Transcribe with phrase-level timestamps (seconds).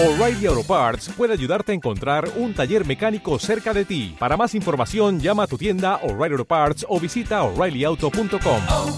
[0.00, 4.14] O'Reilly Auto Parts puede ayudarte a encontrar un taller mecánico cerca de ti.
[4.16, 8.62] Para más información, llama a tu tienda O'Reilly Auto Parts o visita oreillyauto.com.
[8.70, 8.96] oh,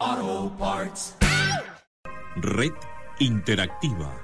[0.00, 1.14] oh, Parts.
[2.36, 2.72] Red
[3.18, 4.16] Interactiva.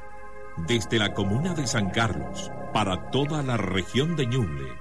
[0.67, 4.73] Desde la comuna de San Carlos, para toda la región de Ñuble,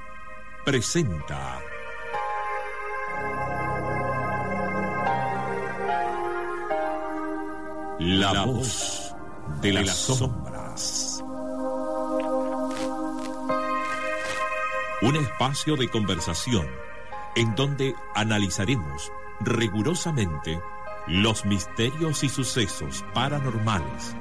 [0.63, 1.59] presenta.
[7.99, 9.15] La voz
[9.61, 11.23] de las sombras.
[15.01, 16.67] Un espacio de conversación
[17.37, 20.61] en donde analizaremos rigurosamente
[21.07, 24.15] los misterios y sucesos paranormales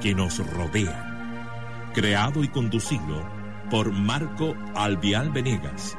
[0.00, 1.92] que nos rodean.
[1.94, 3.24] Creado y conducido
[3.70, 5.96] por Marco Albial Venegas.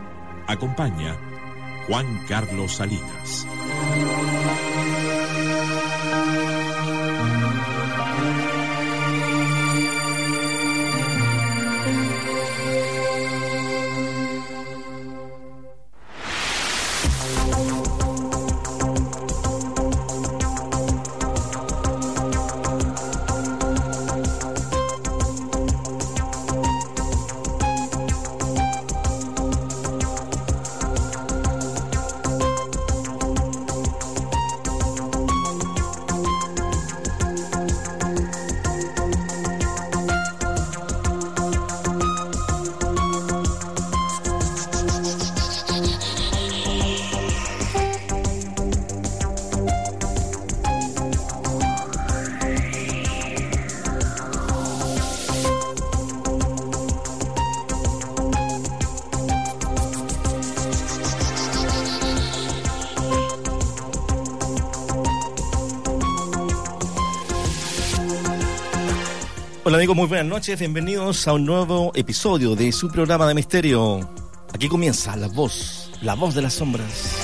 [0.48, 1.16] Acompaña
[1.88, 3.48] Juan Carlos Salinas.
[69.82, 74.08] Amigos, muy buenas noches, bienvenidos a un nuevo episodio de su programa de misterio.
[74.54, 77.16] Aquí comienza la voz, la voz de las sombras.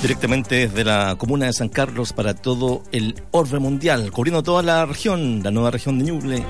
[0.00, 4.86] Directamente desde la comuna de San Carlos para todo el orbe mundial, cubriendo toda la
[4.86, 6.46] región, la nueva región de Ñuble.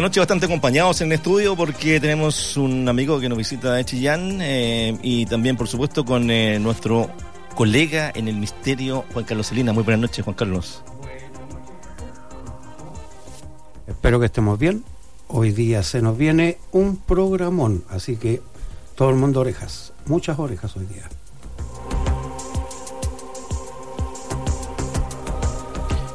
[0.00, 3.84] Esta noche bastante acompañados en el estudio porque tenemos un amigo que nos visita de
[3.84, 7.10] Chillán eh, y también, por supuesto, con eh, nuestro
[7.54, 9.74] colega en el misterio, Juan Carlos Celina.
[9.74, 10.82] Muy buenas noches, Juan Carlos.
[13.86, 14.84] Espero que estemos bien.
[15.28, 18.40] Hoy día se nos viene un programón, así que
[18.94, 21.10] todo el mundo orejas, muchas orejas hoy día.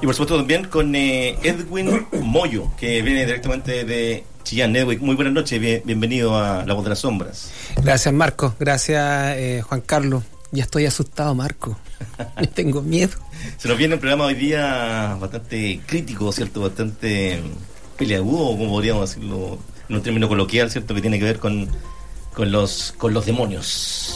[0.05, 4.75] Y por supuesto también con eh, Edwin Moyo, que viene directamente de Chillán.
[4.75, 7.49] Edwin, muy buenas noches, bien- bienvenido a La Voz de las Sombras.
[7.81, 8.53] Gracias, Marco.
[8.59, 10.23] Gracias, eh, Juan Carlos.
[10.51, 11.79] Ya estoy asustado, Marco.
[12.39, 13.13] Yo tengo miedo.
[13.57, 16.61] Se nos viene un programa hoy día bastante crítico, ¿cierto?
[16.61, 17.41] Bastante
[17.97, 19.57] peleagudo, como podríamos decirlo
[19.89, 20.93] en un término coloquial, ¿cierto?
[20.93, 21.67] Que tiene que ver con,
[22.35, 24.13] con, los, con los demonios.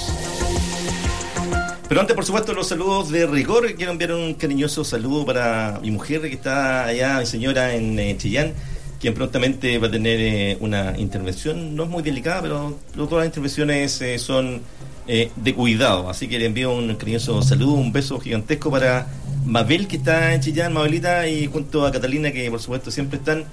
[1.90, 3.74] Pero antes, por supuesto, los saludos de rigor.
[3.74, 8.54] Quiero enviar un cariñoso saludo para mi mujer que está allá, mi señora en Chillán,
[9.02, 11.76] quien prontamente va a tener eh, una intervención.
[11.76, 14.62] No es muy delicada, pero todas las intervenciones eh, son
[15.08, 16.12] eh, de cuidado.
[16.12, 19.08] Así que le envío un cariñoso saludo, un beso gigantesco para
[19.44, 23.46] Mabel, que está en Chillán, Mabelita, y junto a Catalina, que por supuesto siempre están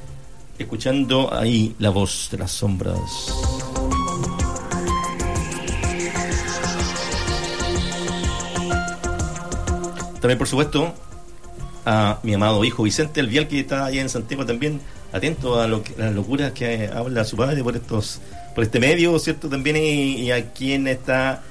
[0.59, 3.01] escuchando ahí la voz de las sombras.
[10.21, 10.93] También, por supuesto,
[11.85, 14.81] a mi amado hijo Vicente Alvial, que está allá en Santiago también,
[15.13, 18.21] atento a, lo que- las locuras que habla su padre por estos
[18.55, 19.49] por este medio, ¿cierto?
[19.51, 21.43] También y, y a quien está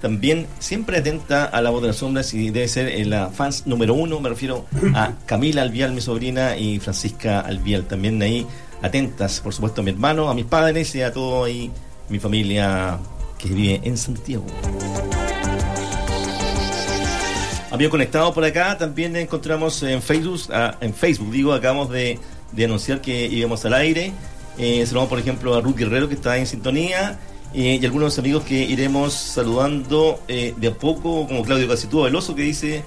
[0.00, 3.66] también siempre atenta a la voz de las sombras y debe ser eh, la fans
[3.66, 8.46] número uno, me refiero a Camila Alvial, mi sobrina, y Francisca Alvial, también ahí
[8.82, 11.70] atentas, por supuesto, a mi hermano, a mis padres y a todo ahí,
[12.08, 12.98] mi familia
[13.38, 14.44] que vive en Santiago.
[17.74, 22.20] Amigos conectados por acá, también encontramos en Facebook, ah, en Facebook digo, acabamos de,
[22.52, 24.12] de anunciar que íbamos al aire.
[24.58, 27.18] Eh, saludamos, por ejemplo, a Ruth Guerrero, que está en sintonía,
[27.52, 32.36] eh, y algunos amigos que iremos saludando eh, de a poco, como Claudio Casitúa Veloso,
[32.36, 32.84] que dice,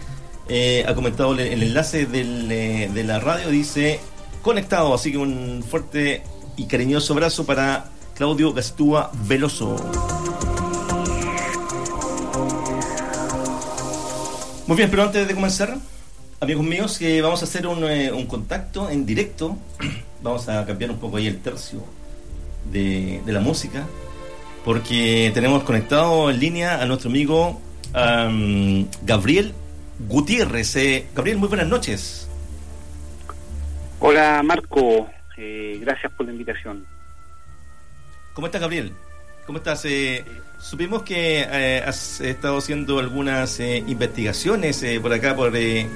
[0.47, 3.99] eh, ha comentado el, enlace de la radio, dice,
[4.41, 6.23] conectado, así que un fuerte
[6.55, 9.75] y cariñoso abrazo para Claudio Gastúa Veloso.
[14.67, 15.77] Muy bien, pero antes de comenzar,
[16.41, 19.57] amigos míos, que vamos a hacer un, eh, un contacto en directo.
[20.21, 21.83] Vamos a cambiar un poco ahí el tercio
[22.71, 23.85] de, de la música,
[24.65, 27.61] porque tenemos conectado en línea a nuestro amigo
[27.93, 29.53] am, Gabriel
[30.09, 30.75] Gutiérrez.
[30.75, 32.27] Eh, Gabriel, muy buenas noches.
[33.99, 36.85] Hola Marco, eh, gracias por la invitación.
[38.33, 38.91] ¿Cómo estás, Gabriel?
[39.45, 39.85] ¿Cómo estás?
[39.85, 40.25] Eh,
[40.59, 45.87] supimos que eh, has estado haciendo algunas eh, investigaciones eh, por acá, por, eh,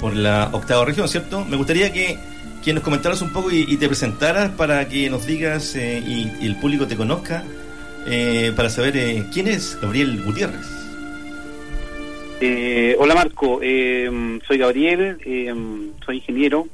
[0.00, 1.44] por la octava región, ¿cierto?
[1.44, 2.18] Me gustaría que,
[2.64, 6.46] que nos comentaras un poco y, te presentaras para que nos digas eh, y, y
[6.46, 7.44] el público te conozca,
[8.06, 10.66] eh, para saber quién es Gabriel Gutiérrez.
[12.98, 15.54] Hola Marco, eh, soy Gabriel, eh,
[16.04, 16.66] soy ingeniero.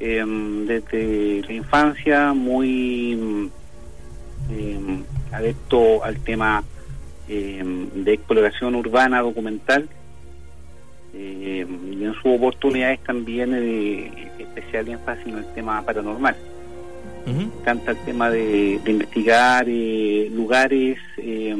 [0.00, 0.24] eh,
[0.66, 3.50] desde la infancia muy
[5.32, 6.62] adepto al tema
[7.28, 7.62] eh,
[7.94, 9.88] de exploración urbana documental
[11.14, 16.36] eh, y en sus oportunidades también eh, especial énfasis en el tema paranormal.
[17.26, 21.54] Encanta el tema de, de investigar eh, lugares eh,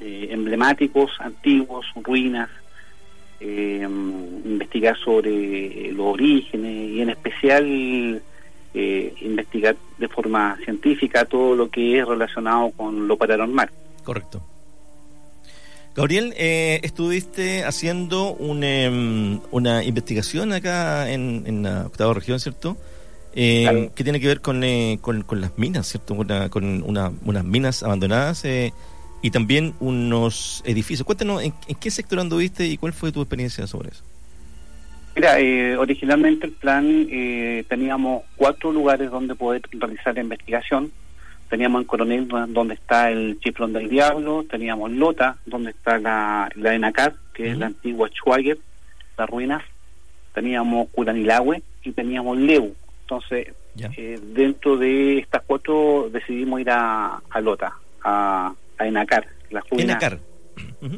[0.00, 2.48] eh, emblemáticos, antiguos, ruinas,
[3.38, 3.86] eh,
[4.44, 8.22] investigar sobre los orígenes y en especial
[8.74, 13.70] eh, investigar de forma científica todo lo que es relacionado con lo paranormal.
[14.04, 14.42] Correcto.
[15.94, 22.76] Gabriel, eh, estuviste haciendo un, em, una investigación acá en, en la octava región, ¿cierto?
[23.34, 23.94] Eh, Claro.
[23.94, 26.14] Que tiene que ver con, eh, con, con las minas, ¿cierto?
[26.14, 28.72] Una- con una- unas minas abandonadas eh,
[29.22, 31.04] y también unos edificios.
[31.04, 34.02] Cuéntanos, ¿en, en qué sector anduviste y cuál fue tu experiencia sobre eso?
[35.18, 40.92] Mira, eh, originalmente el plan eh, teníamos cuatro lugares donde poder realizar la investigación.
[41.50, 46.48] Teníamos en Coronel do- donde está el Chiflón del Diablo, teníamos Lota donde está la,
[46.54, 48.58] la Enacar, que es la antigua Schwager,
[49.16, 49.64] las ruinas,
[50.34, 52.76] teníamos Curanilahue y teníamos Leu.
[53.00, 53.48] Entonces,
[53.96, 57.72] eh, dentro de estas cuatro decidimos ir a, a Lota,
[58.04, 60.18] a, a Enacar, las ruinas Enacar,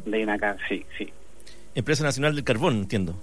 [0.04, 1.08] de Enacar, sí, sí.
[1.74, 3.14] Empresa Nacional del Carbón, entiendo.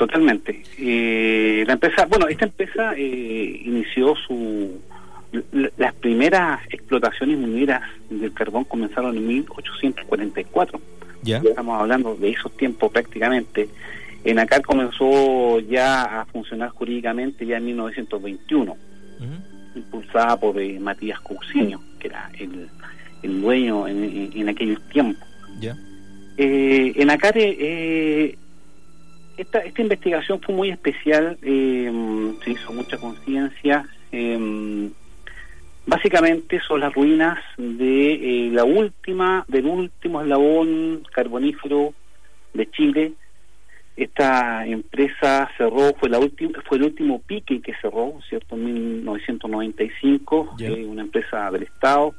[0.00, 0.62] Totalmente.
[0.78, 4.80] Eh, la empresa, bueno, esta empresa eh, inició su
[5.76, 10.80] las primeras explotaciones mineras del carbón comenzaron en 1844.
[11.22, 11.42] ¿Ya?
[11.44, 13.68] Estamos hablando de esos tiempos prácticamente.
[14.24, 19.78] Enacar comenzó ya a funcionar jurídicamente ya en 1921, Ujú.
[19.78, 22.70] impulsada por eh, Matías Cousiño, que era el,
[23.22, 25.28] el dueño en, en, en aquellos tiempos.
[25.60, 25.76] ¿Ya?
[26.38, 28.38] Eh, en Acare, eh,
[29.40, 31.90] esta, esta investigación fue muy especial, eh,
[32.44, 33.86] se hizo mucha conciencia.
[34.12, 34.90] eh,
[35.86, 41.94] básicamente son las ruinas de eh, la última, del último eslabón carbonífero
[42.54, 43.12] de Chile.
[43.96, 48.54] Esta empresa cerró, fue la última, fue el último pique que cerró, ¿cierto?
[48.54, 50.68] En 1995, Ya.
[50.68, 52.14] eh, una empresa del Estado.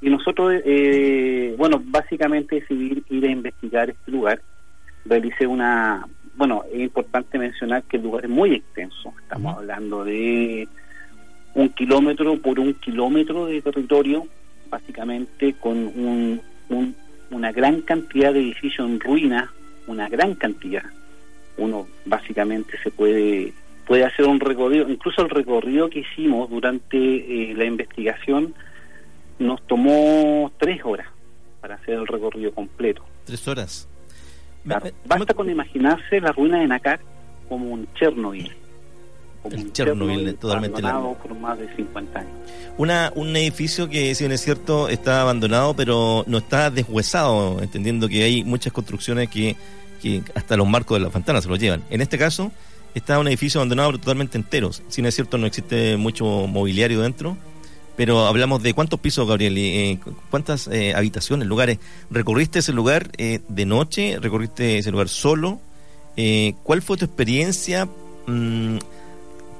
[0.00, 4.40] Y nosotros, eh, bueno, básicamente decidí ir a investigar este lugar.
[5.04, 6.06] Realicé una,
[6.36, 9.12] bueno, es importante mencionar que el lugar es muy extenso.
[9.22, 10.68] Estamos hablando de
[11.54, 14.26] un kilómetro por un kilómetro de territorio,
[14.68, 16.94] básicamente con un, un-
[17.30, 19.48] una gran cantidad de edificios en ruinas,
[19.86, 20.82] una gran cantidad.
[21.56, 23.52] Uno básicamente se puede
[23.86, 28.54] puede hacer un recorrido, incluso el recorrido que hicimos durante eh, la investigación
[29.40, 31.08] nos tomó tres horas
[31.60, 33.04] para hacer el recorrido completo.
[33.24, 33.88] Tres horas.
[34.64, 37.00] Claro, Basta con imaginarse la ruina de Nacar
[37.48, 38.50] como un Chernobyl.
[39.42, 42.32] Como El un Chernobyl, totalmente abandonado por más de 50 años.
[42.76, 48.08] Una, un edificio que, si bien es cierto, está abandonado, pero no está deshuesado, entendiendo
[48.08, 49.56] que hay muchas construcciones que,
[50.02, 51.82] que hasta los marcos de las ventanas se los llevan.
[51.90, 52.52] En este caso,
[52.94, 54.72] está un edificio abandonado pero totalmente entero.
[54.72, 57.36] Si bien es cierto, no existe mucho mobiliario dentro,
[58.00, 61.78] pero hablamos de cuántos pisos, Gabriel, eh, cu- cuántas eh, habitaciones, lugares.
[62.10, 64.16] ¿Recorriste ese lugar eh, de noche?
[64.18, 65.60] ¿Recorriste ese lugar solo?
[66.16, 67.86] Eh, ¿Cuál fue tu experiencia?
[68.26, 68.78] Mm,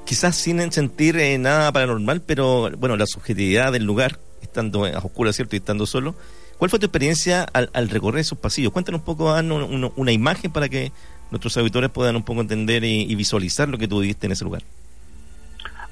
[0.06, 5.36] quizás sin sentir eh, nada paranormal, pero bueno, la subjetividad del lugar, estando a oscuras,
[5.36, 5.54] ¿cierto?
[5.56, 6.14] Y estando solo.
[6.56, 8.72] ¿Cuál fue tu experiencia al, al recorrer esos pasillos?
[8.72, 10.92] Cuéntanos un poco, un- una imagen para que
[11.30, 14.44] nuestros auditores puedan un poco entender y, y visualizar lo que tú viviste en ese
[14.44, 14.62] lugar.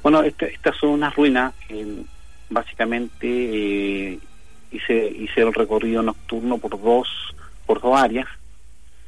[0.03, 1.53] Bueno, este- estas son unas ruinas.
[2.51, 4.19] Básicamente eh,
[4.71, 7.09] hice, hice el recorrido nocturno por dos,
[7.67, 8.27] por dos áreas.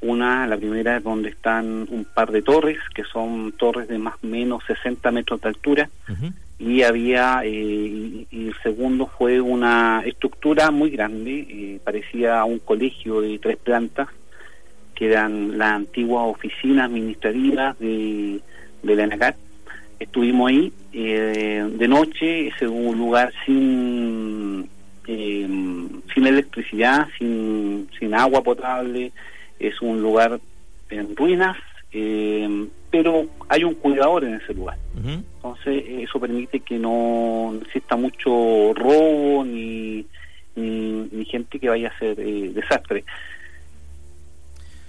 [0.03, 4.15] Una, la primera es donde están un par de torres, que son torres de más
[4.23, 5.91] o menos 60 metros de altura.
[6.59, 12.59] Y había, eh, y, y el segundo fue una estructura muy grande, eh, parecía un
[12.59, 14.09] colegio de tres plantas,
[14.95, 18.41] que eran las antiguas oficinas administrativas de,
[18.83, 19.37] de la ENACAT.
[19.99, 24.69] Estuvimos ahí eh, de noche, es un lugar sin,
[25.07, 25.49] eh,
[26.15, 29.13] sin electricidad, sin, sin agua potable,
[29.59, 30.41] es un lugar
[30.91, 31.57] en ruinas,
[31.93, 34.79] eh, pero hay un cuidador en ese lugar.
[34.97, 40.05] Entonces, eso permite que no exista mucho robo ni,
[40.57, 43.05] ni, ni gente que vaya a hacer eh, desastre.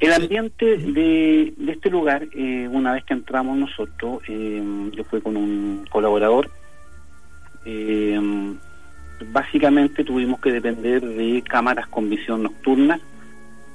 [0.01, 5.38] El ambiente de, este lugar, eh, una vez que entramos nosotros, eh, yo fui con
[5.38, 6.50] un colaborador,
[7.65, 8.20] eh,
[9.31, 13.00] básicamente tuvimos que depender de cámaras con visión nocturna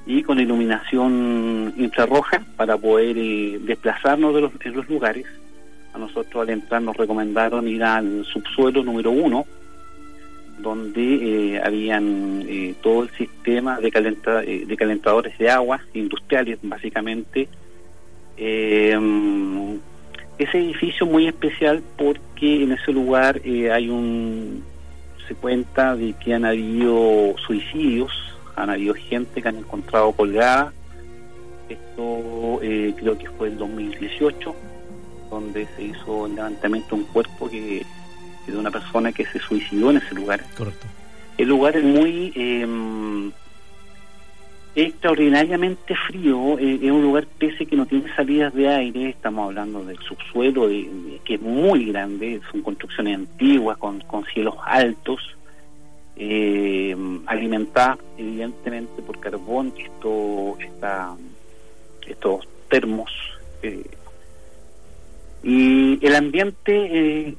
[0.04, 5.26] y con iluminación infrarroja para poder eh, desplazarnos de los, en los lugares.
[5.95, 9.47] A nosotros al entrar nos recomendaron ir al subsuelo número uno,
[10.59, 16.59] donde eh, habían eh, todo el sistema de, calenta- eh, de calentadores de agua industriales,
[16.63, 17.49] básicamente.
[18.37, 18.99] Eh,
[20.39, 24.63] ese edificio muy especial porque en ese lugar eh, hay un
[25.27, 28.13] se cuenta de que han habido suicidios,
[28.55, 30.73] han habido gente que han encontrado colgada.
[31.69, 34.55] Esto eh, creo que fue el 2018,
[35.31, 37.85] donde se hizo el levantamiento de un cuerpo que
[38.53, 40.43] de una persona que se suicidó en ese lugar.
[40.57, 40.87] Correcto.
[41.38, 43.31] El lugar es muy eh,
[44.75, 49.85] extraordinariamente frío, eh, es un lugar pese que no tiene salidas de aire, estamos hablando
[49.85, 55.21] del subsuelo, de- de- que es muy grande, son construcciones antiguas con, con cielos altos,
[56.17, 56.95] eh,
[57.26, 61.15] alimentadas evidentemente por carbón, esto, esta,
[62.07, 63.11] estos termos.
[63.62, 63.83] eh,
[65.43, 66.73] y el ambiente
[67.29, 67.35] eh,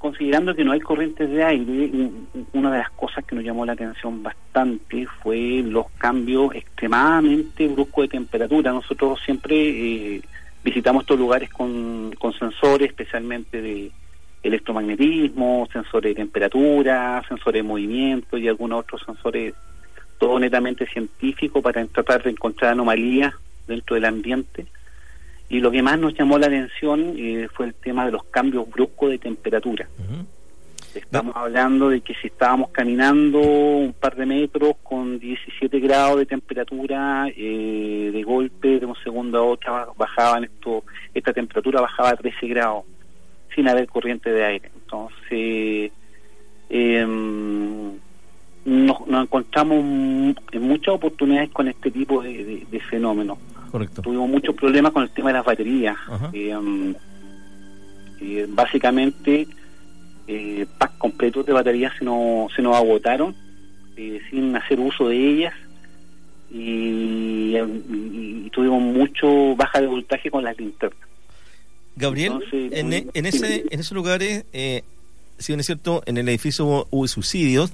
[0.00, 3.66] considerando que no hay corrientes de aire, un- una de las cosas que nos llamó
[3.66, 8.72] la atención bastante fue los cambios extremadamente bruscos de temperatura.
[8.72, 9.56] Nosotros siempre
[10.16, 10.22] eh,
[10.64, 13.90] visitamos estos lugares con, con sensores, especialmente de
[14.42, 19.52] electromagnetismo, sensores de temperatura, sensores de movimiento y algunos otros sensores,
[20.18, 23.34] todo netamente científico para tratar de encontrar anomalías
[23.66, 24.64] dentro del ambiente.
[25.50, 28.70] Y lo que más nos llamó la atención eh, fue el tema de los cambios
[28.70, 29.88] bruscos de temperatura.
[30.94, 36.26] Estamos hablando de que si estábamos caminando un par de metros con 17 grados de
[36.26, 40.82] temperatura, eh, de golpe, de un segundo a otro, ba- bajaban esto,
[41.14, 42.84] esta temperatura bajaba a 13 grados,
[43.54, 44.70] sin haber corriente de aire.
[44.74, 45.92] Entonces,
[46.68, 47.92] em,
[48.64, 49.78] nos, nos encontramos
[50.52, 53.38] en muchas oportunidades con este tipo de, de- de fenómenos
[53.70, 54.02] Correcto.
[54.02, 55.96] tuvimos muchos problemas con el tema de las baterías.
[56.32, 56.94] Eh,
[58.20, 59.46] eh, básicamente,
[60.26, 63.34] eh, packs completos de baterías se nos, se nos agotaron
[63.96, 65.54] eh, sin hacer uso de ellas
[66.50, 70.98] y, y- y tuvimos mucho baja de voltaje con las linternas.
[71.96, 74.82] Gabriel, Entonces, en, muy- e- en ese, en esos lugares, eh,
[75.38, 77.72] si bien es cierto, en el edificio hubo, hubo suicidios,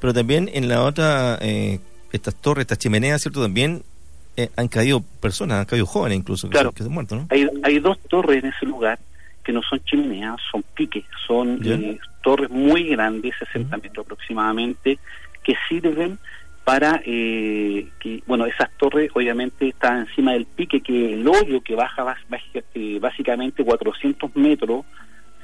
[0.00, 1.78] pero también en la otra, eh,
[2.12, 3.40] estas torres, estas chimeneas, ¿cierto?
[3.42, 3.82] También
[4.36, 6.70] eh, han caído personas, han caído jóvenes incluso, que, Claro.
[6.70, 7.26] se, que se han muerto, ¿no?
[7.30, 8.98] Hay, hay dos torres en ese lugar
[9.44, 14.98] que no son chimeneas, son piques, son eh, torres muy grandes, 60 metros aproximadamente,
[15.42, 16.18] que sirven
[16.64, 21.74] para eh, que, bueno, esas torres obviamente están encima del pique, que el hoyo que
[21.74, 22.18] baja bas-
[22.74, 24.84] eh, básicamente 400 metros,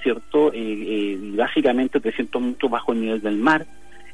[0.00, 0.52] ¿cierto?
[0.52, 3.66] Eh, eh, y básicamente 300 metros bajo el nivel del mar,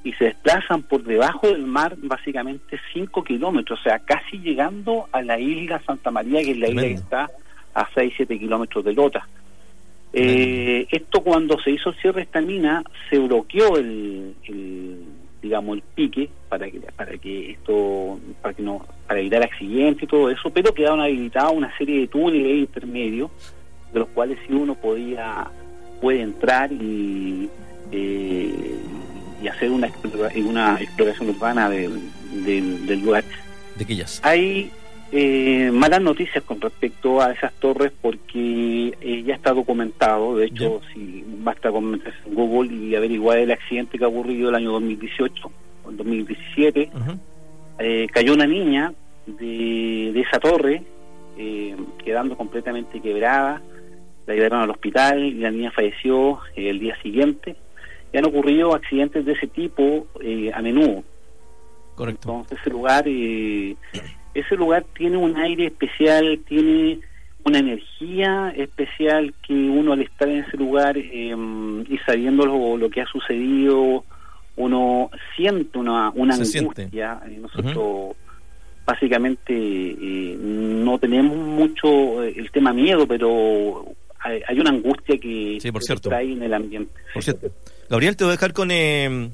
[0.05, 5.23] y se desplazan por debajo del mar básicamente 5 kilómetros, o sea, casi llegando a
[5.23, 7.31] la isla Santa María, que es la isla que está
[7.73, 9.27] a 6-7 kilómetros de Lota.
[10.13, 15.05] Eh, esto cuando se hizo el cierre de esta mina, se bloqueó el, el,
[15.43, 20.07] digamos, el pique para que, para que esto, para que no, para evitar accidentes y
[20.07, 23.31] todo eso, pero quedaron habilitados una serie de túneles intermedios,
[23.93, 25.51] de los cuales si uno podía,
[26.01, 27.49] puede entrar y,
[27.91, 28.77] eh,
[29.45, 29.89] y hacer una,
[30.47, 32.01] una exploración urbana del,
[32.45, 33.25] del, del lugar.
[33.77, 34.21] De aquellas.
[34.25, 34.71] Hay
[35.13, 40.37] eh, malas noticias con respecto a esas torres porque eh, ya está documentado.
[40.37, 44.49] De hecho, si basta con meterse en Google y averiguar el accidente que ha ocurrido
[44.49, 45.51] el año 2018
[45.85, 47.19] o el 2017, Ujú.
[47.81, 48.95] eh, cayó una niña
[49.27, 50.83] de, de esa torre,
[51.37, 53.61] eh, quedando completamente quebrada.
[54.27, 57.57] La llevaron al hospital y la niña falleció eh, el día siguiente.
[58.15, 61.03] Y han ocurrido accidentes de ese tipo eh, a menudo.
[61.97, 62.31] Correcto.
[62.43, 63.75] Entonces ese lugar, eh,
[64.35, 67.01] ese lugar tiene un aire especial, tiene
[67.45, 71.37] una energía especial que uno al estar en ese lugar eh,
[71.89, 74.05] y sabiendo lo, lo que ha sucedido,
[74.57, 77.21] uno siente una, una Se angustia.
[77.27, 78.17] Eh, Nosotros
[78.87, 83.85] básicamente eh, no tenemos mucho el tema miedo, pero
[84.21, 86.09] hay, hay una angustia que Sí, por que cierto.
[86.11, 86.93] está ahí en el ambiente.
[87.13, 87.49] Por cierto.
[87.89, 89.31] Gabriel, te voy a dejar con eh,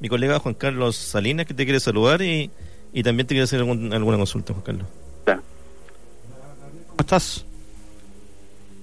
[0.00, 2.50] mi colega Juan Carlos Salinas, que te quiere saludar y,
[2.92, 4.86] y también te quiere hacer algún- alguna consulta, Juan Carlos.
[5.24, 5.42] Claro.
[6.88, 7.44] ¿Cómo estás?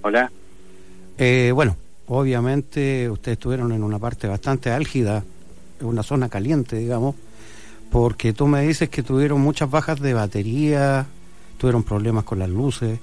[0.02, 0.32] Hola.
[1.18, 1.76] Eh, bueno,
[2.08, 5.24] obviamente ustedes estuvieron en una parte bastante álgida,
[5.80, 7.16] en una zona caliente, digamos,
[7.92, 11.06] porque tú me dices que tuvieron muchas bajas de batería,
[11.58, 13.00] tuvieron problemas con las luces.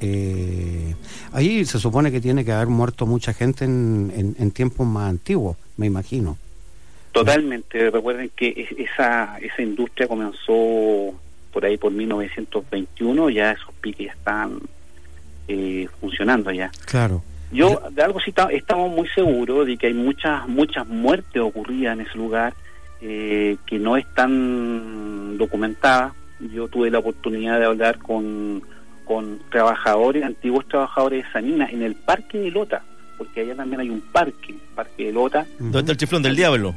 [0.00, 0.94] Eh,
[1.32, 5.10] ahí se supone que tiene que haber muerto mucha gente en, en- en tiempos más
[5.10, 6.38] antiguos, me imagino.
[7.12, 7.90] Totalmente.
[7.90, 11.14] Recuerden que es- esa, esa industria comenzó
[11.52, 14.60] por ahí por 1921, ya esos piques ya están
[15.48, 16.70] eh, funcionando ya.
[16.86, 17.22] Claro.
[17.52, 21.98] Yo de algo sí ta- estamos muy seguros de que hay muchas muchas muertes ocurridas
[21.98, 22.54] en ese lugar
[23.00, 26.12] eh, que no están documentadas.
[26.54, 28.62] Yo tuve la oportunidad de hablar con,
[29.10, 32.80] con trabajadores, antiguos trabajadores de Sanina en el Parque de Lota,
[33.18, 35.44] porque allá también hay un parque, Parque de Lota.
[35.58, 36.72] ¿Dónde está el chiflón del diablo?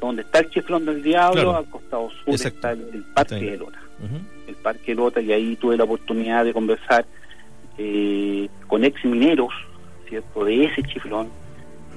[0.00, 1.56] donde está el Chiflón del Diablo, Claro.
[1.56, 2.56] al costado sur Exacto.
[2.56, 3.78] está el, el Parque Está de Lota.
[4.46, 7.04] El Parque de Lota, y ahí tuve la oportunidad de conversar
[7.76, 9.52] eh, con ex mineros,
[10.08, 11.28] ¿cierto?, de ese chiflón.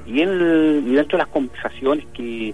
[0.06, 2.54] Y, él, y dentro de las conversaciones que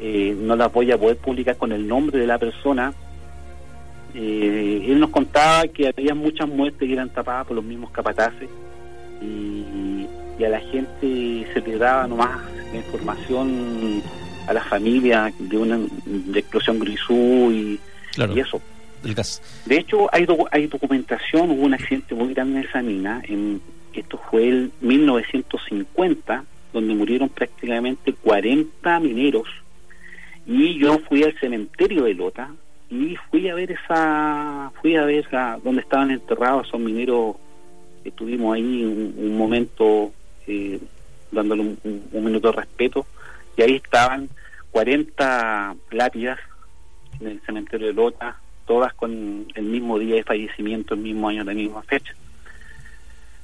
[0.00, 2.92] eh, no las voy a poder publicar con el nombre de la persona,
[4.16, 8.48] eh, él nos contaba que había muchas muertes que eran tapadas por los mismos capataces
[9.20, 10.06] y,
[10.38, 12.30] y a la gente se le daba nomás
[12.72, 14.02] la información
[14.46, 17.80] a la familia de una de explosión grisú y,
[18.16, 18.60] Claro, y eso.
[19.14, 19.42] gas.
[19.66, 23.60] De hecho, hay, hay documentación, hubo un accidente muy grande en esa mina, en,
[23.92, 29.48] esto fue el 1950, donde murieron prácticamente 40 mineros,
[30.46, 32.50] y yo fui al cementerio de Lota,
[32.90, 37.36] y fui a ver esa, fui a ver a- donde estaban enterrados esos mineros,
[38.04, 40.12] estuvimos ahí un, momento
[40.46, 40.78] eh,
[41.32, 43.06] dándole un minuto de respeto,
[43.56, 44.28] y ahí estaban
[44.70, 46.38] 40 lápidas
[47.20, 51.44] en el cementerio de Lota, todas con el mismo día de fallecimiento, el mismo año,
[51.44, 52.14] la misma fecha.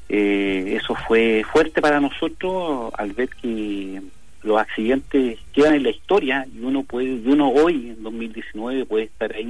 [0.08, 4.02] Eh, eso fue fuerte para nosotros al ver que
[4.42, 9.04] los accidentes quedan en la historia y uno puede, y uno hoy en 2019 puede
[9.04, 9.44] estar ahí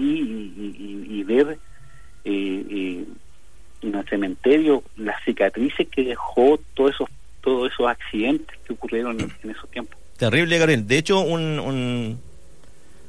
[1.09, 1.59] y, ver
[2.25, 3.05] eh, eh,
[3.83, 7.09] en el cementerio las cicatrices que dejó todos esos
[7.43, 9.99] todos esos accidentes que ocurrieron en, esos tiempos.
[10.17, 10.87] Terrible, Gabriel.
[10.87, 12.21] De hecho, un, un,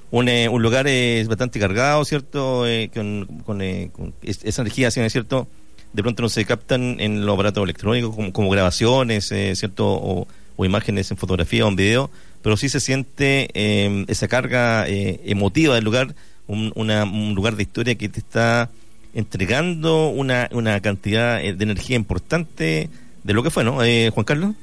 [0.10, 2.66] un, eh, un lugar eh, bastante cargado, ¿cierto?
[2.68, 5.48] Eh, con, con, eh, con es- esa energía, ¿sí, ¿no es cierto?
[5.92, 9.86] De pronto no se captan en los aparatos electrónicos como, como grabaciones, eh, ¿cierto?
[9.88, 12.10] O, o imágenes en fotografía o en video,
[12.42, 16.14] pero sí se siente eh, esa carga eh, emotiva del lugar,
[16.48, 18.70] un, una- un lugar de historia que te está
[19.14, 20.50] entregando una,
[20.82, 22.90] cantidad eh, de energía importante
[23.24, 23.84] de lo que fue, ¿no?
[23.84, 24.56] Eh, Juan Carlos.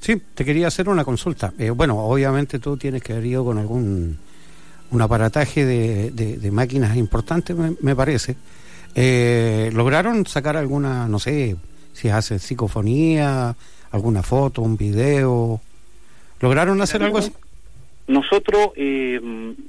[0.00, 1.52] Sí, te quería hacer una consulta.
[1.58, 4.18] Eh, bueno, obviamente tú tienes que haber ido con algún
[4.92, 8.34] un aparataje de máquinas importantes, me, me parece.
[8.94, 11.56] Eh, ¿Lograron sacar alguna, no sé,
[11.92, 13.54] si hace psicofonía,
[13.92, 15.60] alguna foto, un video?
[16.40, 17.32] ¿Lograron hacer algo así?
[18.06, 19.20] Nosotros eh,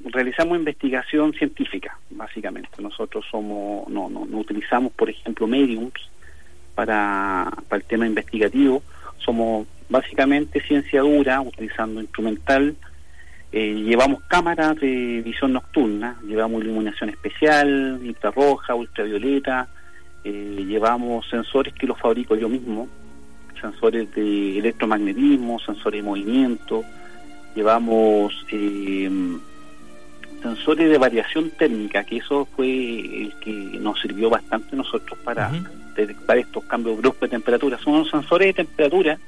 [0.06, 2.70] realizamos investigación científica, básicamente.
[2.80, 5.92] Nosotros somos no, no, no utilizamos, por ejemplo, mediums
[6.74, 8.82] para, para el tema investigativo.
[9.18, 12.74] Somos básicamente ciencia dura, utilizando instrumental.
[13.52, 19.68] Eh, llevamos cámaras de visión nocturna, llevamos iluminación especial, infrarroja, ultravioleta,
[20.24, 22.88] eh, llevamos sensores que los fabrico yo mismo,
[23.62, 26.84] sensores de electromagnetismo, sensores de movimiento,
[27.54, 29.10] llevamos eh,
[30.42, 35.50] sensores de variación térmica, que eso fue el que nos sirvió bastante a nosotros para
[35.96, 37.78] detectar estos cambios bruscos de temperatura.
[37.78, 39.18] Son sensores de temperatura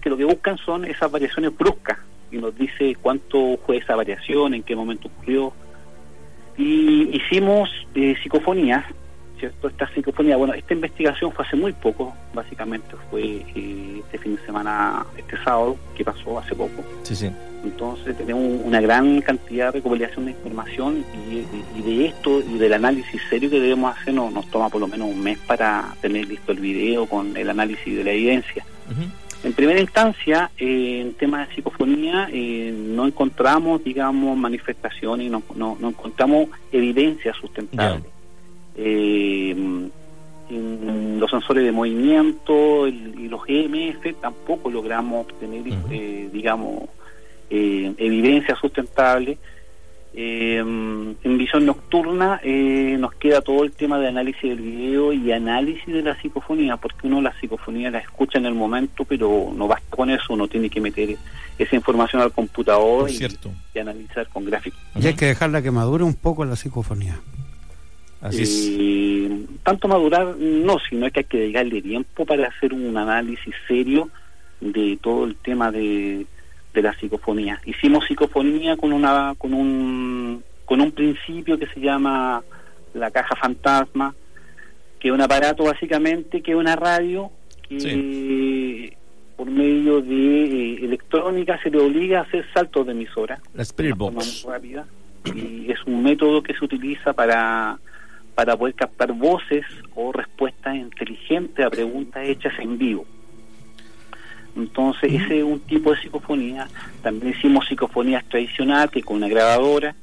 [0.00, 1.98] que lo que buscan son esas variaciones bruscas
[2.30, 5.52] y nos dice cuánto fue esa variación, en qué momento ocurrió.
[6.56, 8.84] Y hicimos eh, psicofonías,
[9.40, 9.66] ¿cierto?
[9.68, 13.22] Esta psicofonía, bueno, esta investigación fue hace muy poco, básicamente fue
[13.56, 16.84] eh, este fin de semana, este sábado, que pasó hace poco.
[17.02, 17.30] Sí, sí.
[17.64, 23.20] Entonces tenemos una gran cantidad de recopilación de información y, de esto y del análisis
[23.28, 26.52] serio que debemos hacer no- nos toma por lo menos un mes para tener listo
[26.52, 28.64] el video con el análisis de la evidencia.
[29.42, 35.76] En primera instancia, eh, en temas de psicofonía, eh, no encontramos, digamos, manifestaciones, no, no,
[35.80, 38.04] no encontramos evidencia sustentable.
[38.76, 39.50] Eh,
[40.50, 46.84] en los sensores de movimiento el- y los EMF tampoco logramos obtener, eh, digamos,
[47.50, 49.38] eh, evidencia sustentable.
[50.12, 55.30] Eh, en visión nocturna eh, nos queda todo el tema de análisis del video y
[55.30, 59.68] análisis de la psicofonía, porque uno la psicofonía la escucha en el momento, pero no
[59.68, 61.16] basta con eso, uno tiene que meter
[61.58, 63.12] esa información al computador y,
[63.72, 64.80] y analizar con gráficos.
[64.96, 67.20] Y hay que dejarla que madure un poco la psicofonía.
[68.20, 68.68] Así es.
[68.78, 74.10] Eh, tanto madurar no, sino que hay que dedicarle tiempo para hacer un análisis serio
[74.60, 76.26] de todo el tema de,
[76.74, 77.60] de la psicofonía.
[77.64, 82.42] Hicimos psicofonía con una con un con un principio que se llama
[82.94, 84.14] la caja fantasma,
[84.98, 87.30] que es un aparato básicamente que es una radio
[87.68, 88.96] que
[89.36, 93.96] por medio de eh, electrónica se le obliga a hacer saltos de emisora La Spirit
[93.96, 94.44] Box.
[94.46, 94.86] rápida
[95.34, 97.78] y es un método que se utiliza para
[98.40, 103.04] para poder captar voces o respuestas inteligentes a preguntas hechas en vivo.
[104.56, 106.66] Entonces, ese es un tipo de psicofonía.
[107.02, 109.94] También hicimos psicofonías tradicional, que con una grabadora,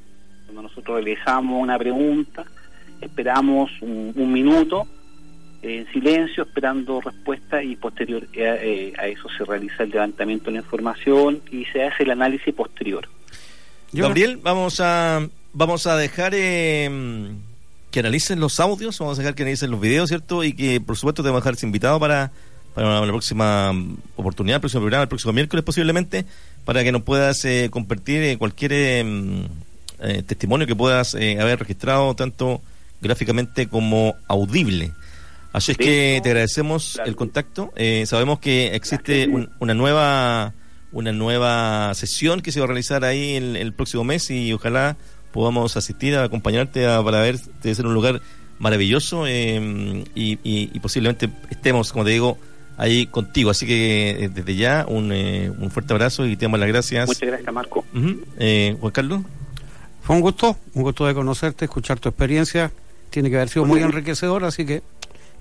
[0.44, 2.44] cuando nosotros realizamos una pregunta,
[3.00, 4.86] esperamos un, un minuto
[5.60, 10.44] eh, en silencio, esperando respuesta y posterior eh, eh, a eso se realiza el levantamiento
[10.44, 13.08] de la información y se hace el análisis posterior.
[13.92, 16.88] Gabriel, vamos a vamos a dejar eh,
[17.90, 20.44] que analicen los audios, vamos a dejar que analicen los videos, ¿cierto?
[20.44, 22.30] Y que, por supuesto, te vamos a dejar invitado para,
[22.74, 23.72] para la próxima
[24.16, 26.24] oportunidad, el próximo programa, el próximo miércoles posiblemente,
[26.64, 29.44] para que nos puedas eh, compartir eh, cualquier eh, mm,
[30.00, 32.60] eh, testimonio que puedas eh, haber registrado, tanto
[33.00, 34.92] gráficamente como audible.
[35.52, 37.72] Así es que te agradecemos el contacto.
[37.74, 40.52] Eh, sabemos que existe un- una nueva
[40.90, 44.96] una nueva sesión que se va a realizar ahí el, el próximo mes y ojalá
[45.38, 48.20] podamos asistir a acompañarte a- para ver debe ser un lugar
[48.58, 52.36] maravilloso eh, y, y- y posiblemente estemos como te digo
[52.76, 56.58] ahí contigo así que eh, desde ya un, eh, un fuerte abrazo y te damos
[56.60, 57.84] las gracias Muchas gracias, Marco.
[58.38, 59.20] Eh, Juan Carlos
[60.02, 62.70] Fue un gusto, un gusto de conocerte, escuchar tu experiencia.
[63.10, 64.82] Tiene que haber sido muy enriquecedor, así que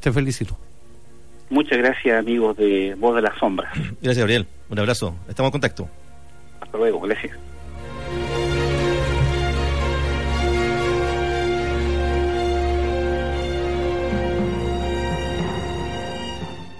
[0.01, 0.57] te felicito.
[1.49, 3.71] Muchas gracias, amigos de Voz de las Sombras.
[4.01, 5.89] gracias Gabriel un abrazo estamos en contacto
[6.61, 7.33] Hasta luego, gracias.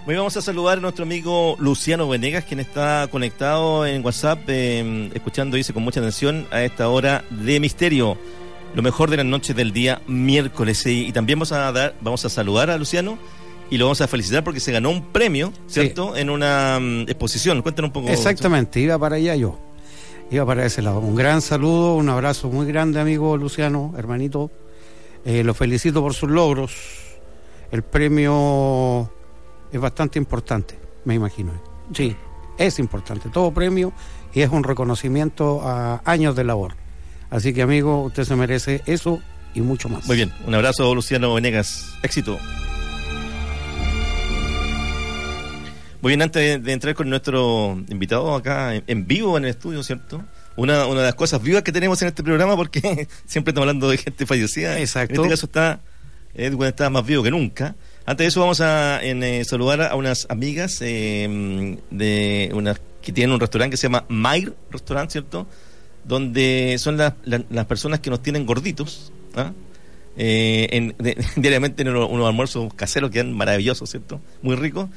[0.08, 5.10] Hoy vamos a saludar a nuestro amigo Luciano Venegas, quien está conectado en WhatsApp, eh,
[5.12, 8.16] escuchando, dice, con mucha atención a esta hora de misterio.
[8.74, 10.86] Lo mejor de las noches del día miércoles.
[10.86, 13.18] Y, y también vamos a dar, vamos a saludar a Luciano
[13.68, 16.16] y lo vamos a felicitar porque se ganó un premio, ¿cierto?
[16.16, 17.60] En una mm, exposición.
[17.60, 18.08] Cuéntanos un poco.
[18.08, 19.58] Exactamente, iba para allá yo.
[20.30, 21.00] Iba para ese lado.
[21.00, 24.50] Un gran saludo, un abrazo muy grande, amigo Luciano, hermanito.
[25.26, 26.72] Eh, lo felicito por sus logros.
[27.70, 29.12] El premio
[29.72, 31.52] es bastante importante, me imagino.
[31.94, 32.16] Sí,
[32.58, 33.28] es importante.
[33.28, 33.92] Todo premio
[34.32, 36.74] y es un reconocimiento a años de labor.
[37.30, 39.20] Así que, amigo, usted se merece eso
[39.54, 40.06] y mucho más.
[40.06, 42.38] Muy bien, un abrazo Luciano Venegas, éxito.
[46.00, 49.82] Muy bien, antes de, entrar con nuestro invitado acá en, en vivo en el estudio,
[49.82, 50.22] ¿cierto?
[50.54, 53.90] Una, una de las cosas vivas que tenemos en este programa porque siempre estamos hablando
[53.90, 54.78] de gente fallecida.
[54.78, 55.14] Exacto.
[55.14, 55.80] En este caso está
[56.34, 57.74] Edwin está más vivo que nunca.
[58.08, 63.34] Antes de eso vamos a eh, saludar a unas amigas eh, de unas que tienen
[63.34, 65.46] un restaurante que se llama Mair Restaurant, ¿cierto?
[66.04, 69.52] Donde son las, las, personas que nos tienen gorditos, ¿ah?
[70.16, 70.94] Eh,
[71.36, 74.22] diariamente en unos, almuerzos caseros que eran maravillosos, ¿cierto?
[74.40, 74.88] Muy ricos.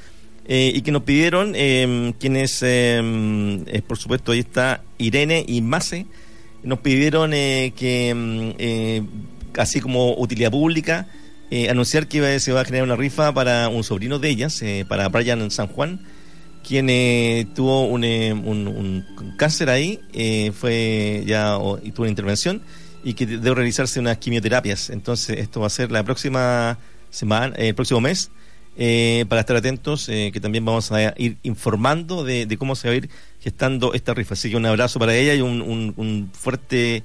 [0.48, 6.06] Y que nos pidieron, eh, quienes, eh, por supuesto, ahí está Irene y Mase,
[6.62, 8.14] nos pidieron que,
[9.04, 11.08] mm, así como utilidad pública,
[11.54, 14.86] eh, anunciar que se va a generar una rifa para un sobrino de ellas, eh,
[14.88, 16.00] para Brian San Juan,
[16.66, 19.04] quien eh, tuvo un, eh, un- un
[19.36, 20.00] cáncer ahí,
[20.58, 22.62] fue ya y tuvo una intervención
[23.04, 24.88] y que debe realizarse unas quimioterapias.
[24.90, 26.78] Entonces, esto va a ser la próxima
[27.10, 28.30] semana, el próximo mes,
[28.78, 32.94] eh, para estar atentos, eh, que también vamos a ir informando de, cómo se va
[32.94, 33.10] a ir
[33.40, 34.32] gestando esta rifa.
[34.34, 35.60] Así que un abrazo para ella y un-
[35.96, 37.02] un fuerte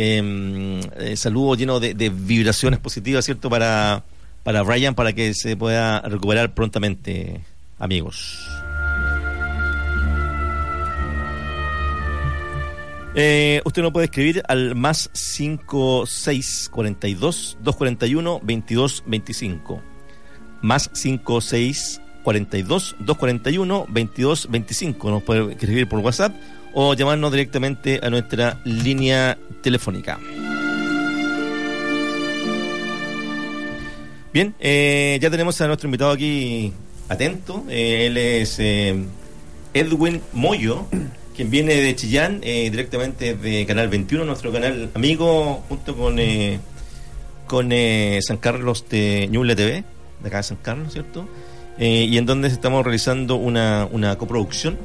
[0.00, 3.50] eh, eh, saludo lleno de, de vibraciones positivas, ¿cierto?
[3.50, 4.04] Para,
[4.44, 7.40] para Brian, para que se pueda recuperar prontamente,
[7.80, 8.48] amigos.
[13.16, 19.82] Eh, usted no puede escribir al más 5642 241 2225
[20.62, 26.36] más 5642 241 2225 nos puede escribir por WhatsApp
[26.74, 30.18] o llamarnos directamente a nuestra línea telefónica.
[34.32, 36.72] Bien, eh, ya tenemos a nuestro invitado aquí
[37.08, 37.64] atento.
[37.68, 38.94] Eh, él es eh,
[39.74, 40.86] Edwin Moyo,
[41.36, 46.18] quien viene de Chillán, eh, directamente de Canal 21, nuestro canal amigo, junto con,
[47.46, 47.70] con
[48.20, 49.84] San Carlos de Ñuble TV,
[50.22, 51.26] de acá de San Carlos, ¿cierto?
[51.78, 54.76] Y en donde estamos realizando una, una coproducción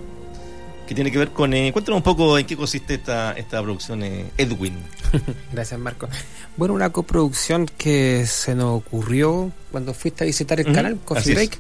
[0.88, 1.54] que tiene que ver con...
[1.54, 4.76] Eh, cuéntanos un poco en qué consiste esta, esta producción, eh, Edwin.
[5.52, 6.10] Gracias, Marco.
[6.58, 11.34] Bueno, una coproducción que se nos ocurrió cuando fuiste a visitar el canal, Coffee.
[11.34, 11.58] Break,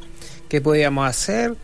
[0.49, 1.55] qué podíamos hacer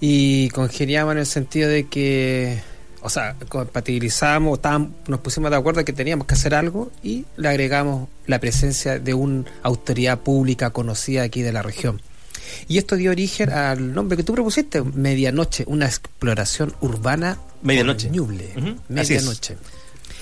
[0.00, 2.60] y congeniamos en el sentido de que,
[3.00, 7.48] o sea, compatibilizamos, estábamos- nos pusimos de acuerdo que teníamos que hacer algo y le
[7.48, 12.00] agregamos la presencia de una autoridad pública conocida aquí de la región.
[12.68, 18.08] Y esto dio origen al nombre que tú propusiste, Medianoche, una exploración urbana Medianoche.
[18.08, 18.50] por Ñuble.
[18.56, 18.68] Ujú,
[19.00, 19.22] así es.
[19.22, 19.56] Medianoche.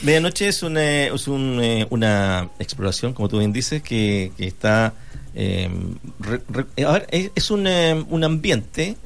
[0.02, 4.94] Medianoche es una, es un, eh, una exploración, como tú bien dices, que, que está...
[5.34, 5.70] eh,
[6.18, 8.96] re- re- a ver, es, es un, eh, un ambiente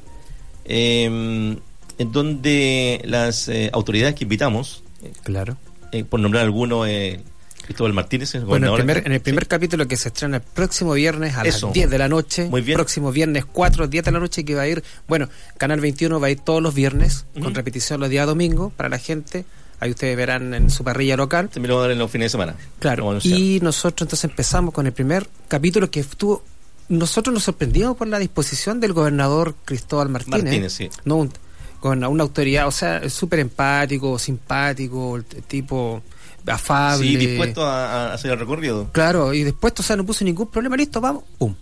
[0.65, 4.83] eh, en donde las eh, autoridades que invitamos,
[5.23, 5.57] Claro.
[5.91, 7.19] eh, por nombrar alguno, eh,
[7.67, 9.47] Cristóbal Martínez, el Bueno, el gobernador primer, acá, en el primer sí.
[9.49, 11.67] capítulo que se estrena el próximo viernes a Eso.
[11.67, 12.45] las 10 de la noche.
[12.49, 12.75] Muy bien.
[12.77, 14.83] Próximo viernes 4, 10 de la noche que va a ir.
[15.07, 18.89] Bueno, Canal 21 va a ir todos los viernes, con repetición los días domingos para
[18.89, 19.45] la gente.
[19.79, 21.49] Ahí ustedes verán en su parrilla local.
[21.49, 22.55] También lo vamos a dar en los fines de semana.
[22.79, 23.19] Claro.
[23.21, 26.43] Y nosotros entonces empezamos con el primer capítulo que estuvo.
[26.89, 30.43] Nosotros nos sorprendimos por la disposición del gobernador Cristóbal Martínez.
[30.43, 30.89] Martínez, sí.
[31.05, 31.33] No, un-
[31.79, 36.01] con una autoridad, o sea, súper empático, simpático, el tipo
[36.47, 37.07] afable.
[37.07, 38.89] Sí, dispuesto a, a hacer el recorrido.
[38.91, 41.53] Claro, y después, o sea, no puso ningún problema, listo, vamos, pum.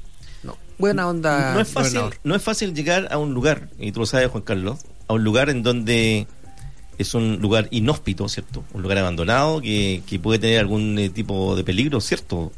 [0.43, 1.54] No, buena onda.
[1.54, 2.19] no es fácil gobernador.
[2.24, 5.24] no es fácil llegar a un lugar y tú lo sabes Juan Carlos a un
[5.24, 6.28] lugar en donde
[6.98, 11.56] es un lugar inhóspito cierto un lugar abandonado que, que puede tener algún eh, tipo
[11.56, 12.52] de peligro cierto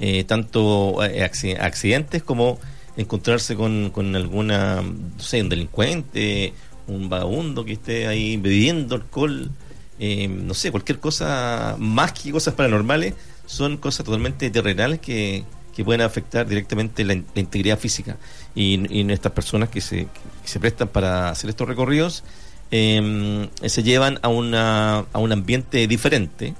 [0.00, 2.58] Eh, tanto eh, acci- accidentes como
[2.96, 6.52] encontrarse con, con alguna no sé un delincuente
[6.88, 9.50] un vagabundo que esté ahí bebiendo alcohol
[9.98, 13.14] eh, no sé cualquier cosa más que cosas paranormales
[13.46, 18.16] son cosas totalmente terrenales que, que pueden afectar directamente la, in- la integridad física
[18.54, 20.06] y, y estas personas que se,
[20.42, 22.24] que se prestan para hacer estos recorridos
[22.70, 26.54] eh, se llevan a, una, a un ambiente diferente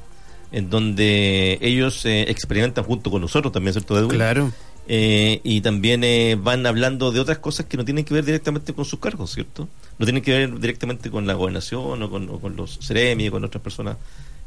[0.52, 4.10] en donde ellos eh, experimentan junto con nosotros también, ¿cierto, Edwin?
[4.10, 4.52] Claro.
[4.86, 8.72] Eh, y también eh, van hablando de otras cosas que no tienen que ver directamente
[8.74, 9.68] con sus cargos, ¿cierto?
[9.98, 13.30] No tienen que ver directamente con la gobernación o con, o con los CEREMI o
[13.32, 13.96] con otras personas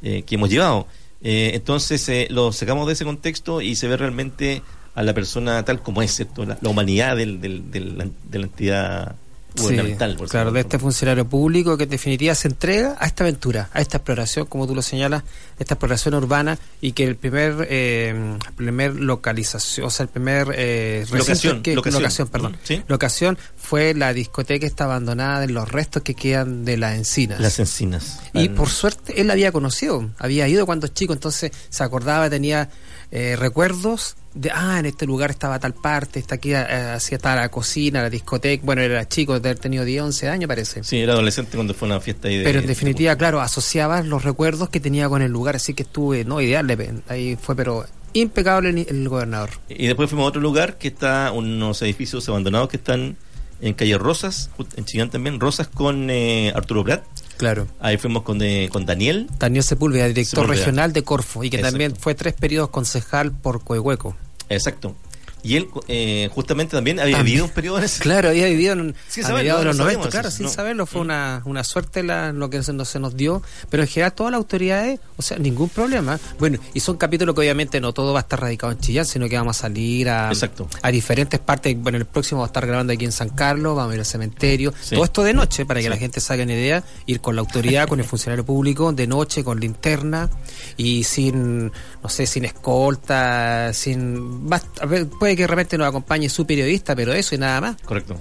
[0.01, 0.87] eh, que hemos llevado.
[1.21, 4.61] Eh, entonces eh, lo sacamos de ese contexto y se ve realmente
[4.93, 6.45] a la persona tal como es, ¿cierto?
[6.45, 9.15] La, la humanidad del, del- del- de la entidad
[9.57, 10.11] gubernamental.
[10.11, 13.69] Sí, por claro, de este funcionario público que en definitiva se entrega a esta aventura,
[13.73, 15.23] a esta exploración, como tú lo señalas,
[15.59, 21.05] esta exploración urbana y que el primer, eh, primer localización, o sea, el primer eh,
[21.11, 22.27] Locación, que, locación.
[22.27, 22.83] perdón, Mm, ¿sí?
[22.87, 27.39] locación fue la discoteca esta abandonada de los restos que quedan de las encinas.
[27.39, 28.19] Las encinas.
[28.33, 32.29] Y Ah, por suerte él la había conocido, había ido cuando chico, entonces se acordaba,
[32.29, 32.69] tenía
[33.11, 37.35] eh, recuerdos de, ah, en este lugar estaba tal parte, está aquí, eh, así estaba
[37.35, 40.83] la cocina, la discoteca, bueno, era chico, de haber tenido 10, 11 años parece.
[40.83, 42.43] Sí, era adolescente cuando fue una fiesta ahí de...
[42.43, 45.83] Pero en de- definitiva, claro, asociaba los recuerdos que tenía con el lugar, así que
[45.83, 46.67] estuve, no, ideal,
[47.09, 49.49] ahí fue, pero impecable el, el gobernador.
[49.69, 53.17] Y después fuimos a otro lugar que está, unos edificios abandonados que están
[53.59, 57.03] en calle Rosas, en Chillán también, Rosas con eh, Arturo Prat.
[57.37, 57.67] Claro.
[57.79, 59.27] Ahí fuimos con, eh, con Daniel.
[59.37, 60.59] Daniel Sepúlveda, director Sepúlveda.
[60.59, 61.73] regional de Corfo, y que Exacto.
[61.73, 64.15] también fue tres periodos concejal por Coehueco.
[64.49, 64.95] Exacto.
[65.47, 67.25] Y él eh, justamente también había También.
[67.35, 68.01] vivido un periodo en ese...
[68.01, 70.51] Claro, había vivido en, a mediados de no los sabíamos 90, claro, sin no.
[70.51, 71.05] saberlo, fue Mm.
[71.05, 74.31] una, una suerte la, lo que se nos, se nos dio, pero en general todas
[74.31, 76.19] las autoridades, o sea, ningún problema.
[76.37, 79.29] Bueno, y son capítulos que obviamente no todo va a estar radicado en Chillán, sino
[79.29, 80.67] que vamos a salir a, Exacto.
[80.81, 81.75] a diferentes partes.
[81.79, 84.05] Bueno, el próximo va a estar grabando aquí en San Carlos, vamos a ir al
[84.05, 84.95] cementerio, Sí.
[84.95, 85.89] todo esto de noche, para que Sí.
[85.89, 89.07] la gente se haga una idea, ir con la autoridad, con el funcionario público, de
[89.07, 90.29] noche, con linterna
[90.75, 94.49] y sin, no sé, sin escolta, sin...
[94.49, 97.61] basta- a ver, puede que de repente nos acompañe su periodista, pero eso y nada
[97.61, 97.77] más.
[97.83, 98.15] Correcto.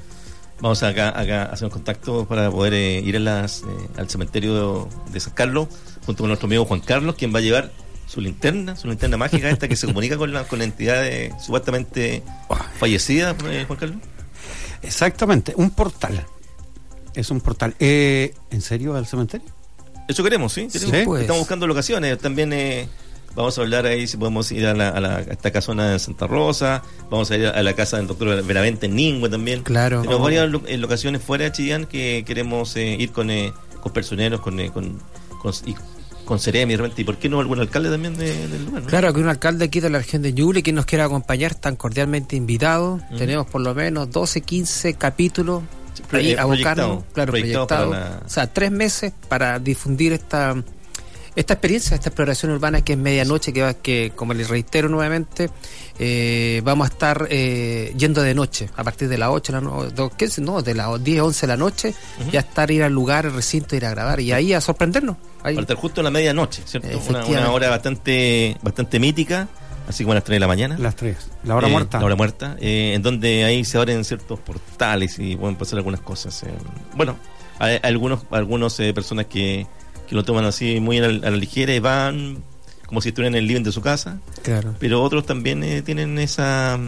[0.60, 3.64] Vamos acá, acá a hacer un contacto para poder eh, ir a las, eh,
[3.96, 5.68] al cementerio de San Carlos
[6.06, 7.72] junto con nuestro amigo Juan Carlos, quien va a llevar
[8.06, 11.32] su linterna, su linterna mágica esta que se comunica con la, con la entidad eh,
[11.40, 12.22] supuestamente
[12.78, 13.98] fallecida, eh, Juan Carlos.
[14.82, 16.24] Exactamente, un portal.
[17.14, 17.74] Es un portal.
[17.78, 19.48] Eh, ¿En serio al cementerio?
[20.06, 20.68] Eso queremos, ¿sí?
[20.70, 21.06] Sí, Queremos.
[21.06, 21.22] pues.
[21.22, 22.18] Estamos buscando locaciones.
[22.18, 22.88] También eh,
[23.36, 25.98] vamos a hablar ahí si podemos ir a, la, a, la- a esta casona de
[26.00, 26.82] Santa Rosa.
[27.10, 29.62] Vamos a ir a la casa del doctor Benavente en Ningüe también.
[29.62, 30.00] Claro.
[30.00, 30.24] Tenemos Oh.
[30.24, 34.40] varias lo- eh, locaciones fuera de Chillán que queremos eh, ir con, eh, con personeros,
[34.40, 34.98] con, eh, con,
[35.40, 35.74] con- y
[36.24, 38.88] con Ceremi y por qué no algún alcalde también de- del lugar, ¿no?
[38.88, 41.76] Claro, que un alcalde aquí de la región de Ñuble que nos quiera acompañar, están
[41.76, 43.00] cordialmente invitados.
[43.16, 45.62] Tenemos por lo menos 12, 15 capítulos
[46.10, 47.90] pro- ahí abocarnos, claro, proyectado proyectado.
[47.90, 50.56] para la- O sea, tres meses para difundir esta
[51.36, 55.50] esta experiencia, esta exploración urbana que es medianoche, que, va, que como les reitero nuevamente,
[55.98, 59.64] eh, vamos a estar eh, yendo de noche, a partir de las 8, de la
[59.64, 60.38] no, de- ¿qué es?
[60.38, 61.94] no, de las 10, 11 de la noche,
[62.32, 65.16] ya estar, ir al lugar, al recinto, ir a grabar y ahí a sorprendernos.
[65.42, 65.54] Ahí.
[65.54, 66.88] Para justo en la medianoche, ¿cierto?
[67.28, 69.46] Una, hora bastante bastante mítica,
[69.88, 70.76] así como a las 3 de la mañana.
[70.78, 71.18] Las tres.
[71.44, 71.98] La hora Eh, muerta.
[72.00, 76.00] La hora muerta, eh, en donde ahí se abren ciertos portales y pueden pasar algunas
[76.00, 76.42] cosas.
[76.42, 76.48] eh.
[76.94, 77.16] Bueno,
[77.58, 79.66] hay algunos algunos eh, personas que,
[80.06, 82.42] que lo toman así muy a la, a la ligera y van
[82.86, 84.74] como si estuvieran en el living de su casa, Claro.
[84.78, 86.78] pero otros también eh, tienen esa,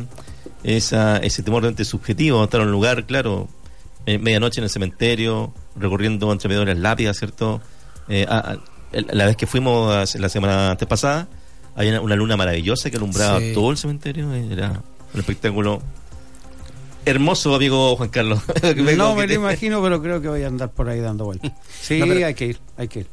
[0.62, 3.48] esa ese temor realmente subjetivo, estar en un lugar, claro,
[4.06, 7.60] eh, medianoche en el cementerio, recorriendo entre medio de las lápidas, ¿cierto?
[8.08, 8.58] Eh, a- a-
[8.92, 11.28] el- la vez que fuimos la semana antes pasada,
[11.76, 13.52] había una, una luna maravillosa que alumbraba Sí.
[13.54, 14.80] todo el cementerio, era
[15.14, 15.82] un espectáculo
[17.08, 18.40] hermoso, amigo Juan Carlos.
[18.96, 21.52] No me lo imagino, pero creo que voy a andar por ahí dando vueltas.
[21.80, 23.06] Sí, No, pero- hay que ir, hay que ir.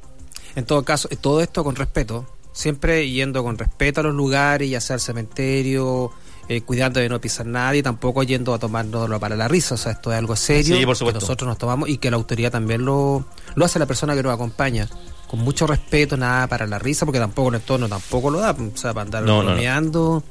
[0.55, 4.69] En todo caso, eh, todo esto con respeto, siempre yendo con respeto a los lugares,
[4.69, 6.11] ya sea al cementerio,
[6.47, 9.91] eh, cuidando de no pisar nadie, tampoco yendo a tomárnoslo para la risa, o sea,
[9.93, 11.19] esto es algo serio Sí, por que supuesto.
[11.19, 14.33] nosotros nos tomamos y que la autoridad también lo, lo hace la persona que nos
[14.33, 14.87] acompaña.
[15.27, 18.77] Con mucho respeto, nada para la risa, porque tampoco el entorno tampoco lo da, o
[18.77, 19.45] sea, para andar No, no, no.
[19.49, 20.23] bromeando.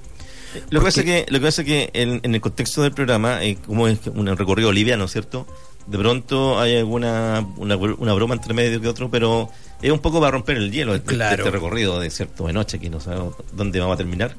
[0.71, 2.93] Lo que pasa es que, lo que pasa es que en, en el contexto del
[2.93, 5.47] programa, eh, como es un recorrido liviano, ¿cierto?
[5.87, 9.51] De pronto hay alguna una, una broma entre medio que otro, pero
[9.83, 11.43] es un poco para romper el hielo de Claro.
[11.45, 14.35] este recorrido de cierto de noche, que no sabemos dónde vamos a terminar.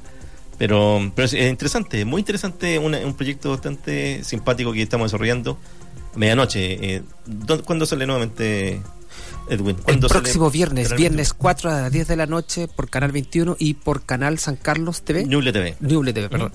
[0.57, 5.59] Pero, pero es, es interesante, muy interesante, una- un proyecto bastante simpático que estamos desarrollando.
[6.15, 8.81] Medianoche, eh, ¿dó- ¿cuándo sale nuevamente,
[9.49, 9.75] Edwin?
[9.77, 12.89] El ¿Cuándo sale próximo viernes, Canal viernes 4 a las 10 de la noche por
[12.89, 15.19] Canal 21 y por Canal San Carlos TV.
[15.19, 15.37] 21?
[15.39, 15.75] Ñuble TV.
[15.81, 16.51] Ñuble TV, perdón.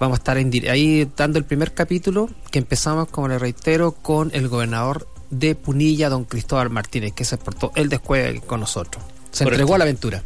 [0.00, 4.30] Vamos a estar en ahí dando el primer capítulo que empezamos, como le reitero, con
[4.34, 9.02] el gobernador de Punilla, don Cristóbal Martínez, que se portó el después con nosotros.
[9.30, 9.62] Se Correcto.
[9.62, 10.22] entregó a la aventura.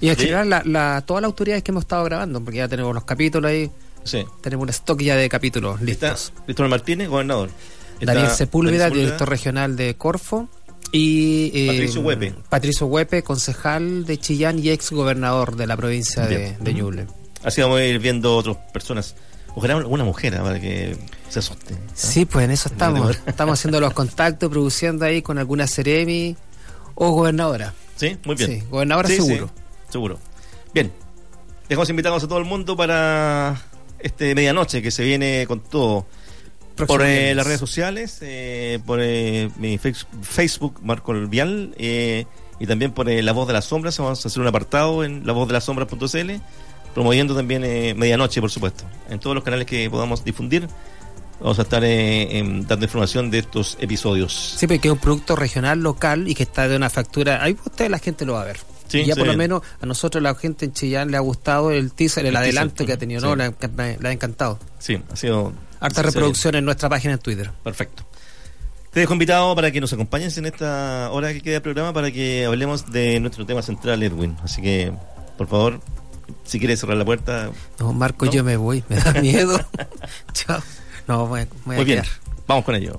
[0.00, 2.94] Y en general, la, la- todas las autoridades que hemos estado grabando, porque ya tenemos
[2.94, 3.70] los capítulos ahí,
[4.02, 4.24] Sí.
[4.40, 6.32] tenemos un stock ya de capítulos Está listos.
[6.46, 7.50] Cristóbal Martínez, gobernador.
[8.00, 10.48] Está Daniel Sepúlveda, Daniel director regional de Corfo.
[10.92, 12.34] Y eh, Patricio Huepe.
[12.48, 16.56] Patricio Huepe, concejal de Chillán y ex gobernador de la provincia de, Bien.
[16.60, 17.06] de Ñuble.
[17.42, 19.14] Así vamos a ir viendo otras personas.
[19.54, 20.96] Ojalá alguna mujer ah, para que
[21.28, 21.74] se asuste.
[21.74, 21.90] ¿ah?
[21.94, 23.18] Sí, pues en eso estamos.
[23.26, 26.36] Estamos haciendo los contactos, produciendo ahí con alguna Ceremi
[26.94, 27.72] o gobernadora.
[27.96, 28.50] Sí, muy bien.
[28.50, 29.46] Sí, gobernadora Sí, seguro.
[29.46, 30.18] sí, seguro.
[30.74, 30.92] Bien.
[31.68, 33.62] Dejamos invitados a todo el mundo para
[34.00, 36.06] este medianoche que se viene con todo.
[36.86, 42.26] Por eh, las redes sociales, eh, por eh, mi Facebook, Marco El Vial, eh,
[42.58, 43.98] y también por La Voz de las Sombras.
[43.98, 46.30] Vamos a hacer un apartado en lavozdelassombras.cl,
[46.94, 50.68] promoviendo también eh, medianoche, por supuesto, en todos los canales que podamos difundir.
[51.40, 54.56] Vamos a estar dando información de estos episodios.
[54.58, 57.42] Sí, porque es un producto regional, local y que está de una factura.
[57.42, 58.58] Ahí usted la gente lo va a ver.
[58.90, 61.70] Sí, y ya por lo menos a nosotros la gente en Chillán le ha gustado
[61.70, 63.26] el teaser, el, El adelanto teaser, que ha tenido, sí.
[63.26, 63.36] ¿no?
[63.36, 64.58] Le, ha- me- le ha encantado.
[64.78, 65.52] Sí, ha sido.
[65.80, 67.50] Harta reproducción en nuestra página en Twitter.
[67.64, 68.04] Perfecto.
[68.92, 72.10] Te dejo invitado para que nos acompañes en esta hora que queda de programa para
[72.10, 74.36] que hablemos de nuestro tema central, Edwin.
[74.42, 74.92] Así que,
[75.38, 75.80] por favor,
[76.44, 77.50] si quieres cerrar la puerta.
[77.78, 78.32] No, Marco, ¿No?
[78.32, 79.60] yo me voy, me da miedo.
[80.32, 80.60] Chao.
[81.06, 82.06] No, voy, a Muy bien, quedar.
[82.48, 82.98] vamos con ello.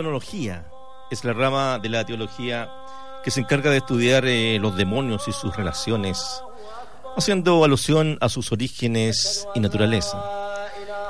[0.00, 0.64] demonología
[1.10, 2.70] es la rama de la teología
[3.22, 6.42] que se encarga de estudiar eh, los demonios y sus relaciones,
[7.18, 10.18] haciendo alusión a sus orígenes y naturaleza.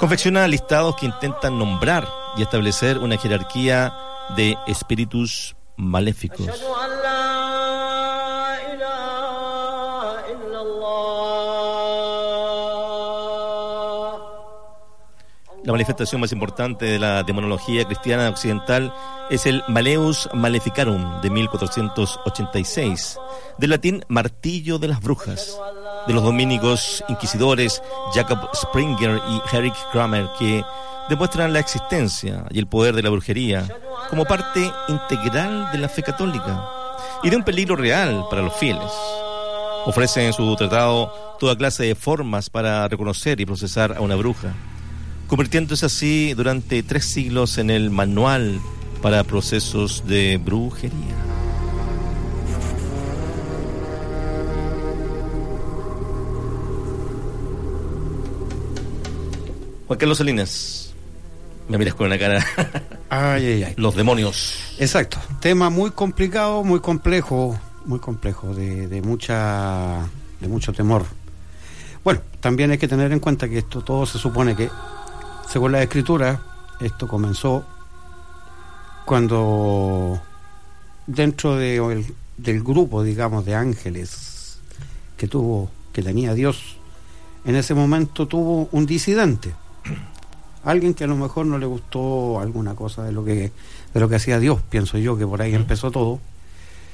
[0.00, 3.94] Confecciona listados que intentan nombrar y establecer una jerarquía
[4.36, 6.48] de espíritus maléficos.
[15.62, 18.94] La manifestación más importante de la demonología cristiana occidental
[19.28, 23.18] es el Maleus Maleficarum de 1486,
[23.58, 25.58] del latín martillo de las brujas,
[26.06, 27.82] de los dominicos inquisidores
[28.14, 30.64] Jacob Springer y Eric Kramer, que
[31.10, 33.68] demuestran la existencia y el poder de la brujería
[34.08, 36.64] como parte integral de la fe católica
[37.22, 38.90] y de un peligro real para los fieles.
[39.84, 44.54] Ofrecen en su tratado toda clase de formas para reconocer y procesar a una bruja,
[45.30, 48.60] convirtiéndose así durante tres siglos en el manual
[49.00, 51.14] para procesos de brujería.
[59.86, 60.94] Juan Carlos Salinas,
[61.68, 62.44] me miras con una cara.
[63.08, 63.74] Ay, ay, ay.
[63.76, 64.58] Los demonios.
[64.78, 65.18] Exacto.
[65.40, 70.08] Tema muy complicado, muy complejo, muy complejo, de, de mucha,
[70.40, 71.04] de mucho temor.
[72.04, 74.70] Bueno, también hay que tener en cuenta que esto todo se supone que,
[75.50, 76.40] según la escritura,
[76.80, 77.64] esto comenzó
[79.04, 80.20] cuando
[81.06, 84.58] dentro de el- del grupo, digamos, de ángeles
[85.16, 86.76] que tuvo, que tenía Dios,
[87.44, 89.52] en ese momento tuvo un disidente.
[90.64, 93.50] Alguien que a lo mejor no le gustó alguna cosa de lo que
[93.92, 96.20] de lo que hacía Dios, pienso yo que por ahí empezó todo.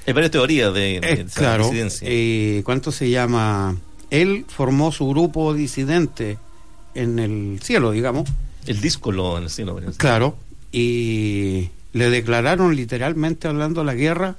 [0.06, 2.08] Hay varias teorías de, de Eh, esa claro, disidencia.
[2.10, 3.76] eh, ¿cuánto se llama?
[4.08, 6.38] Él formó su grupo disidente
[6.94, 8.28] en el cielo, digamos,
[8.66, 8.80] El
[9.50, 9.74] cielo.
[9.74, 9.98] parece.
[9.98, 10.36] claro,
[10.72, 14.36] y le declararon literalmente hablando la guerra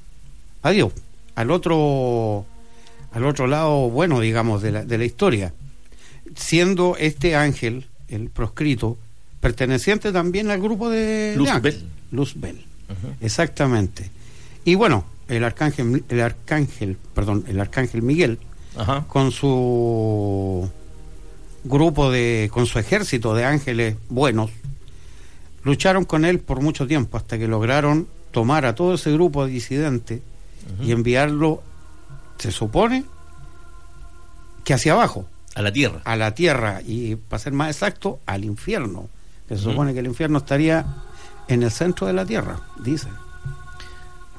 [0.61, 0.93] a Dios,
[1.35, 2.45] al otro,
[3.11, 5.53] al otro lado bueno, digamos, de la, de la historia,
[6.35, 8.97] siendo este ángel, el proscrito,
[9.39, 11.83] perteneciente también al grupo de, Luzbel.
[12.11, 12.65] Luzbel.
[13.21, 14.09] Exactamente.
[14.65, 18.39] Y bueno, el arcángel, el arcángel, perdón, el arcángel Miguel,
[19.07, 20.69] con su
[21.67, 24.51] grupo de, con su ejército de ángeles buenos,
[25.63, 30.21] lucharon con él por mucho tiempo hasta que lograron tomar a todo ese grupo disidente
[30.83, 31.63] y enviarlo,
[32.37, 33.05] se supone,
[34.63, 36.01] que hacia abajo, A la tierra.
[36.03, 39.07] a la tierra y, para ser más exacto, al infierno.
[39.47, 40.85] Que se supone que el infierno estaría
[41.47, 43.07] en el centro de la tierra, dice.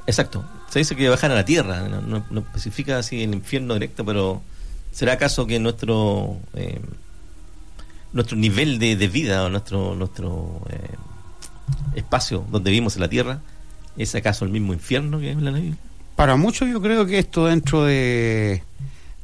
[0.06, 0.44] Exacto.
[0.70, 1.88] Se dice que bajan a la tierra.
[1.88, 4.42] No, no- no especifica así el infierno directo, pero
[4.92, 6.78] ¿será acaso que nuestro eh,
[8.12, 10.78] nuestro nivel de, de vida o nuestro nuestro eh,
[11.94, 13.40] espacio donde vivimos en la tierra
[13.96, 15.78] es acaso el mismo infierno que habla la Biblia?
[16.16, 18.62] Para muchos yo creo que esto dentro de,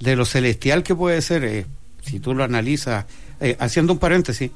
[0.01, 1.66] de lo celestial que puede ser, eh,
[2.03, 3.07] si tú lo analizas,
[3.41, 4.51] eh, haciendo un paréntesis,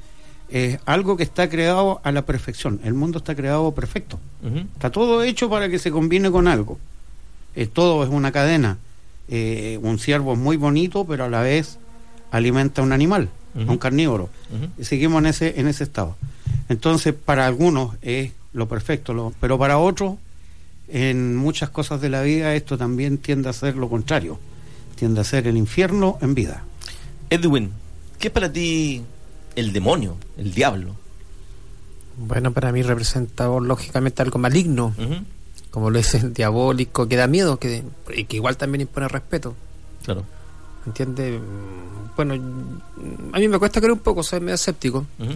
[0.49, 2.79] es algo que está creado a la perfección.
[2.83, 4.19] El mundo está creado perfecto.
[4.73, 6.79] Está todo hecho para que se combine con algo.
[7.55, 8.77] Eh, todo es una cadena.
[9.27, 11.77] Eh, un ciervo es muy bonito, pero a la vez
[12.31, 14.29] alimenta a un animal, a un carnívoro.
[14.77, 16.15] Y seguimos en ese, en ese estado.
[16.69, 20.15] Entonces, para algunos es lo perfecto, lo- pero para otros,
[20.87, 24.39] en muchas cosas de la vida, esto también tiende a ser lo contrario.
[24.95, 26.63] Tiende a ser el infierno en vida.
[27.29, 27.71] Edwin,
[28.19, 29.01] ¿qué es para ti
[29.55, 30.95] el demonio, el diablo?
[32.17, 34.93] Bueno, para mí representa lógicamente algo maligno,
[35.71, 37.83] como lo es el diabólico, que da miedo, que,
[38.15, 39.55] y que igual también impone respeto.
[40.03, 40.25] Claro.
[40.85, 41.39] ¿Entiendes?
[42.15, 42.33] Bueno,
[43.33, 45.33] a mí me cuesta creer un poco, soy medio escéptico, Ujú.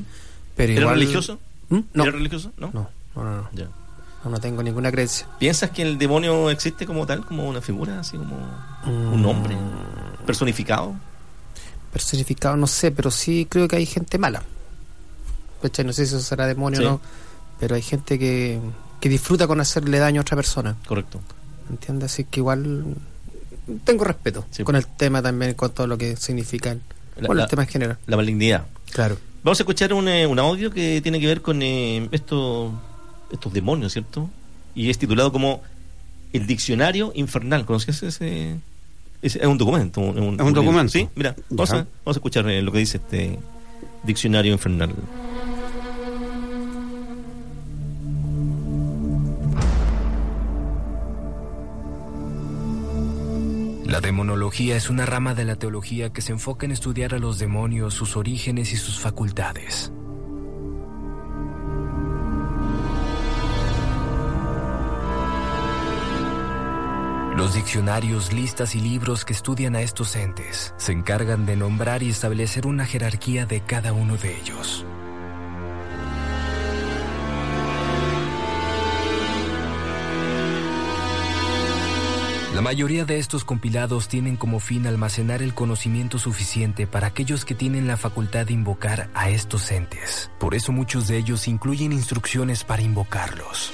[0.55, 0.95] pero ¿Eres igual...
[0.95, 1.39] religioso?
[1.69, 1.79] ¿Mm?
[1.93, 2.51] No, ¿Eres religioso?
[2.57, 2.71] No.
[2.73, 3.67] no, no, no, no, Ya.
[4.23, 5.27] no, no tengo ninguna creencia.
[5.39, 8.35] ¿Piensas que el demonio existe como tal, como una figura, así como
[8.85, 9.55] un Mm, hombre
[10.25, 10.95] personificado?
[11.91, 14.43] Personificado no sé, pero sí creo que hay gente mala.
[15.61, 15.85] ¿Cachai?
[15.85, 16.85] No sé si eso será demonio Sí.
[16.85, 17.01] o no,
[17.59, 18.59] pero hay gente que,
[18.99, 20.75] que disfruta con hacerle daño a otra persona.
[20.87, 21.19] Correcto.
[21.69, 22.11] ¿Entiendes?
[22.11, 22.95] Así que igual
[23.84, 24.64] tengo respeto Sí.
[24.64, 26.82] con el tema también, con todo lo que significan.
[27.18, 27.97] La- bueno, la- el tema en general.
[28.07, 28.66] La malignidad.
[28.91, 29.18] Claro.
[29.43, 32.72] Vamos a escuchar un, eh, un audio que tiene que ver con eh, estos,
[33.32, 34.30] estos demonios, ¿cierto?
[34.76, 35.61] Y es titulado como
[36.32, 37.66] El Diccionario Infernal.
[37.66, 38.57] ¿Conoces ese?
[39.22, 40.01] Es, es un documento.
[40.01, 40.91] un- Es un documento.
[40.91, 43.38] Sí, mira, vamos a, vamos a escuchar eh, lo que dice este
[44.03, 44.93] Diccionario Infernal.
[53.93, 57.37] La demonología es una rama de la teología que se enfoca en estudiar a los
[57.37, 59.91] demonios, sus orígenes y sus facultades.
[67.37, 72.09] Los diccionarios, listas y libros que estudian a estos entes se encargan de nombrar y
[72.09, 74.87] establecer una jerarquía de cada uno de ellos.
[82.54, 87.56] La mayoría de estos compilados tienen como fin almacenar el conocimiento suficiente para aquellos que
[87.56, 90.30] tienen la facultad de invocar a estos entes.
[90.39, 93.74] Por eso muchos de ellos incluyen instrucciones para invocarlos.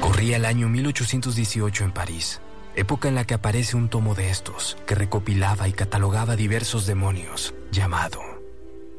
[0.00, 2.40] Corría el año 1818 en París,
[2.74, 7.52] época en la que aparece un tomo de estos que recopilaba y catalogaba diversos demonios,
[7.70, 8.33] llamado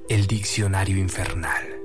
[0.08, 1.82] El Diccionario Infernal.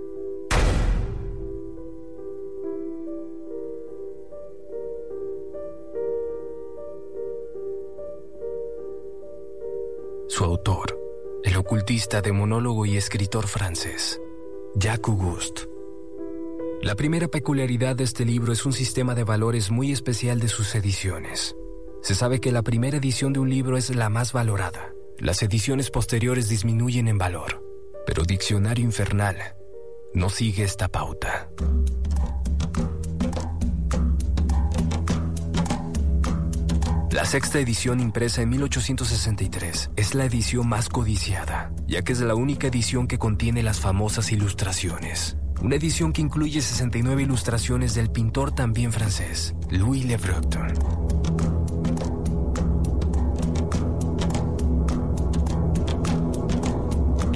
[10.29, 11.01] Su autor,
[11.45, 14.21] el ocultista, demonólogo y escritor francés,
[14.75, 15.63] Jacques Auguste.
[16.83, 20.75] La primera peculiaridad de este libro es un sistema de valores muy especial de sus
[20.75, 21.57] ediciones.
[22.03, 24.95] Se sabe que la primera edición de un libro es la más valorada.
[25.19, 27.70] Las ediciones posteriores disminuyen en valor,
[28.11, 29.37] pero Diccionario Infernal
[30.15, 31.49] no sigue esta pauta.
[37.13, 42.35] La sexta edición impresa en 1863 es la edición más codiciada, ya que es la
[42.35, 45.37] única edición que contiene las famosas ilustraciones.
[45.63, 51.50] Una edición que incluye 69 ilustraciones del pintor también francés, Louis Le Breton.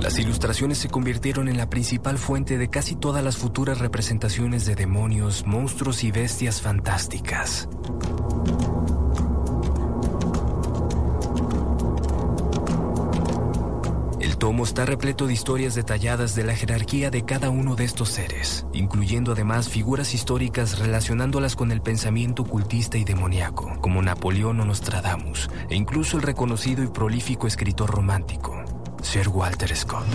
[0.05, 4.75] Las ilustraciones se convirtieron en la principal fuente de casi todas las futuras representaciones de
[4.75, 7.71] demonios, monstruos y bestias fantásticas.
[14.21, 18.11] El tomo está repleto de historias detalladas de la jerarquía de cada uno de estos
[18.11, 24.67] seres, incluyendo además figuras históricas relacionándolas con el pensamiento ocultista y demoníaco, como Napoleón o
[24.67, 28.64] Nostradamus, e incluso el reconocido y prolífico escritor romántico,
[29.05, 30.07] Sir Walter Scott.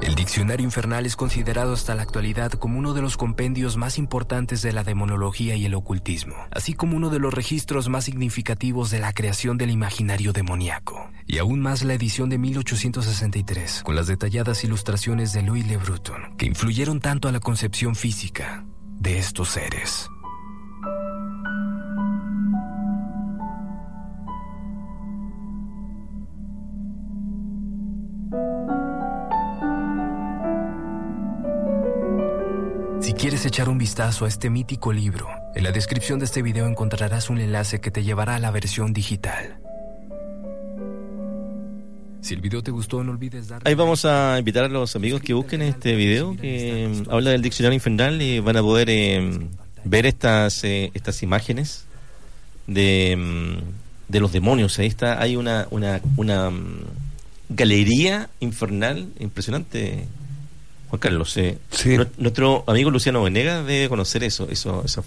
[0.00, 4.62] El Diccionario Infernal es considerado hasta la actualidad como uno de los compendios más importantes
[4.62, 9.00] de la demonología y el ocultismo, así como uno de los registros más significativos de
[9.00, 11.10] la creación del imaginario demoníaco.
[11.26, 16.36] Y aún más la edición de 1863, con las detalladas ilustraciones de Louis Le Breton,
[16.38, 18.64] que influyeron tanto a la concepción física
[18.98, 20.08] de estos seres.
[33.18, 37.30] Quieres echar un vistazo a este mítico libro, en la descripción de este video encontrarás
[37.30, 39.58] un enlace que te llevará a la versión digital.
[42.20, 45.20] Si el video te gustó, no olvides darle Ahí vamos a invitar a los amigos
[45.20, 49.40] que busquen este video que mm, habla del diccionario infernal y van a poder eh,
[49.84, 51.86] ver estas eh, estas imágenes
[52.68, 54.78] de, mm, de los demonios.
[54.78, 56.84] Ahí está, hay una, una, una mm,
[57.48, 60.06] galería infernal impresionante.
[60.88, 61.96] Juan Carlos, eh, Sí.
[61.96, 65.04] nu- nuestro amigo Luciano Venegas debe conocer eso, eso, eso.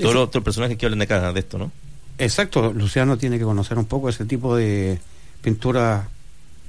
[0.00, 1.70] Todos los otros personajes que hablan acá de esto, ¿no?
[2.18, 4.98] Exacto, Luciano tiene que conocer un poco ese tipo de
[5.42, 6.08] pintura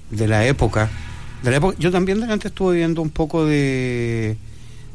[0.10, 0.90] de la época.
[1.44, 1.76] De la época.
[1.80, 4.38] Yo también delante estuve viendo un poco de,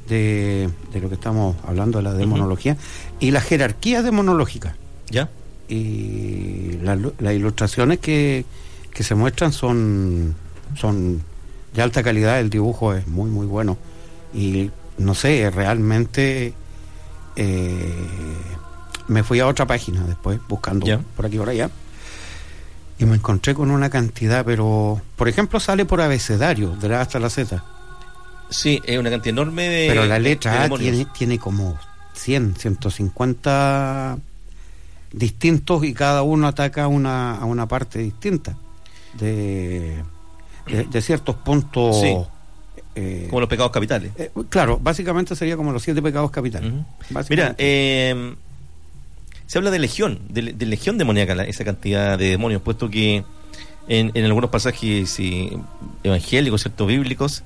[0.08, 2.76] de, de lo que estamos hablando de la demonología
[3.20, 4.76] y la jerarquía demonológica.
[5.10, 5.28] ¿Ya?
[5.68, 8.44] Y la- las ilustraciones que,
[8.92, 10.34] que se muestran son,
[10.76, 11.22] son
[11.72, 13.76] de alta calidad, el dibujo es muy, muy bueno.
[14.32, 16.54] Y no sé, realmente
[17.36, 17.94] eh,
[19.08, 21.70] me fui a otra página después, buscando por aquí y por allá.
[22.98, 27.02] Y me encontré con una cantidad, pero por ejemplo sale por abecedario, de la A
[27.02, 27.64] hasta la Z.
[28.50, 29.88] Sí, es una cantidad enorme de.
[29.88, 31.78] Pero la letra A tiene, tiene como
[32.14, 34.18] 100, 150
[35.12, 38.56] distintos y cada uno ataca una, a una parte distinta
[39.14, 40.02] de,
[40.70, 42.00] de, de ciertos puntos.
[42.00, 42.16] Sí.
[42.96, 44.12] eh, Como los pecados capitales.
[44.16, 46.68] eh, claro, básicamente sería como los siete pecados capitales.
[46.70, 46.78] Ujú.
[46.78, 47.54] Mira, Básicamente.
[47.58, 48.34] eh,
[49.46, 53.24] se habla de legión, de, de legión demoníaca, la- esa cantidad de demonios, puesto que
[53.88, 55.18] en, en algunos pasajes
[56.04, 56.86] evangélicos, ¿cierto?
[56.86, 57.42] Bíblicos,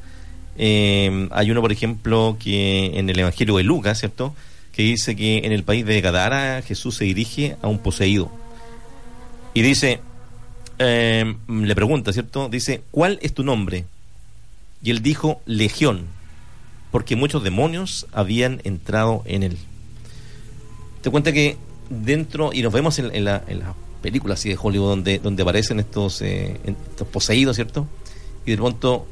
[0.58, 4.34] hay uno, por ejemplo, que en el Evangelio de Lucas, ¿cierto?
[4.72, 8.30] Que dice que en el país de Gadara Jesús se dirige a un poseído.
[9.54, 10.00] Y dice,
[10.78, 12.48] eh, le pregunta, ¿cierto?
[12.48, 13.86] Dice, ¿cuál es tu nombre?
[14.82, 16.06] Y él dijo, Legión,
[16.90, 19.58] porque muchos demonios habían entrado en él.
[21.02, 21.56] Te cuenta que
[21.90, 25.42] dentro, y nos vemos en, en la, en las películas así de Hollywood donde, donde
[25.42, 27.88] aparecen estos, eh, estos poseídos, ¿cierto?
[28.44, 29.06] Y de pronto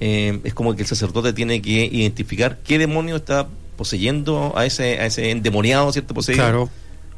[0.00, 5.00] eh, es como que el sacerdote tiene que identificar qué demonio está poseyendo a ese,
[5.00, 6.14] a ese endemoniado, ¿cierto?
[6.14, 6.70] Poseído claro,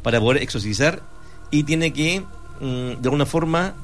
[0.02, 1.02] para poder exorcizar
[1.50, 2.22] y tiene que
[2.60, 3.74] mm, de alguna forma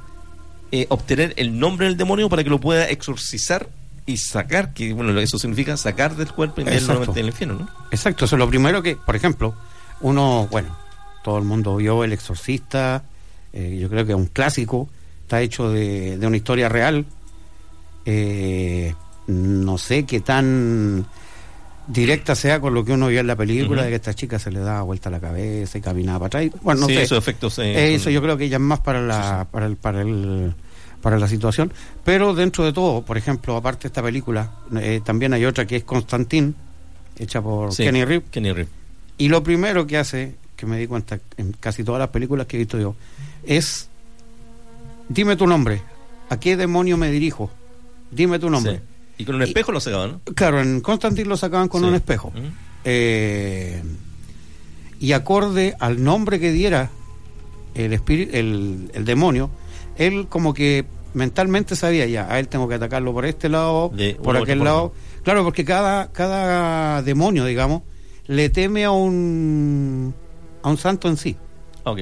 [0.73, 3.69] eh, obtener el nombre del demonio para que lo pueda exorcizar
[4.07, 7.69] y sacar, que bueno, eso significa sacar del cuerpo nuevamente al infierno, ¿no?
[7.91, 9.55] Exacto, eso es lo primero que, por ejemplo,
[10.01, 10.77] uno, bueno,
[11.25, 13.03] todo el mundo vio El Exorcista,
[13.53, 14.89] eh, yo creo que es un clásico,
[15.23, 17.05] está hecho de, de una historia real.
[18.05, 18.95] Eh,
[19.27, 21.05] no sé qué tan
[21.87, 24.51] directa sea con lo que uno vio en la película, de que esta chica se
[24.51, 26.61] le daba vuelta la cabeza y caminaba para atrás.
[26.63, 27.03] Bueno, no sí, sé.
[27.03, 27.59] esos efectos.
[27.59, 30.55] eh, Eh, eso yo creo que ya es más para la, para el, para el
[31.01, 31.73] para la situación.
[32.05, 35.77] Pero dentro de todo, por ejemplo, aparte de esta película, eh, también hay otra que
[35.77, 36.55] es Constantine,
[37.19, 38.29] hecha por sí, Kenny Reeves.
[38.31, 38.73] Kenny Reeves.
[39.19, 42.57] Y lo primero que hace, que me di cuenta en casi todas las películas que
[42.57, 42.97] he visto yo,
[43.45, 43.89] es
[45.09, 45.81] dime tu nombre,
[46.29, 47.51] ¿a qué demonio me dirijo?
[48.11, 48.77] Dime tu nombre.
[48.77, 48.83] Sí.
[49.19, 50.35] Y con un Y- espejo lo sacaban, ¿no?
[50.35, 51.89] Claro, en Constantine lo sacaban con Sí.
[51.89, 52.33] un espejo.
[52.85, 53.83] Eh,
[55.01, 56.91] y acorde al nombre que diera
[57.75, 59.51] el, espíritu, el, el demonio,
[59.97, 64.15] él como que mentalmente sabía ya, a él tengo que atacarlo por este lado, De
[64.15, 64.93] por aquel lado.
[65.25, 67.83] Claro, porque cada, cada demonio, digamos,
[68.27, 70.15] le teme a un,
[70.63, 71.37] a un santo en sí.
[71.85, 72.01] Ah, ok.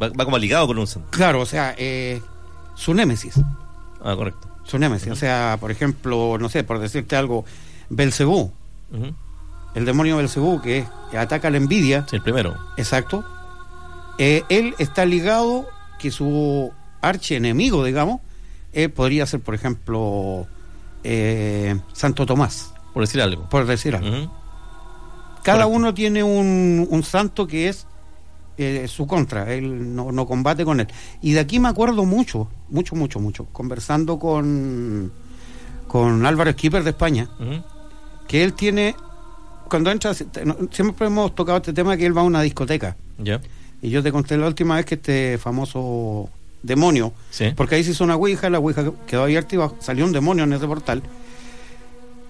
[0.00, 1.08] Va, va como ligado con un santo.
[1.10, 2.20] Claro, o sea, eh,
[2.74, 3.34] su némesis.
[4.02, 4.48] Ah, correcto.
[4.64, 5.10] Su némesis.
[5.10, 7.44] O sea, por ejemplo, no sé, por decirte algo,
[7.90, 8.52] Belcebú,
[9.74, 12.56] el demonio Belcebú, que, es- que ataca la envidia, Sí, el primero.
[12.76, 13.24] Exacto.
[14.18, 15.66] Eh, él está ligado
[15.98, 18.20] que su archienemigo, digamos,
[18.72, 20.46] eh, podría ser, por ejemplo,
[21.04, 23.48] eh, Santo Tomás, Por decir algo.
[23.48, 24.32] por decir algo.
[25.42, 25.76] Cada correcto.
[25.76, 27.86] uno tiene un, un santo que es
[28.58, 30.86] eh, su contra, él no, no combate con él.
[31.20, 35.12] Y de aquí me acuerdo mucho, mucho, mucho, mucho, conversando con,
[35.88, 37.28] con Álvaro Skipper de España,
[38.28, 38.94] que él tiene,
[39.68, 42.96] cuando entra, siempre hemos tocado este tema que él va a una discoteca.
[43.80, 46.30] Y yo te conté la última vez que este famoso
[46.62, 47.52] demonio, Sí.
[47.56, 50.52] porque ahí se hizo una ouija, la ouija quedó abierta y salió un demonio en
[50.52, 51.02] ese portal.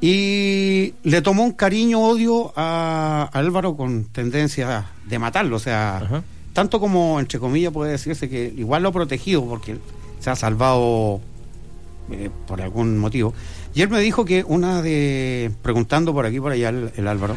[0.05, 5.55] Y le tomó un cariño, odio a Álvaro con tendencia de matarlo.
[5.55, 6.23] O sea, Ajá.
[6.53, 9.77] tanto como, entre comillas, puede decirse que igual lo ha protegido porque
[10.19, 11.21] se ha salvado
[12.11, 13.33] eh, por algún motivo.
[13.75, 17.37] Y él me dijo que una de, preguntando por aquí por allá el, el Álvaro,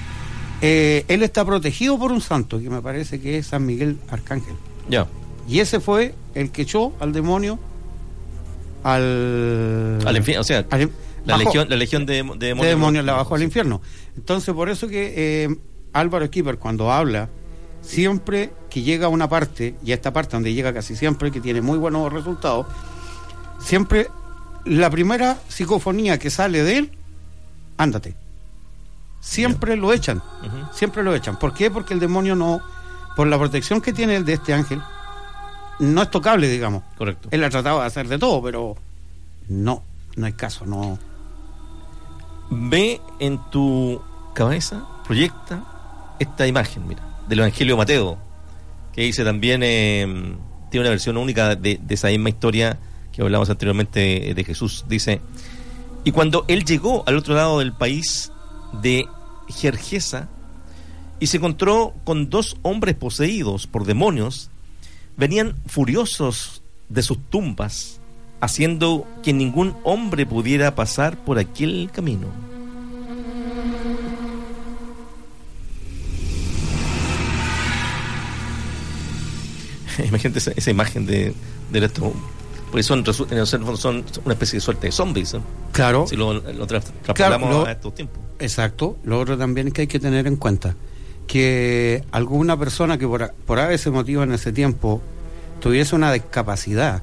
[0.64, 4.56] eh, él está protegido por un santo, que me parece que es San Miguel Arcángel.
[4.90, 5.06] Ya.
[5.48, 7.60] Y ese fue el que echó al demonio
[8.84, 10.00] al...
[10.06, 10.90] Al infierno, o sea, al-
[11.26, 12.62] la bajó- legión, la legión de, de demonios.
[12.62, 13.82] de demonios la bajó al infierno.
[14.16, 15.14] Entonces, por eso que
[15.46, 15.56] eh,
[15.94, 17.30] Álvaro Skipper, cuando habla,
[17.82, 21.42] siempre que llega a una parte, y a esta parte donde llega casi siempre, que
[21.42, 22.66] tiene muy buenos resultados,
[23.60, 24.08] siempre
[24.66, 26.92] la primera psicofonía que sale de él,
[27.78, 28.16] ándate.
[29.22, 30.22] Siempre lo echan,
[30.72, 31.40] siempre lo echan.
[31.40, 31.72] ¿Por qué?
[31.72, 32.62] Porque el demonio no,
[33.16, 34.82] por la protección que tiene el de este ángel,
[35.80, 36.84] no es tocable, digamos.
[36.98, 37.30] Correcto.
[37.32, 38.76] Él ha tratado de hacer de todo, pero
[39.50, 39.84] no,
[40.16, 41.00] no hay caso, no.
[42.50, 44.02] Ve en tu
[44.34, 45.64] cabeza, proyecta
[46.20, 48.18] esta imagen, mira, del Evangelio de Mateo,
[48.94, 50.06] que dice también, eh,
[50.70, 52.78] tiene una versión única de, esa misma historia
[53.12, 54.86] que hablamos anteriormente de Jesús.
[54.88, 55.22] Dice,
[56.04, 58.32] y cuando él llegó al otro lado del país
[58.82, 59.08] de
[59.48, 60.30] Jerjesa
[61.20, 64.52] y se encontró con dos hombres poseídos por demonios,
[65.18, 68.02] venían furiosos de sus tumbas,
[68.42, 72.28] haciendo que ningún hombre pudiera pasar por aquel camino.
[80.08, 81.34] Imagínate esa, esa imagen de,
[81.72, 82.12] de estos.
[82.72, 85.34] Porque son, en el fondo son una especie de suerte de zombies.
[85.34, 85.42] ¿no?
[85.72, 88.20] Claro, Si lo, lo tra- traspolamos lo- a estos tiempos.
[88.40, 88.98] Exacto.
[89.04, 90.76] Lo otro también que hay que tener en cuenta
[91.28, 95.02] que alguna persona que por, por ese motivo en ese tiempo
[95.62, 97.02] tuviese una discapacidad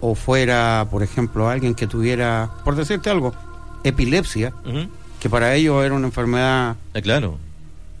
[0.00, 3.34] o fuera, por ejemplo, alguien que tuviera, por decirte algo,
[3.84, 4.52] epilepsia,
[5.20, 7.38] que para ellos era una enfermedad Ah, claro.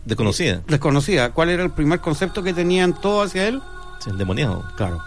[0.04, 0.62] Desconocida.
[0.66, 1.30] desconocida.
[1.32, 3.60] ¿Cuál era el primer concepto que tenían todos hacia él?
[4.02, 4.64] Sí, endemoniado.
[4.76, 5.02] Claro.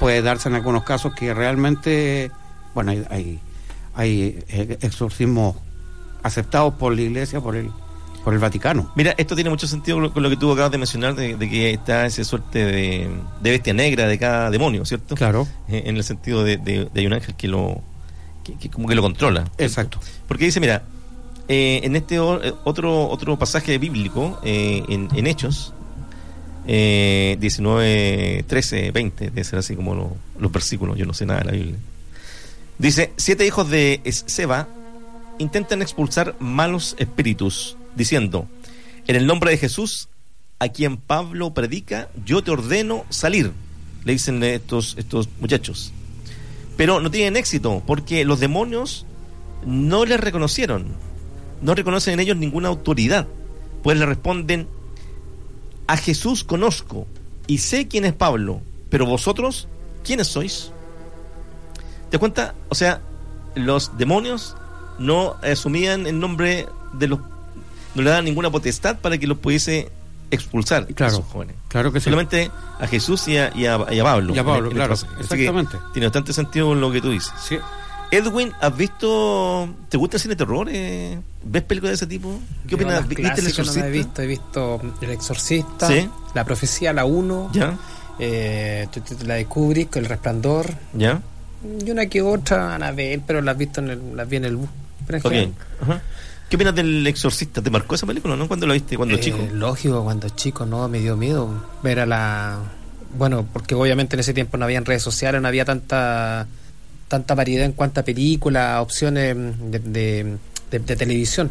[0.00, 2.30] Puede darse en algunos casos que realmente,
[2.74, 3.40] bueno, hay, hay,
[3.94, 5.56] hay, eh, exorcismos
[6.22, 7.70] aceptados por la Iglesia, por el,
[8.24, 8.92] por el Vaticano.
[8.96, 11.70] Mira, esto tiene mucho sentido con lo- que tú acabas de mencionar, de, de que
[11.70, 13.08] está esa suerte de,
[13.42, 15.14] de bestia negra de cada demonio, ¿cierto?
[15.14, 15.46] Claro.
[15.68, 17.80] Eh, En el sentido de, de- hay un ángel que lo
[18.44, 19.44] que, que como que lo controla.
[19.58, 19.98] Exacto.
[20.28, 20.82] Porque dice, mira,
[21.48, 22.20] eh, en este eh,
[22.64, 25.72] otro otro pasaje bíblico, eh, en, en Hechos,
[26.66, 31.40] eh, 19, 13, 20, debe ser así como lo- los versículos, yo no sé nada
[31.40, 31.76] de la Biblia.
[32.78, 34.68] Dice, siete hijos de Seba
[35.38, 38.46] intentan expulsar malos espíritus, diciendo,
[39.06, 40.08] en el nombre de Jesús,
[40.58, 43.52] a quien Pablo predica, yo te ordeno salir,
[44.04, 45.92] le dicen estos, estos muchachos.
[46.76, 49.06] Pero no tienen éxito porque los demonios
[49.66, 50.86] no les reconocieron.
[51.60, 53.26] No reconocen en ellos ninguna autoridad.
[53.82, 54.68] Pues le responden,
[55.86, 57.06] a Jesús conozco
[57.46, 58.60] y sé quién es Pablo,
[58.90, 59.66] pero vosotros,
[60.04, 60.70] ¿quiénes sois?
[62.10, 62.54] ¿Te cuenta?
[62.68, 63.00] O sea,
[63.54, 64.56] los demonios
[64.98, 67.20] no asumían el nombre de los...
[67.94, 69.90] No le daban ninguna potestad para que los pudiese
[70.30, 71.56] expulsar a Claro, esos jóvenes.
[71.68, 72.04] claro que sí.
[72.04, 74.34] Solamente a Jesús y a, y a- y a Pablo.
[74.34, 75.76] Y a Pablo, en- en claro, este que exactamente.
[75.92, 77.32] tiene bastante sentido lo que tú dices.
[77.48, 77.58] Sí.
[78.12, 79.68] Edwin, ¿has visto...
[79.88, 80.68] ¿Te gusta el cine de terror?
[80.70, 81.18] eh?
[81.44, 82.40] ¿Ves películas de ese tipo?
[82.64, 83.06] ¿Qué Yo opinas?
[83.08, 83.80] ¿Viste El no Exorcista?
[83.80, 86.08] las he visto, he visto El Exorcista, Sí.
[86.34, 87.76] La Profecía, la 1, ¿Ya?
[88.18, 88.88] eh,
[89.24, 91.20] la de Kubrick, El Resplandor, ¿Ya?
[91.84, 94.68] y una que otra, Anabel, pero las, visto en el, las vi en el bus.
[95.06, 95.30] Pero en Ok.
[95.32, 96.02] general, Ajá.
[96.50, 97.62] ¿Qué opinas del Exorcista?
[97.62, 98.46] ¿Te marcó esa película, no?
[98.48, 98.96] ¿Cuándo la viste?
[98.96, 99.38] ¿Cuando eh, chico?
[99.54, 101.48] Lógico, cuando chico, no, me dio miedo
[101.82, 102.58] ver a la...
[103.16, 106.46] Bueno, porque obviamente en ese tiempo no había redes sociales, no había tanta
[107.08, 110.24] tanta variedad en cuanto a películas, opciones de, de,
[110.70, 111.50] de- de televisión.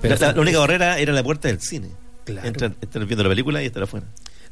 [0.00, 1.88] Pero la, la- fue- la única barrera era la puerta del cine.
[2.24, 2.46] Claro.
[2.46, 4.06] Entrar, estar viendo la película y estar afuera.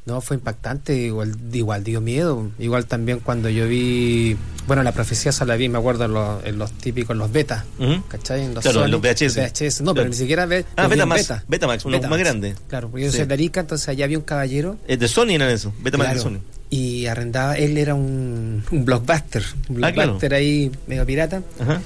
[0.09, 2.51] No, fue impactante, igual, igual dio miedo.
[2.59, 6.45] Igual también cuando yo vi, bueno, la profecía esa la vi, me acuerdo, en los,
[6.47, 8.03] en los típicos, en los beta, Ujú.
[8.09, 8.45] ¿cachai?
[8.47, 9.37] En los Claro, Sony, los VHS.
[9.37, 9.81] VHS.
[9.83, 10.09] No, pero Claro.
[10.09, 12.55] ni siquiera ve, Ah, vi en Betamax, Betamax, uno más grande.
[12.69, 13.19] Claro, porque yo Sí.
[13.19, 14.79] soy de Arica, entonces allá había un caballero.
[14.89, 15.75] Es de Sony eran eso.
[15.83, 16.41] Vete más de claro, Sony.
[16.71, 20.13] y arrendaba, él era un, un blockbuster, un Ah, claro.
[20.13, 21.43] blockbuster ahí medio pirata.
[21.61, 21.83] Ajá.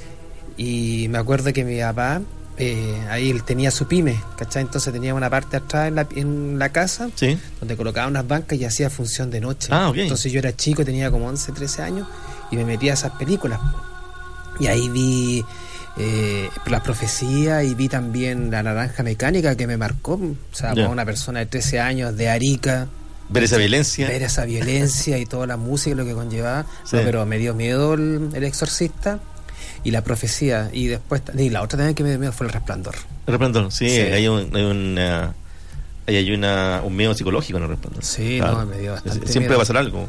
[0.56, 2.20] Y me acuerdo que mi papá,
[2.58, 4.62] eh, ahí él tenía su pyme, ¿cachai?
[4.62, 7.38] Entonces tenía una parte atrás en la, en la casa Sí.
[7.60, 9.68] donde colocaba unas bancas y hacía función de noche.
[9.70, 9.96] Ah, ok.
[9.96, 12.06] Entonces yo era chico, tenía como 11, 13 años
[12.50, 13.58] y me metía a esas películas.
[14.60, 15.44] Y ahí vi
[15.98, 20.14] eh, la profecía y vi también la naranja mecánica que me marcó.
[20.14, 22.88] O sea, para una persona de 13 años de Arica,
[23.28, 24.06] Ver esa violencia.
[24.08, 26.66] ver esa violencia y toda la música y lo que conllevaba.
[26.84, 26.96] Sí.
[26.96, 29.20] No, pero me dio miedo el, el exorcista
[29.84, 30.70] y la profecía.
[30.72, 32.94] Y después, y la otra también que me dio miedo fue el resplandor.
[33.26, 34.00] El resplandor, sí, Sí.
[34.00, 35.34] hay, un, hay una.
[36.04, 38.02] Hay una, un miedo psicológico en el resplandor.
[38.04, 39.50] Sí, no, me dio bastante Siempre miedo.
[39.50, 40.08] va a pasar algo.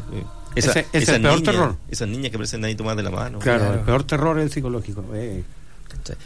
[0.55, 1.75] Esa, Ese- ese es el peor terror.
[1.89, 3.39] Esas niñas que aparecen ahí tomadas de la mano.
[3.39, 3.73] Claro, Claro.
[3.75, 5.03] el peor terror es el psicológico.
[5.13, 5.43] eh.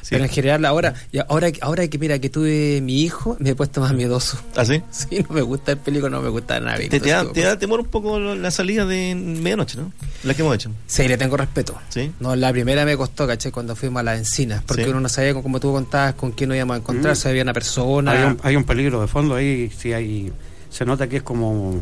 [0.09, 3.55] Pero en general ahora, y ahora, ahora que mira que tuve mi hijo, me he
[3.55, 4.39] puesto más miedoso.
[4.55, 4.81] ¿Ah, sí?
[4.91, 6.77] Sí, no me gusta el película, no me gusta nada.
[6.77, 9.91] Te, te da, te da temor un poco la salida de medianoche, ¿no?
[10.23, 10.71] La que hemos hecho.
[10.87, 11.75] Sí, le tengo respeto.
[11.89, 12.11] Sí.
[12.19, 13.51] No, la primera me costó, ¿cachai?
[13.51, 14.89] Cuando fuimos a las encinas, porque Sí.
[14.89, 17.17] uno no sabía, como tú contabas, con quién nos íbamos a encontrar, Mm.
[17.17, 18.11] si había una persona.
[18.11, 20.31] Hay, un, hay un peligro de fondo ahí, sí hay,
[20.69, 21.81] se nota que es como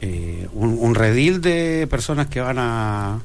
[0.00, 3.20] eh, un, un redil de personas que van a,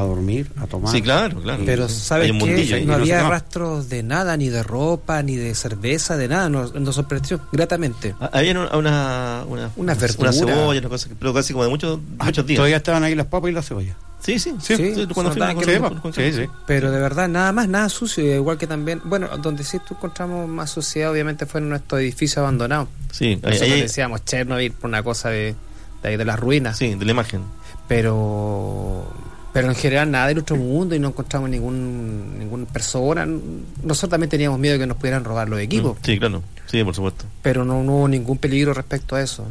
[0.00, 0.92] a dormir, a tomar.
[0.92, 1.62] Sí, claro, claro.
[1.66, 1.88] Pero.
[1.88, 2.84] ¿sabes qué?
[2.86, 6.48] No había rastros de nada, ni de ropa, ni de cerveza, de nada.
[6.48, 8.14] Nos, nos sorprendió gratamente.
[8.20, 11.98] Ah, Había una, una, una, una cebolla, una cosa, que- pero casi como de muchos,
[12.18, 12.56] Ah, muchos días.
[12.58, 13.96] Todavía estaban ahí las papas y la cebolla.
[14.22, 14.76] Sí, sí, Sí,
[15.14, 16.42] cuando que con- con- Sí, sí.
[16.66, 18.22] Pero de verdad, nada más, nada sucio.
[18.34, 22.42] Igual que también, bueno, donde sí tú encontramos más suciedad, obviamente fue en nuestro edificio
[22.42, 22.86] abandonado.
[23.12, 25.54] Sí, ahí- ahí- decíamos Chernobyl por una cosa de,
[26.02, 26.76] de, ahí de las ruinas.
[26.76, 27.44] sí, de la imagen.
[27.88, 29.06] Pero
[29.52, 33.26] pero en general nada del otro mundo y no encontramos ningún ninguna persona.
[33.26, 36.42] Nosotros también teníamos miedo de que nos pudieran robar los equipos, Mm, Sí, claro.
[36.66, 37.24] Sí, por supuesto.
[37.42, 39.44] pero no, no hubo ningún peligro respecto a eso.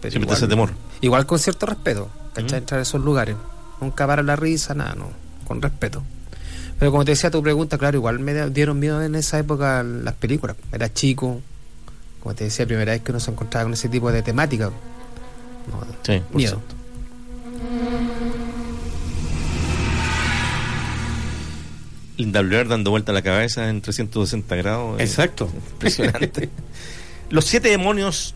[0.00, 0.70] Pero Siempre te hace temor.
[1.00, 2.52] Igual con cierto respeto, ¿cachai?
[2.58, 2.62] Mm.
[2.62, 3.36] Entrar a esos lugares.
[3.80, 5.08] Nunca para la risa, nada, no.
[5.46, 6.02] Con respeto.
[6.78, 10.14] Pero como te decía tu pregunta, claro, igual me dieron miedo en esa época las
[10.14, 10.56] películas.
[10.72, 11.40] Era chico,
[12.20, 14.66] como te decía, primera vez que uno se encontraba con ese tipo de temática.
[14.66, 16.56] No, Sí, por Miedo.
[16.56, 16.73] cierto.
[22.16, 25.00] Linda Blair dando vuelta la cabeza en 360 grados.
[25.00, 25.50] eh, Exacto.
[25.72, 26.48] Impresionante.
[27.30, 28.34] Los siete demonios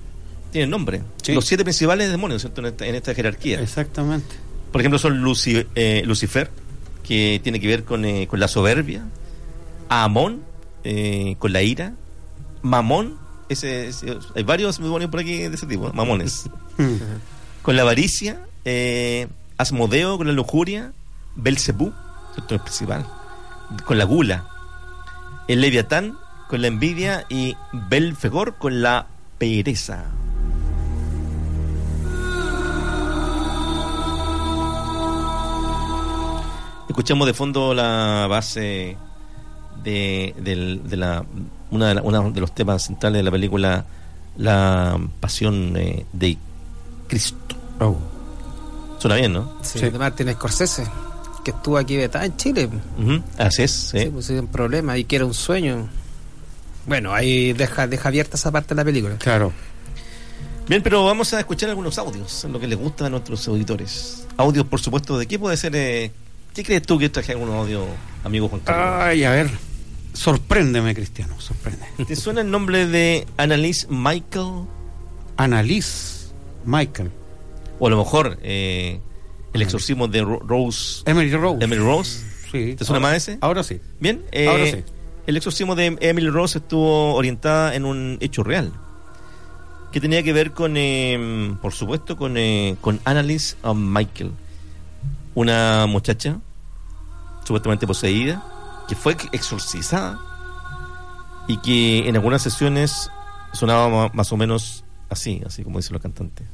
[0.51, 1.03] tienen nombre.
[1.23, 1.33] Sí.
[1.35, 2.61] Los siete principales demonios ¿cierto?
[2.63, 3.61] En, esta, en esta jerarquía.
[3.61, 4.35] Exactamente.
[4.73, 6.51] Por ejemplo, son Luci- eh, Lucifer,
[7.05, 9.05] que tiene que ver con, eh, con la soberbia.
[9.89, 10.43] Amón,
[10.85, 11.93] eh, con la ira.
[12.63, 13.19] Mamón,
[13.49, 16.45] ese, ese- hay varios demonios por aquí de ese tipo, mamones.
[17.63, 18.41] Con la avaricia.
[18.65, 19.27] Eh,
[19.59, 20.93] Asmodeo, con la lujuria.
[21.37, 21.93] Belcebú,
[22.35, 22.55] ¿cierto?
[22.55, 23.07] el principal.
[23.85, 24.45] Con la gula.
[25.49, 26.17] El Leviatán,
[26.49, 27.25] con la envidia.
[27.29, 29.07] Y Belfegor, con la
[29.39, 30.07] pereza.
[36.89, 38.97] Escuchamos de fondo la base
[39.85, 41.25] de, del- de la,
[41.71, 43.85] una de la- uno de los temas centrales de la película
[44.37, 46.37] La Pasión eh, de
[47.07, 47.37] Cristo.
[47.81, 47.97] Oh.
[48.99, 49.53] Suena bien, ¿no?
[49.63, 49.91] Sí, Sí.
[49.91, 50.87] de Martin Scorsese,
[51.51, 52.69] que estuvo aquí vetado en Chile.
[52.99, 53.99] Ujú, Así es, sí.
[54.01, 55.89] Sí, pues un problema y que era un sueño.
[56.87, 59.17] Bueno, ahí deja, deja abierta esa parte de la película.
[59.17, 59.53] Claro.
[60.69, 64.27] Bien, pero vamos a escuchar algunos audios, lo que les gusta a nuestros auditores.
[64.37, 65.75] Audios, por supuesto, ¿de qué puede ser?
[65.75, 66.13] eh,
[66.55, 67.87] ¿Qué crees tú que traje algún audio,
[68.25, 69.03] amigo Juan Carlos?
[69.03, 69.51] Ay, a ver.
[70.13, 71.87] Sorpréndeme, Cristiano, sorprende.
[72.07, 74.65] ¿Te suena el nombre de Annalise Michael?
[75.37, 76.29] Annalise
[76.65, 77.11] Michael.
[77.79, 79.01] O a lo mejor eh,
[79.53, 81.03] el exorcismo de Ro- Rose.
[81.07, 81.65] Emily Rose.
[81.65, 82.25] Emily Rose.
[82.51, 82.75] Sí.
[82.77, 83.39] ¿Te suena ahora- más ese?
[83.41, 83.81] Ahora sí.
[84.01, 84.25] Bien.
[84.33, 84.85] eh, Ahora sí.
[85.27, 88.73] El exorcismo de Emily Rose estuvo orientada en un hecho real.
[89.93, 94.33] Que tenía que ver con, eh, por supuesto, con, eh, con Annalise um, Michael.
[95.35, 96.39] Una muchacha
[97.45, 98.45] supuestamente poseída,
[98.89, 100.19] que fue exorcizada
[101.49, 103.11] y que en algunas sesiones
[103.53, 106.47] sonaba más o menos así, así como dicen los cantantes.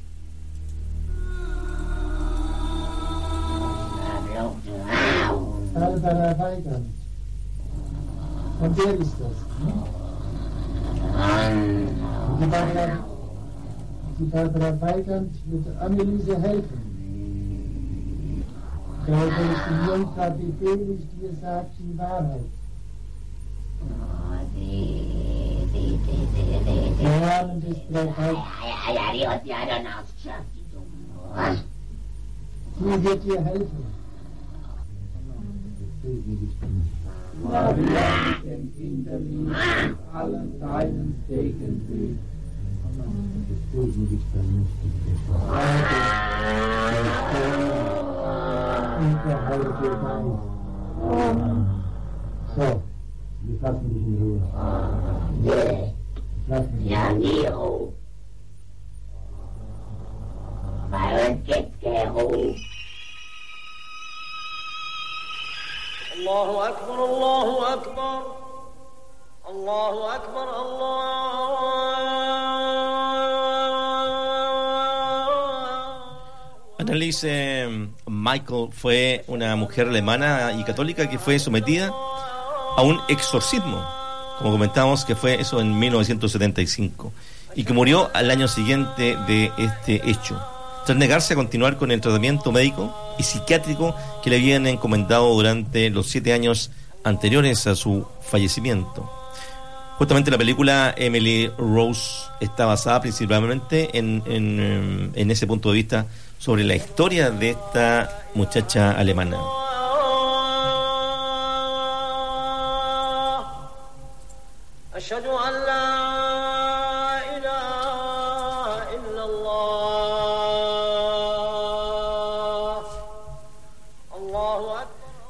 [5.75, 6.95] Barbara Weigand.
[8.61, 9.37] Von wer ist das?
[12.29, 13.05] Und die Barbara,
[14.19, 16.81] die Barbara Weigand wird Anneliese helfen.
[19.05, 22.51] Glaube ich die Jungfrau befehlig, dir sagt die Wahrheit.
[27.01, 28.39] Der Namen des Brauchers.
[32.79, 34.04] Sie wird dir helfen
[36.05, 42.17] für Maria empfinde mich aus allen deinen Segen für.
[52.57, 52.83] So,
[53.43, 54.41] wir fassen dich in Ruhe.
[56.85, 57.84] Ja, Niro.
[67.04, 68.22] الله أكبر الله أكبر
[69.50, 72.10] الله أكبر الله
[76.80, 81.92] Annalise eh, Michael fue una mujer alemana y católica que fue sometida
[82.78, 83.86] a un exorcismo,
[84.38, 87.12] como comentamos que fue eso en 1975,
[87.56, 90.42] y que murió al año siguiente de este hecho,
[90.86, 93.94] tras negarse a continuar con el tratamiento médico y psiquiátrico
[94.24, 96.72] que le habían encomendado durante los siete años
[97.05, 99.09] anteriores a su fallecimiento.
[99.99, 106.07] Justamente la película Emily Rose está basada principalmente en, en, em, ese punto de vista
[106.39, 109.39] sobre la historia de esta muchacha alemana.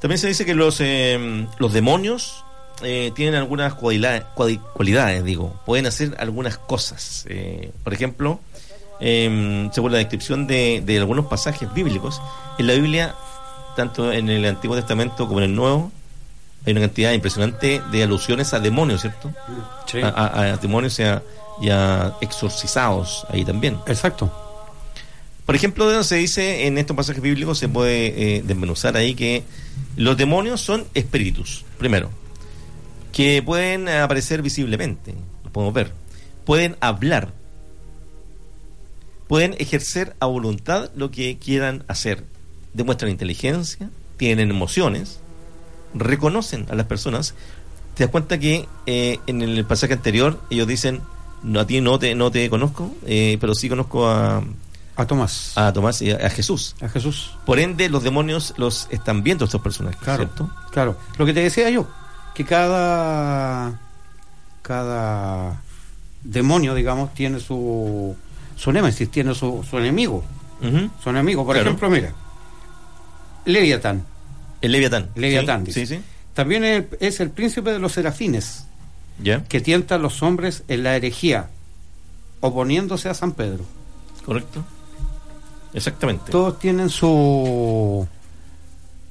[0.04, 2.44] También se dice que los, em, los demonios
[2.82, 7.24] eh, tienen algunas cualidades, cuali- cualidades, digo, pueden hacer algunas cosas.
[7.30, 8.38] Eh, por ejemplo,
[9.00, 12.20] em, según la descripción de, de algunos pasajes bíblicos,
[12.58, 13.14] en la Biblia,
[13.76, 15.90] tanto en el Antiguo Testamento como en el Nuevo,
[16.66, 19.30] hay una cantidad impresionante de alusiones a demonios, ¿cierto?
[19.86, 20.02] Sí.
[20.02, 21.22] A, a- a demonios y a,
[21.62, 23.78] y a exorcizados ahí también.
[23.86, 24.30] Exacto.
[25.46, 29.42] Por ejemplo, se dice en estos pasajes bíblicos, se puede eh, desmenuzar ahí que
[29.96, 32.10] los demonios son espíritus, primero,
[33.12, 35.92] que pueden aparecer visiblemente, los podemos ver,
[36.46, 37.32] pueden hablar,
[39.28, 42.24] pueden ejercer a voluntad lo que quieran hacer,
[42.72, 45.20] demuestran inteligencia, tienen emociones,
[45.94, 47.34] reconocen a las personas.
[47.94, 51.00] Te das cuenta que eh, en el pasaje anterior ellos dicen,
[51.54, 54.42] a ti no te, no te conozco, eh, pero sí conozco a,
[54.96, 55.52] A Tomás.
[55.56, 56.76] a Tomás y a, a Jesús.
[56.80, 57.36] A Jesús.
[57.46, 60.24] Por ende, los demonios los están viendo estos personajes, Claro.
[60.24, 60.50] ¿cierto?
[60.70, 60.96] Claro.
[61.18, 61.88] Lo que te decía yo,
[62.34, 63.80] que cada
[64.62, 65.60] cada
[66.22, 68.16] demonio, digamos, tiene su
[68.56, 70.24] su némesis, tiene su, su enemigo.
[71.02, 71.44] Su enemigo.
[71.44, 71.68] Por Claro.
[71.70, 72.12] ejemplo, mira,
[73.44, 74.04] Leviatán.
[74.62, 75.10] El Leviatán.
[75.14, 75.86] Leviatán, Sí, dice.
[75.86, 76.02] sí, sí.
[76.32, 78.64] También es, es el príncipe de los serafines,
[79.22, 81.50] Ya, que tienta a los hombres en la herejía,
[82.40, 83.64] oponiéndose a San Pedro.
[84.24, 84.64] correcto.
[85.74, 86.30] Exactamente.
[86.30, 88.06] Todos tienen su,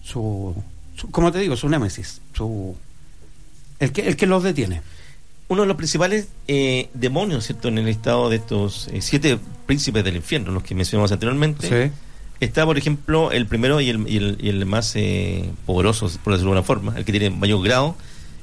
[0.03, 0.55] su,
[0.95, 2.75] su como te digo, su némesis, su
[3.79, 4.81] el que el que los detiene.
[5.49, 7.67] Uno de los principales eh, demonios, ¿cierto?
[7.67, 11.91] En el estado de estos eh, siete príncipes del infierno, los que mencionamos anteriormente, Sí.
[12.39, 16.33] está, por ejemplo, el primero y el, y el, y el más eh, poderoso, por
[16.33, 17.95] decirlo de alguna forma, el que tiene mayor grado,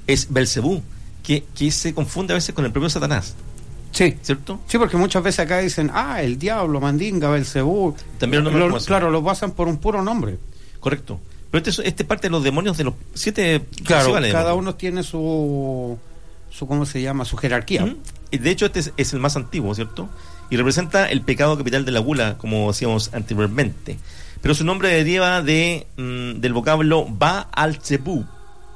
[0.06, 0.82] es Belcebú,
[1.22, 3.34] que, que se confunde a veces con el propio Satanás,
[3.92, 4.16] Sí.
[4.22, 4.60] ¿cierto?
[4.66, 7.94] Sí, porque muchas veces acá dicen, ah, el diablo, mandinga, Belcebú.
[8.18, 8.86] También lo así.
[8.86, 10.38] Claro, lo pasan por un puro nombre.
[10.78, 11.20] Correcto.
[11.50, 14.74] Pero este, es- este es parte de los demonios de los siete Claro, cada uno
[14.76, 15.98] tiene su,
[16.50, 17.24] su, ¿cómo se llama?
[17.24, 17.84] Su jerarquía.
[17.84, 17.96] Ujú.
[18.30, 20.08] Y de hecho, este es, es el más antiguo, ¿cierto?
[20.50, 23.98] y representa el pecado capital de la gula, como decíamos anteriormente.
[24.42, 27.78] Pero su nombre deriva de, mm, del vocablo Ba al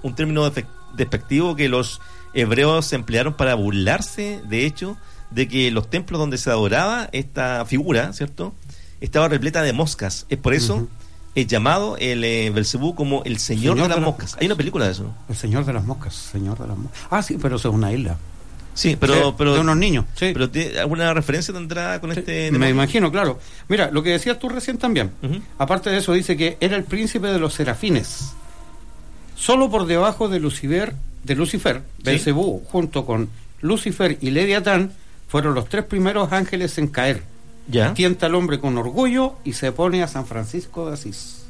[0.05, 0.49] un término
[0.97, 2.01] despectivo que los
[2.35, 4.97] hebreos emplearon para burlarse, de hecho,
[5.31, 8.53] de que los templos donde se adoraba esta figura, ¿cierto?
[9.01, 10.27] Estaba repleta de moscas.
[10.29, 10.89] Es por eso
[11.35, 14.37] es llamado el eh, Belcebú como el señor, de las moscas.
[14.41, 15.13] Hay una película de eso.
[15.29, 17.01] El señor de las moscas, señor de las moscas.
[17.11, 18.17] Ah, sí, pero eso es una isla.
[18.75, 20.31] Sí, pero, Sí, pero de unos niños, sí.
[20.33, 23.39] Pero te- alguna referencia tendrá con este Me imagino, claro.
[23.69, 25.13] Mira, lo que decías tú recién también.
[25.59, 28.33] Aparte de eso, dice que era el príncipe de los serafines.
[29.37, 30.95] Solo por debajo de Lucifer,
[31.25, 33.29] de Lucifer, Belcebú, junto con
[33.61, 34.93] Lucifer y Leviatán,
[35.29, 37.23] fueron los tres primeros ángeles en caer.
[37.67, 37.95] Ya.
[37.95, 41.47] Tienta al hombre con orgullo y se pone a San Francisco de Asís.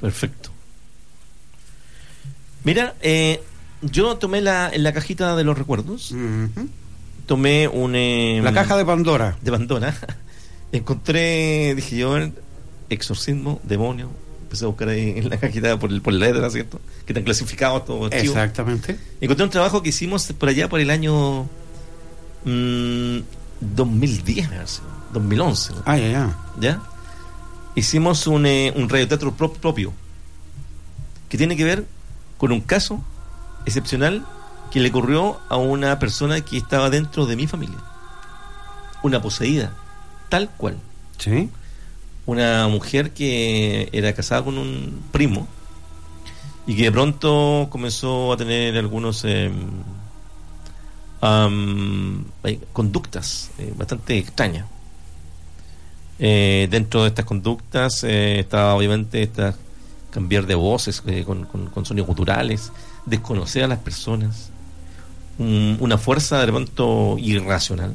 [0.00, 0.50] Perfecto.
[2.64, 3.40] Mira, eh,
[3.82, 6.12] yo tomé la, en la cajita de los recuerdos,
[7.26, 7.94] tomé un...
[7.94, 9.36] eh, La caja de Pandora.
[9.40, 9.94] de Pandora.
[10.72, 12.16] Encontré, dije yo,
[12.90, 14.10] exorcismo, demonio.
[14.48, 16.80] Empecé a buscar ahí en la cajita por, el- por letra, ¿cierto?
[17.04, 18.10] Que están clasificados todos.
[18.10, 18.34] archivos.
[18.36, 18.98] Exactamente.
[19.20, 21.42] Encontré un trabajo que hicimos por allá por el año
[22.44, 23.18] mm,
[23.60, 24.80] 2010, me parece,
[25.12, 25.72] 2011.
[25.74, 25.82] ¿no?
[25.84, 26.36] Ah, ya, ya.
[26.60, 26.82] ¿Ya?
[27.74, 29.92] Hicimos un, eh, un radioteatro pro- propio
[31.28, 31.86] que tiene que ver
[32.38, 33.04] con un caso
[33.66, 34.24] excepcional
[34.70, 37.76] que le ocurrió a una persona que estaba dentro de mi familia.
[39.02, 39.72] Una poseída,
[40.30, 40.78] tal cual.
[41.18, 41.50] Sí.
[42.28, 45.48] Una mujer que era casada con un primo
[46.66, 49.24] y que de pronto comenzó a tener algunos
[51.20, 54.66] am, eh, conductas bastante extrañas.
[56.18, 59.54] Eh, dentro de estas conductas eh, estaba obviamente esta
[60.10, 62.72] cambiar de voces eh, con, con- con sonidos culturales,
[63.06, 64.50] desconocer a las personas,
[65.38, 67.94] un- una fuerza de pronto irracional,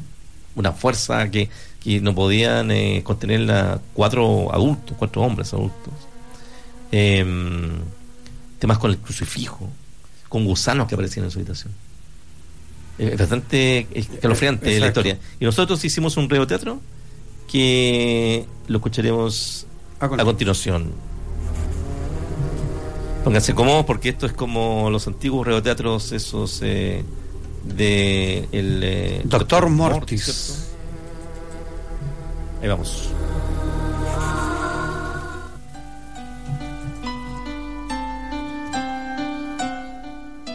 [0.56, 1.50] una fuerza que,
[1.84, 5.94] que no podían eh, contenerla cuatro adultos, cuatro hombres adultos.
[6.92, 7.72] Em,
[8.60, 9.70] temas con el crucifijo,
[10.30, 11.74] con gusanos que aparecían en su habitación.
[13.00, 15.00] Eh, Es bastante escalofriante la Exacto.
[15.02, 15.20] historia.
[15.40, 16.80] Y nosotros hicimos un radioteatro
[17.52, 19.66] que lo escucharemos
[20.00, 20.92] A a continuación.
[23.24, 27.04] Pónganse cómodos porque esto es como los antiguos radioteatros esos eh,
[27.64, 30.63] de el eh, Doctor Mortis.
[32.64, 33.10] Ahí vamos.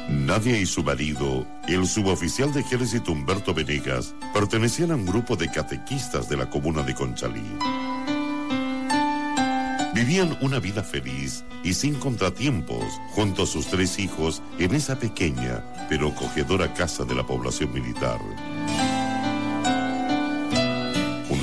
[0.09, 5.51] Nadia y su marido, el suboficial de ejército Humberto Venegas, pertenecían a un grupo de
[5.51, 7.45] catequistas de la comuna de Conchalí.
[9.95, 15.63] Vivían una vida feliz y sin contratiempos junto a sus tres hijos en esa pequeña
[15.91, 18.19] pero acogedora casa de la población militar.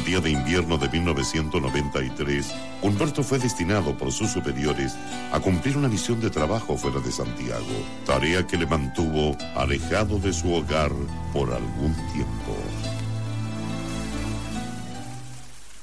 [0.06, 2.54] Día de invierno de 1993,
[2.84, 4.94] Humberto fue destinado por sus superiores
[5.32, 7.66] a cumplir una misión de trabajo fuera de Santiago,
[8.06, 10.92] tarea que le mantuvo alejado de su hogar
[11.34, 12.56] por algún tiempo.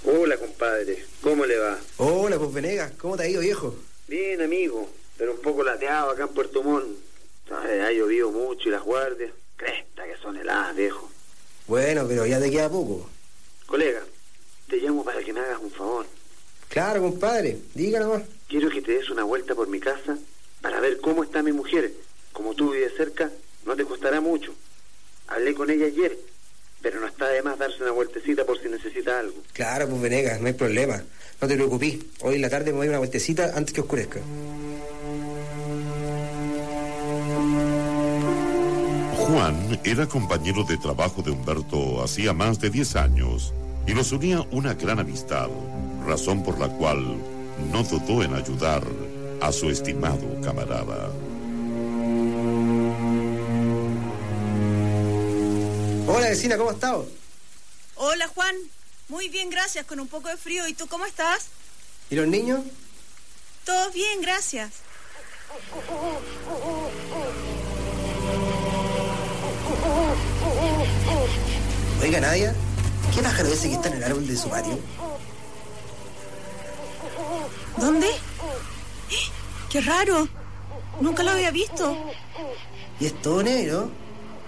[0.04, 1.04] Hola, compadre.
[1.20, 1.78] ¿Cómo le va?
[1.96, 3.74] Hola, pues Venegas, ¿cómo te ha ido, viejo?
[4.06, 6.96] Bien, amigo, pero un poco lateado acá en Puerto Montt.
[7.50, 9.32] Ha llovido mucho y las guardias.
[9.56, 11.10] Cresta que son heladas, viejo.
[11.66, 13.10] Bueno, pero ya te queda poco.
[13.66, 14.02] Colega,
[14.72, 16.06] te llamo para que me hagas un favor.
[16.70, 18.22] Claro, compadre, diga nomás.
[18.48, 20.16] Quiero que te des una vuelta por mi casa
[20.62, 21.92] para ver cómo está mi mujer.
[22.32, 23.30] Como tú vives cerca,
[23.66, 24.54] no te costará mucho.
[25.28, 26.18] Hablé con ella ayer,
[26.80, 29.42] pero no está de más darse una vueltecita por si necesita algo.
[29.52, 31.02] Claro, pues Venegas, no hay problema.
[31.42, 31.98] No te preocupes.
[32.20, 34.20] Hoy en la tarde me voy a una vueltecita antes que oscurezca.
[39.18, 43.52] Juan era compañero de trabajo de Humberto hacía más de 10 años
[43.86, 45.48] y los unía una gran amistad,
[46.06, 47.16] razón por la cual
[47.70, 48.82] no dudó en ayudar
[49.40, 51.10] a su estimado camarada.
[56.06, 57.08] Hola, vecina, ¿cómo has estado?
[57.96, 58.54] Hola Juan,
[59.08, 60.66] muy bien, gracias, con un poco de frío.
[60.68, 61.46] ¿Y tú cómo estás?
[62.10, 62.60] ¿Y los niños?
[63.64, 64.72] Todo bien, gracias.
[72.02, 72.54] Oiga, Nadia,
[73.14, 74.78] ¿qué pájaro ese que está en el árbol de su patio?
[77.76, 78.08] ¿Dónde?
[78.08, 79.30] ¡Eh!
[79.70, 80.28] ¡Qué raro!
[81.00, 81.96] Nunca lo había visto.
[83.00, 83.90] Y es todo negro.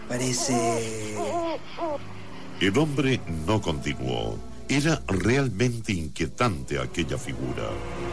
[0.08, 1.16] Parece...
[2.60, 4.38] El hombre no continuó.
[4.68, 7.68] Era realmente inquietante aquella figura.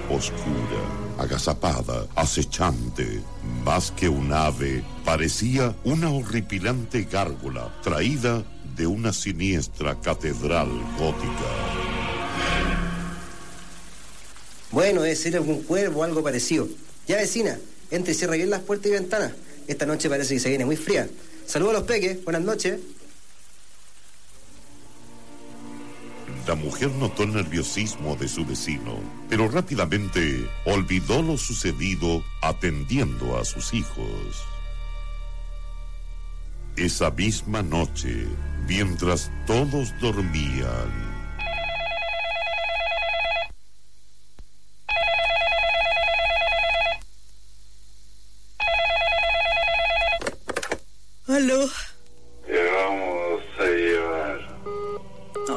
[0.10, 0.82] Oscura,
[1.18, 3.22] agazapada, acechante.
[3.64, 8.44] Más que un ave, parecía una horripilante gárgola traída
[8.82, 10.68] de una siniestra catedral
[10.98, 11.52] gótica.
[14.72, 16.68] Bueno, debe ser algún cuervo o algo parecido.
[17.08, 17.60] Ya, vecina,
[17.92, 19.34] entre y cierra bien las puertas y ventanas.
[19.68, 21.08] Esta noche parece que se viene muy fría.
[21.46, 22.80] Saludos a los peques, buenas noches.
[26.48, 28.98] La mujer notó el nerviosismo de su vecino,
[29.30, 34.44] pero rápidamente olvidó lo sucedido atendiendo a sus hijos.
[36.82, 38.26] Esa misma noche,
[38.68, 40.90] mientras todos dormían,
[51.28, 51.70] Aló.
[52.48, 54.40] ¿Qué vamos a llevar?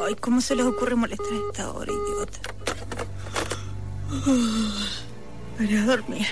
[0.06, 2.40] Ay, ¿cómo se les ocurre molestar a esta hora, idiota?
[5.56, 6.26] Para a dormir.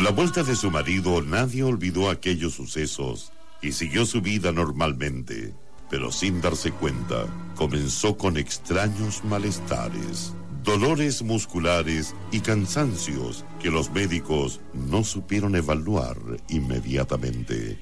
[0.00, 5.52] Con la vuelta de su marido, nadie olvidó aquellos sucesos y siguió su vida normalmente,
[5.90, 10.32] pero sin darse cuenta, comenzó con extraños malestares,
[10.64, 16.16] dolores musculares y cansancios que los médicos no supieron evaluar
[16.48, 17.78] inmediatamente.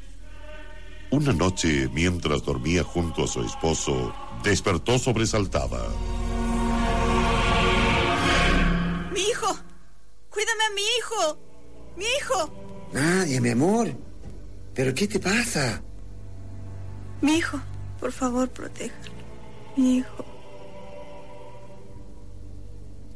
[1.13, 4.13] Una noche, mientras dormía junto a su esposo,
[4.43, 5.87] despertó sobresaltada.
[9.13, 9.57] ¡Mi hijo!
[10.31, 11.48] ¡Cuídame a mi hijo!
[11.99, 12.89] ¡Mi hijo!
[12.93, 13.89] Nadie, mi amor.
[14.75, 15.83] ¿Pero qué te pasa?
[17.21, 17.61] Mi hijo,
[17.99, 19.13] por favor, protéjalo.
[19.77, 20.25] Mi hijo.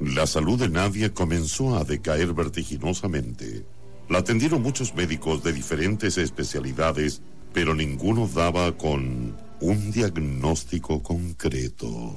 [0.01, 3.65] La salud de Nadia comenzó a decaer vertiginosamente.
[4.09, 7.23] La atendieron muchos médicos de diferentes especialidades,
[7.53, 12.17] pero ninguno daba con un diagnóstico concreto.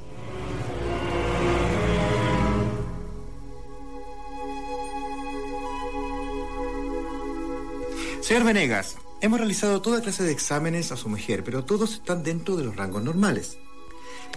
[8.25, 12.55] Señor Venegas, hemos realizado toda clase de exámenes a su mujer, pero todos están dentro
[12.55, 13.59] de los rangos normales.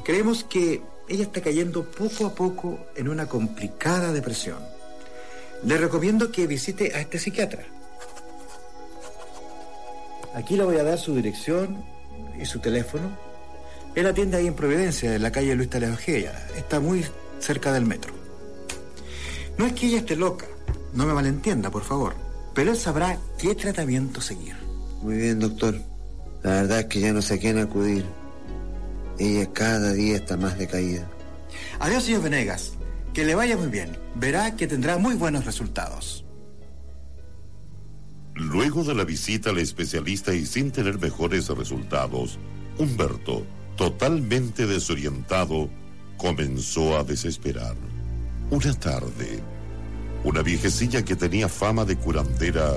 [0.05, 4.59] Creemos que ella está cayendo poco a poco en una complicada depresión.
[5.65, 7.65] Le recomiendo que visite a este psiquiatra.
[10.35, 11.83] Aquí le voy a dar su dirección
[12.39, 13.17] y su teléfono.
[13.95, 16.47] Él atiende ahí en Providencia, en la calle Luis Taledo Ojeda.
[16.59, 17.07] Está muy
[17.39, 18.13] cerca del metro.
[19.57, 20.45] No es que ella esté loca,
[20.93, 22.28] no me malentienda, por favor,
[22.59, 24.57] pero él sabrá qué tratamiento seguir.
[25.01, 25.81] Muy bien, doctor.
[26.43, 28.05] La verdad es que ya no sé a quién acudir.
[29.17, 31.09] Ella cada día está más decaída.
[31.79, 32.73] Adiós, señor Venegas.
[33.15, 33.97] Que le vaya muy bien.
[34.17, 36.25] Verá que tendrá muy buenos resultados.
[38.35, 42.41] Luego de la visita al especialista y sin tener mejores resultados,
[42.77, 43.47] Humberto,
[43.77, 45.71] totalmente desorientado,
[46.17, 47.77] comenzó a desesperar.
[48.51, 49.45] Una tarde,
[50.25, 52.73] una viejecilla que tenía fama de curandera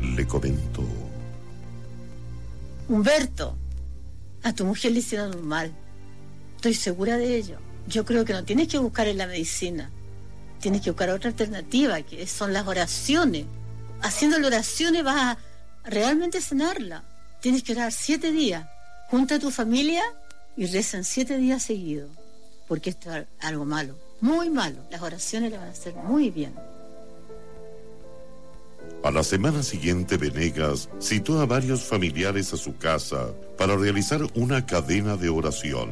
[0.00, 0.84] le comentó.
[2.88, 3.56] Humberto,
[4.42, 5.72] a tu mujer le hicieron mal.
[6.56, 7.58] Estoy segura de ello.
[7.86, 9.90] Yo creo que no tienes que buscar en la medicina.
[10.60, 13.46] Tienes que buscar otra alternativa, que son las oraciones.
[14.00, 15.38] Haciendo las oraciones vas a
[15.84, 17.04] realmente sanarla.
[17.40, 18.66] Tienes que orar siete días.
[19.08, 20.02] Junta a tu familia
[20.56, 22.10] y rezan siete días seguidos.
[22.68, 24.78] Porque esto es algo malo, muy malo.
[24.90, 26.54] Las oraciones le van a hacer muy bien.
[29.04, 34.64] A la semana siguiente, Venegas citó a varios familiares a su casa para realizar una
[34.64, 35.90] cadena de oración.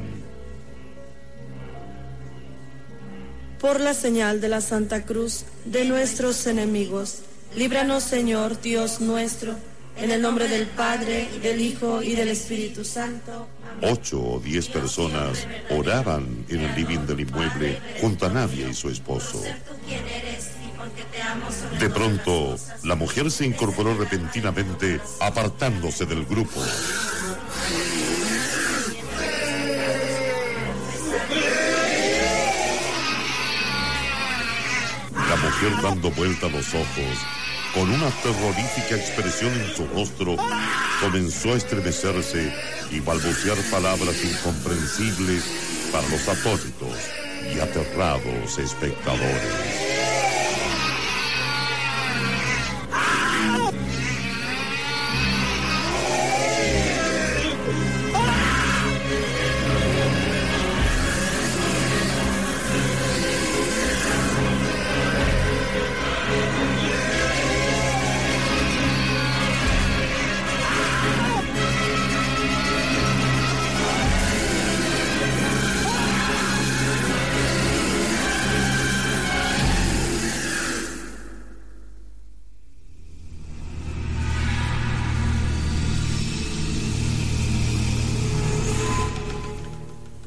[3.61, 7.19] Por la señal de la Santa Cruz de nuestros enemigos,
[7.57, 9.57] líbranos Señor Dios nuestro,
[10.01, 13.49] en el nombre del Padre, del Hijo y del Espíritu Santo.
[13.83, 18.89] Ocho o diez personas oraban en el living del inmueble junto a Nadia y su
[18.89, 19.43] esposo.
[21.79, 26.61] De pronto, la mujer se incorporó repentinamente, apartándose del grupo.
[35.29, 37.19] La mujer dando vuelta a los ojos,
[37.75, 40.37] con una terrorífica expresión en su rostro,
[41.01, 42.53] comenzó a estremecerse
[42.91, 45.45] y balbucear palabras incomprensibles
[45.93, 46.97] para los atónitos
[47.55, 49.90] y aterrados espectadores.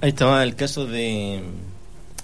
[0.04, 1.42] Ahí estaba el caso de.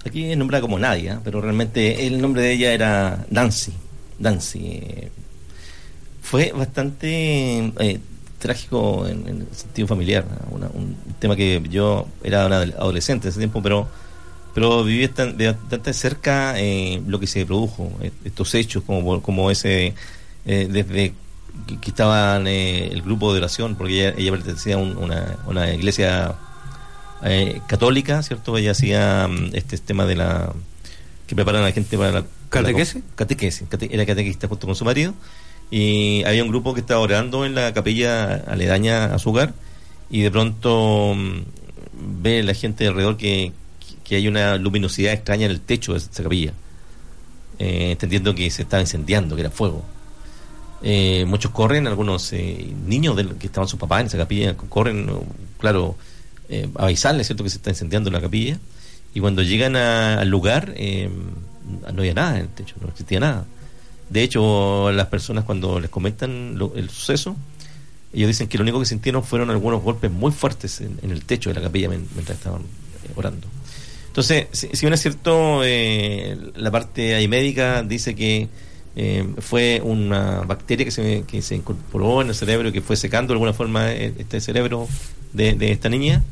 [0.06, 3.72] Aquí es nombrada como Nadia, pero realmente el nombre de ella era Nancy.
[4.20, 4.60] Nancy.
[4.66, 5.10] eh,
[6.22, 8.00] Fue bastante eh,
[8.38, 10.26] trágico en, el sentido familiar.
[10.52, 13.88] Una- un tema que yo era una adolescente en ese tiempo, pero
[14.54, 15.56] pero viví tan- de
[15.94, 19.94] cerca eh, lo que se produjo, eh, estos hechos, como, como ese,
[20.44, 21.14] desde
[21.66, 25.74] que, que estaban el grupo de oración, porque ella, ella pertenecía a un- una, una
[25.74, 26.36] iglesia
[27.24, 28.58] eh, católica, ¿cierto?
[28.58, 30.54] Ella hacía mm, este tema de la.
[31.28, 32.26] que preparan a la gente para la.
[32.50, 33.04] ¿Catequesis?
[33.16, 35.14] catequesis, cate- era catequista junto con su marido.
[35.72, 39.54] Y había un grupo que estaba orando en la capilla aledaña a su hogar.
[40.10, 41.42] Y de pronto mm,
[42.22, 43.52] ve la gente alrededor que,
[44.04, 46.54] que hay una luminosidad extraña en el techo de esa capilla.
[47.60, 49.84] Eh, entendiendo que se estaba incendiando, que era fuego.
[50.82, 55.08] Eh, muchos corren, algunos eh, niños que estaban sus papás en esa capilla corren,
[55.60, 55.98] claro,
[56.50, 58.60] eh, a avisarles, ¿cierto?, que se está incendiando la capilla.
[59.14, 61.10] Y cuando llegan a- al lugar, eh,
[61.94, 63.46] no había nada en el techo, no existía nada.
[64.10, 67.36] De hecho, las personas cuando les comentan lo- el suceso,
[68.14, 71.50] ellos dicen que lo único que sintieron fueron algunos golpes muy fuertes en, el techo
[71.50, 73.48] de la capilla mientras estaban eh, orando.
[74.08, 78.48] Entonces, si, si bien es cierto, eh, la parte ahí médica dice que
[78.96, 83.28] eh, fue una bacteria que se, que se incorporó en el cerebro que fue secando
[83.34, 84.88] de alguna forma este cerebro
[85.34, 86.24] de esta niña,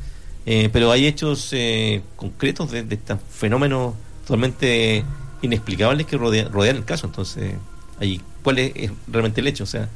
[0.50, 3.92] eh, pero hay hechos eh, concretos de, de estos fenómenos
[4.26, 5.04] totalmente
[5.42, 7.06] inexplicables que rodea- rodean el caso.
[7.06, 7.52] Entonces,
[8.00, 9.64] ahí, ¿cuál es, realmente el hecho?
[9.64, 9.90] O sea,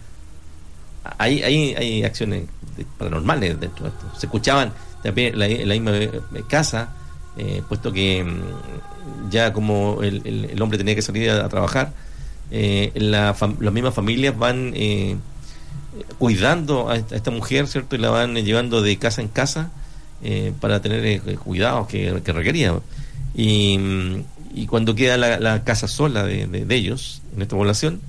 [1.17, 2.45] hay, hay, hay acciones
[2.99, 4.13] paranormales dentro de esto.
[4.21, 6.21] Se escuchaban también en la misma eh,
[6.51, 6.91] casa,
[7.39, 11.95] eh, puesto que mm, ya como el, hombre tenía que salir a, trabajar,
[12.51, 13.41] eh, las
[13.73, 14.75] mismas familias van
[16.19, 17.97] cuidando a esta, a esta mujer, ¿cierto?
[17.97, 19.71] Y la van llevando de casa en casa
[20.23, 22.75] eh, para tener eh, cuidados que, que requería.
[23.35, 24.25] Y, mm,
[24.55, 28.01] y cuando queda la, la casa sola de, de- de ellos, en esta población,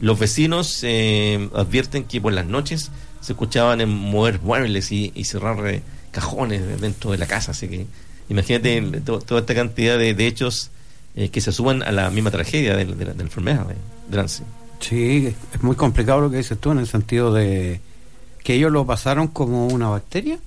[0.00, 2.90] los vecinos eh, advierten que por las noches
[3.20, 7.52] se escuchaban en mover muebles y, y cerrar eh, cajones dentro de la casa.
[7.52, 7.86] Así que
[8.28, 10.70] imagínate to- toda esta cantidad de, de hechos
[11.30, 13.74] que se suman a la misma tragedia de, la- la, enfermedad de,
[14.08, 14.42] de Nancy.
[14.80, 17.80] Sí, es muy complicado lo que dices tú en el sentido de
[18.42, 20.38] que ellos lo pasaron como una bacteria.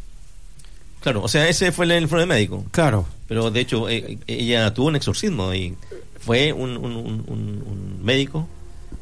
[1.06, 2.66] Claro, o sea, ese fue el informe médico.
[2.72, 3.06] Claro.
[3.28, 5.76] Pero de hecho, eh, ella tuvo un exorcismo y
[6.20, 8.48] fue un, un- un- médico,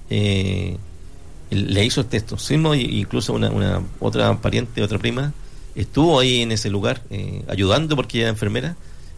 [0.09, 0.75] eh,
[1.49, 5.31] le hizo este exorcismo y incluso una, una otra pariente, otra prima,
[5.75, 8.75] estuvo ahí en ese lugar eh, ayudando porque ella era enfermera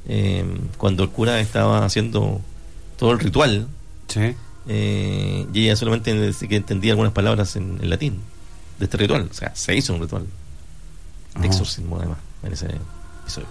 [0.08, 0.46] eh,
[0.78, 2.40] cuando el cura estaba haciendo
[2.98, 3.68] todo el ritual.
[4.10, 4.36] Sí.
[4.68, 8.20] eh, y ella solamente que entendía algunas palabras en, en latín
[8.78, 9.28] de este ritual.
[9.32, 10.28] O sea, se hizo un ritual de
[11.42, 11.46] Ah.
[11.48, 12.68] exorcismo además en ese
[13.24, 13.48] episodio.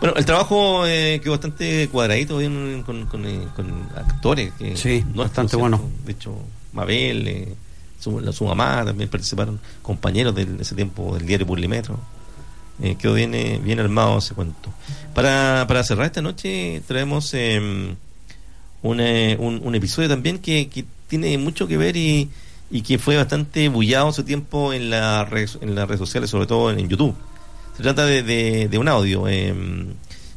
[0.00, 4.52] Bueno, el trabajo eh, quedó bastante cuadradito bien con, con, eh, con actores.
[4.58, 5.80] Que Sí, nuestros, bastante bueno.
[6.04, 6.36] De hecho,
[6.72, 7.54] Mabel, eh,
[8.00, 11.98] su, la- su mamá también participaron, compañeros de ese tiempo del diario Publimetro.
[12.82, 14.68] Eh, quedó bien, eh, bien armado ese cuento.
[15.14, 17.94] Para, para cerrar esta noche traemos eh,
[18.82, 22.28] un, eh, un, un episodio también que, que tiene mucho que ver y,
[22.70, 25.26] y que fue bastante bullado su tiempo en, la
[25.60, 27.14] en las redes sociales, sobre todo en, en YouTube.
[27.76, 29.54] Se trata de, de- de un audio eh,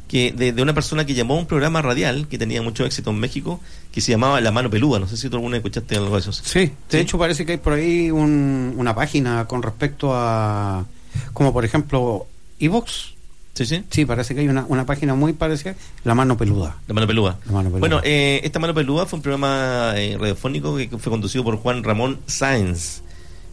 [0.08, 3.10] que de, de una persona que llamó a un programa radial que tenía mucho éxito
[3.10, 3.60] en México
[3.92, 4.98] que se llamaba La Mano Peluda.
[4.98, 6.32] No sé si tú alguna vez escuchaste algo de eso.
[6.32, 10.86] Sí, de hecho parece que hay por ahí un- una página con respecto a,
[11.32, 12.26] como por ejemplo,
[12.58, 13.14] Evox.
[13.54, 13.82] Sí, sí.
[13.90, 15.74] Sí, parece que hay una, una página muy parecida,
[16.04, 16.76] La Mano Peluda.
[16.86, 17.38] La mano peluda.
[17.46, 17.80] La Mano Peluda.
[17.80, 21.82] Bueno, eh, esta mano peluda fue un programa eh, radiofónico que fue conducido por Juan
[21.82, 23.02] Ramón Sáenz,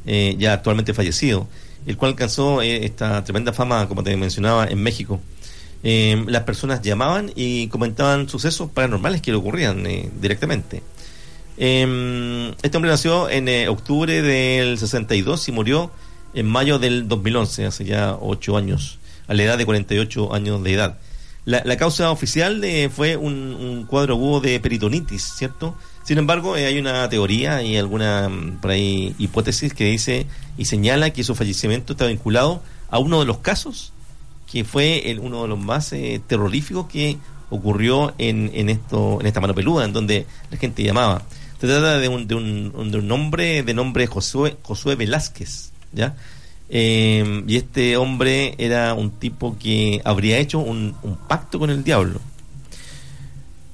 [0.05, 1.47] eh, ya actualmente fallecido,
[1.85, 5.19] el cual alcanzó eh, esta tremenda fama, como te mencionaba, en México.
[5.87, 10.81] Eh, las personas llamaban y comentaban sucesos paranormales que le ocurrían eh, directamente.
[11.57, 15.91] Eh, este hombre nació en eh, octubre del 62 y murió
[16.33, 18.97] en mayo del 2011, hace ya ocho años,
[19.27, 20.97] a la edad de 48 años de edad.
[21.45, 25.75] La, causa oficial fue un, un cuadro agudo de peritonitis, ¿cierto?
[26.05, 30.27] Sin embargo, eh, hay una teoría y alguna mm, por ahí hipótesis que dice
[30.57, 33.91] y señala que su fallecimiento está vinculado a uno de los casos
[34.49, 37.17] que fue el- uno de los más eh, terroríficos que
[37.49, 41.23] ocurrió en, en esto en esta mano peluda, en donde la gente llamaba.
[41.59, 46.15] Se trata de un, de un, de un hombre de nombre Josué, Josué Velázquez, ¿ya?
[46.69, 50.95] Eh, y este hombre era un tipo que habría hecho un
[51.27, 52.19] pacto con el diablo.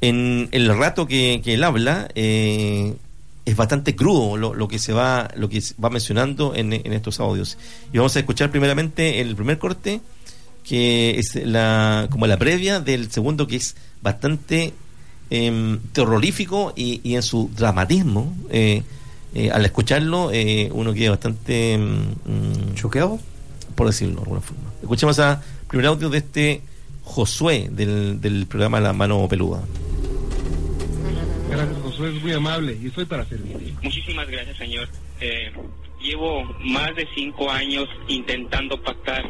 [0.01, 2.93] En el rato que, que él habla, eh,
[3.45, 7.19] es bastante crudo lo, lo que se va lo que va mencionando en, en estos
[7.19, 7.57] audios.
[7.93, 10.01] Y vamos a escuchar primeramente el primer corte
[10.63, 14.73] que es la como la previa del segundo que es bastante
[15.29, 18.35] em, terrorífico y, y en su dramatismo.
[18.49, 18.83] eh,
[19.33, 23.17] eh, al escucharlo, eh, uno queda bastante mm, choqueado,
[23.75, 24.63] por decirlo de alguna forma.
[24.81, 26.61] Escuchemos a primer audio de este
[27.03, 29.61] Josué del, del programa La Mano Peluda.
[31.51, 33.73] Gracias, Josué, es muy amable y estoy para servirle.
[33.83, 34.87] Muchísimas gracias, señor.
[35.19, 35.51] Eh,
[36.01, 39.23] llevo más de cinco años intentando pactar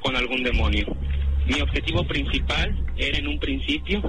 [0.00, 0.86] con algún demonio.
[1.46, 4.00] Mi objetivo principal era en un principio,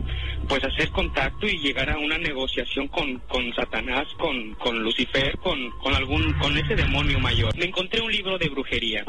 [0.47, 5.71] pues hacer contacto y llegar a una negociación con, con Satanás, con, con Lucifer, con,
[5.81, 7.57] con algún, con ese demonio mayor.
[7.57, 9.03] Me encontré un libro de brujería,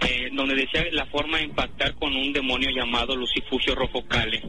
[0.00, 4.42] eh, donde decía la forma de impactar con un demonio llamado Lucifugio Rofocale.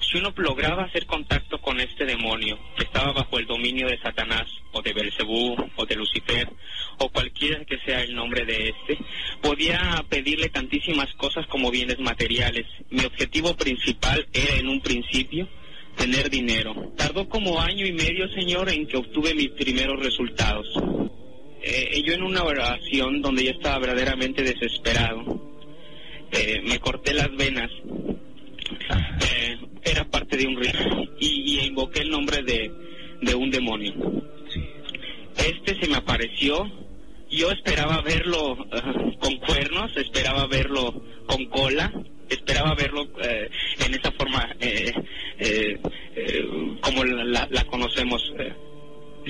[0.00, 4.46] Si uno lograba hacer contacto con este demonio que estaba bajo el dominio de Satanás
[4.72, 6.48] o de Belcebú o de Lucifer
[6.98, 8.98] o cualquiera que sea el nombre de este,
[9.40, 12.66] podía pedirle tantísimas cosas como bienes materiales.
[12.90, 15.48] Mi objetivo principal era en un principio
[15.96, 16.92] tener dinero.
[16.96, 20.66] Tardó como año y medio, señor, en que obtuve mis primeros resultados.
[21.62, 25.40] Eh, yo en una oración donde yo estaba verdaderamente desesperado,
[26.32, 27.70] eh, me corté las venas.
[28.90, 30.78] Eh, era parte de un rito
[31.18, 32.70] y, y invoqué el nombre de,
[33.20, 33.94] de un demonio.
[35.36, 36.70] Este se me apareció.
[37.30, 41.90] Yo esperaba verlo eh, con cuernos, esperaba verlo con cola,
[42.28, 43.48] esperaba verlo eh,
[43.86, 44.92] en esa forma eh,
[45.38, 45.80] eh,
[46.82, 48.20] como la, la- la conocemos.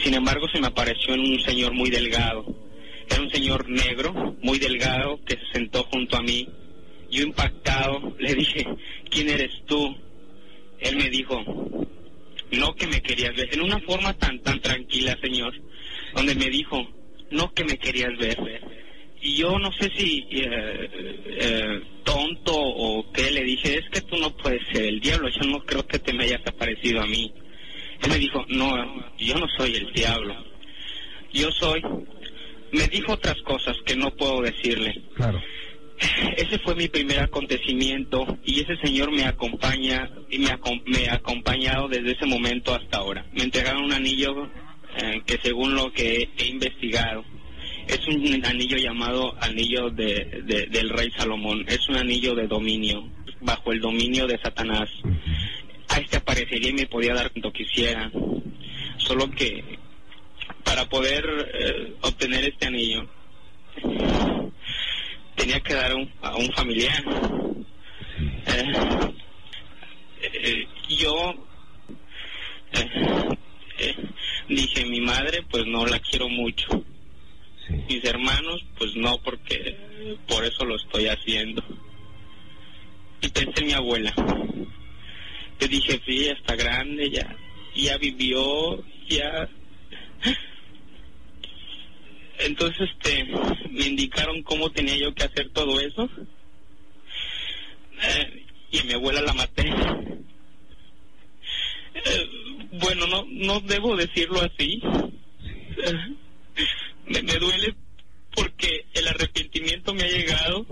[0.02, 2.44] Sin embargo, se me apareció en un señor muy delgado.
[3.08, 6.48] Era un señor negro, muy delgado, que se sentó junto a mí.
[7.10, 8.66] Yo impactado le dije,
[9.10, 9.94] ¿quién eres tú?
[10.82, 11.42] Él me dijo,
[12.52, 15.54] no que me querías ver, en una forma tan tan tranquila, señor,
[16.14, 16.86] donde me dijo,
[17.30, 18.38] no que me querías ver.
[19.20, 20.90] Y yo no sé si eh,
[21.24, 25.48] eh, tonto o qué, le dije, es que tú no puedes ser el diablo, yo
[25.48, 27.32] no creo que te me hayas aparecido a mí.
[28.02, 28.74] Él me dijo, no,
[29.18, 30.34] yo no soy el diablo,
[31.32, 31.82] yo soy...
[32.72, 35.02] Me dijo otras cosas que no puedo decirle.
[35.14, 35.40] Claro.
[36.36, 42.12] Ese fue mi primer acontecimiento y ese señor me acompaña y me, ha acompañado desde
[42.12, 43.24] ese momento hasta ahora.
[43.32, 44.50] Me entregaron un anillo
[44.96, 47.24] eh, que según lo que he investigado
[47.86, 51.64] es un anillo llamado anillo de, de- del rey Salomón.
[51.68, 53.08] Es un anillo de dominio,
[53.40, 54.88] bajo el dominio de Satanás.
[55.88, 58.10] A este aparecería y me podía dar cuanto quisiera.
[58.98, 59.78] Solo que
[60.64, 61.24] para poder
[61.54, 63.08] eh, obtener este anillo
[65.36, 67.02] tenía que dar un- a un familiar.
[68.46, 69.12] Eh,
[70.22, 71.34] eh, yo
[72.72, 73.96] eh,
[74.48, 76.84] dije, mi madre pues no la quiero mucho.
[77.88, 81.62] Mis hermanos pues no, porque por eso lo estoy haciendo.
[83.20, 84.12] Y pensé en mi abuela.
[85.60, 87.36] Yo dije, sí, ya está grande, ya,
[87.76, 89.48] ya vivió, ya...
[92.38, 93.24] Entonces, este,
[93.70, 96.09] me indicaron cómo tenía yo que hacer todo eso.
[98.02, 99.68] Eh, y mi abuela la maté.
[101.94, 102.30] Eh,
[102.72, 104.80] bueno, no, no debo decirlo así.
[107.06, 107.74] Me, me duele
[108.34, 110.66] porque el arrepentimiento me ha llegado.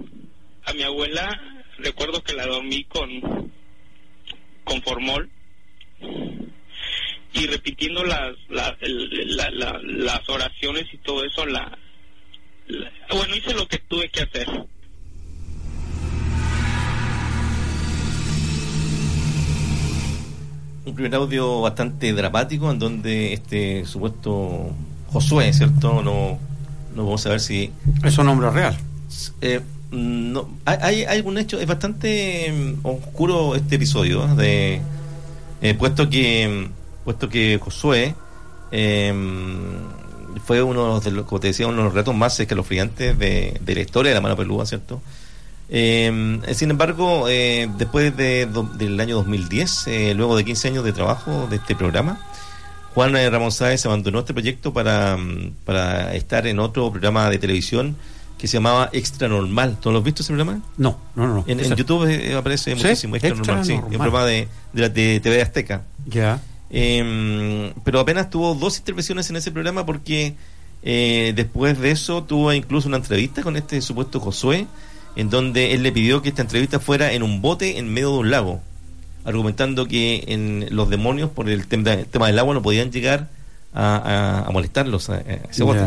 [0.65, 3.53] A mi abuela, recuerdo que la dormí con,
[4.65, 5.31] con formol
[7.33, 11.79] y repitiendo las las, el- la- la- las oraciones y todo eso la,
[12.69, 14.47] la- bueno hice lo que tuve que hacer
[20.85, 24.71] Un primer audio bastante dramático en donde este supuesto
[25.09, 26.03] Josué, ¿cierto?
[26.03, 26.39] No,
[26.97, 27.71] no vamos a ver si...
[28.03, 28.77] Es un nombre real.
[29.41, 34.35] Eh, no, hay, hay algún hecho, es bastante mm, oscuro este episodio, ¿eh?
[34.37, 34.81] de,
[35.69, 36.69] eh, puesto que
[37.05, 38.15] puesto que Josué
[38.73, 39.13] eh,
[40.45, 43.75] fue uno de los, como te decía, uno de los retos más escalofriantes de, de
[43.75, 45.01] la historia de la mano peluda, ¿cierto?
[45.69, 50.85] Eh, sin embargo, eh, después de, do- del año 2010, eh, luego de 15 años
[50.85, 52.21] de trabajo de este programa,
[52.95, 57.39] Juan eh, Ramón Sáez abandonó este proyecto para, mm, para estar en otro programa de
[57.39, 57.97] televisión
[58.37, 59.77] que se llamaba Extra Normal.
[59.81, 60.61] ¿Tú lo has visto ese programa?
[60.77, 61.45] No, no, no.
[61.47, 62.83] En, en YouTube eh, aparece ¿Sí?
[62.83, 63.93] muchísimo Extra, Extra Normal, sí, Normal.
[63.93, 65.83] un programa de, de, la- de TV Azteca.
[66.07, 66.41] Ya.
[66.71, 70.35] Eh, pero apenas tuvo dos intervenciones en ese programa porque
[70.83, 74.67] eh, después de eso tuvo incluso una entrevista con este supuesto Josué,
[75.17, 78.19] en donde él le pidió que esta entrevista fuera en un bote en medio de
[78.19, 78.61] un lago,
[79.25, 83.29] argumentando que en los demonios por el tema, el tema del agua no podían llegar
[83.75, 85.21] a, a- a molestarlos a, a
[85.51, 85.81] ese bote.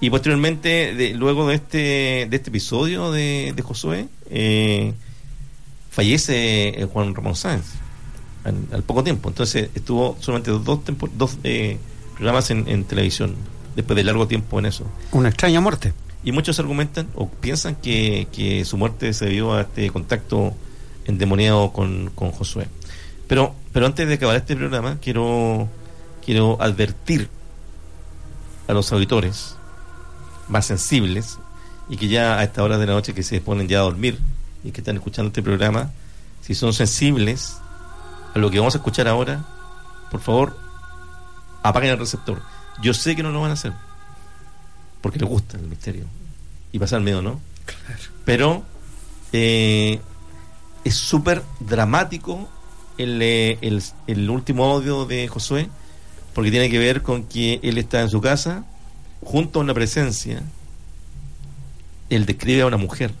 [0.00, 1.78] Y posteriormente, de- luego de este,
[2.28, 4.92] de este episodio de, de Josué, eh,
[5.90, 7.64] fallece eh, Juan Ramón Sáenz
[8.44, 9.28] al, al poco tiempo.
[9.28, 11.78] Entonces estuvo solamente dos, tempo- dos eh,
[12.14, 13.34] programas en, en televisión,
[13.76, 14.84] después de largo tiempo en eso.
[15.12, 15.92] Una extraña muerte.
[16.24, 20.54] Y muchos argumentan o piensan que, que su muerte se debió a este contacto
[21.04, 22.68] endemoniado con, con Josué.
[23.26, 25.68] Pero, pero antes de acabar este programa, quiero,
[26.24, 27.28] quiero advertir
[28.68, 29.56] a los auditores
[30.48, 31.38] más sensibles
[31.88, 34.18] y que ya a esta hora de la noche que se ponen ya a dormir
[34.62, 35.90] y que están escuchando este programa,
[36.40, 37.56] si son sensibles
[38.34, 39.44] a lo que vamos a escuchar ahora,
[40.10, 40.58] por favor,
[41.62, 42.42] apaguen el receptor.
[42.82, 43.72] Yo sé que no lo van a hacer,
[45.00, 46.06] porque les gusta el misterio
[46.72, 47.40] y pasar miedo, ¿no?
[48.24, 48.62] Pero
[49.32, 50.00] eh,
[50.84, 52.48] es súper dramático
[52.98, 55.68] el, eh, el, el último audio de Josué,
[56.34, 58.64] porque tiene que ver con que él está en su casa,
[59.22, 60.42] junto a una presencia,
[62.10, 63.12] él describe a una mujer,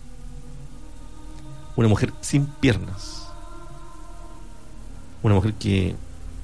[1.76, 3.11] una mujer sin piernas,
[5.22, 5.94] una mujer que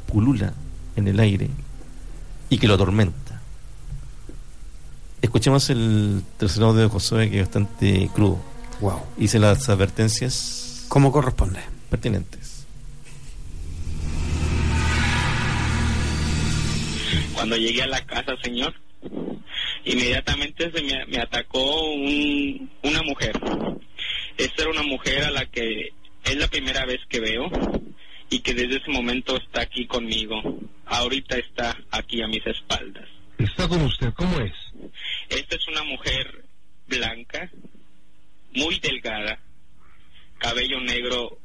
[0.06, 0.52] pulula
[0.96, 1.48] en el aire
[2.50, 3.40] y que lo atormenta.
[5.20, 8.38] Escuchemos el tercer audio de Josué que es bastante crudo.
[8.80, 9.00] Wow.
[9.18, 11.60] Hice las advertencias como corresponde.
[11.90, 12.64] Pertinentes.
[17.34, 18.74] Cuando llegué a la casa, señor,
[19.84, 23.32] inmediatamente se me, me atacó un- una mujer.
[24.36, 25.92] Esta era una mujer a la que
[26.24, 27.48] es la primera vez que veo
[28.30, 30.40] y que desde ese momento está aquí conmigo.
[30.86, 33.08] Ahorita está aquí a mis espaldas.
[33.38, 34.52] Está con usted, ¿cómo es?
[35.28, 36.44] Esta es una mujer
[36.86, 37.50] blanca,
[38.52, 39.38] muy delgada,
[40.38, 41.38] cabello negro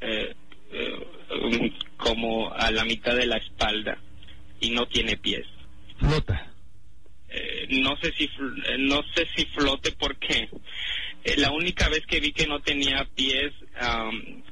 [0.00, 0.34] eh,
[0.72, 1.06] eh,
[1.42, 3.98] um, como a la mitad de la espalda
[4.60, 5.46] y no tiene pies.
[5.98, 6.50] Flota.
[7.28, 10.48] Eh, no sé si eh, no sé si flote porque
[11.22, 14.42] eh, la única vez que vi que no tenía pies eh,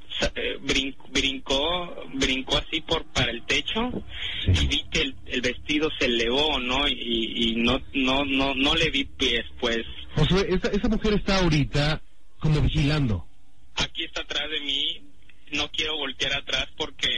[0.63, 3.91] brin- brincó brincó así por para el techo
[4.47, 8.75] y vi que el, el vestido se elevó no y, y no no no no
[8.75, 9.79] le vi pies pues
[10.15, 12.01] Josué, esa, esa mujer está ahorita
[12.41, 13.27] como vigilando.
[13.77, 15.03] aquí está atrás de mí
[15.53, 17.09] no quiero voltear atrás porque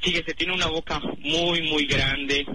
[0.00, 2.46] fíjese tiene una boca muy muy grande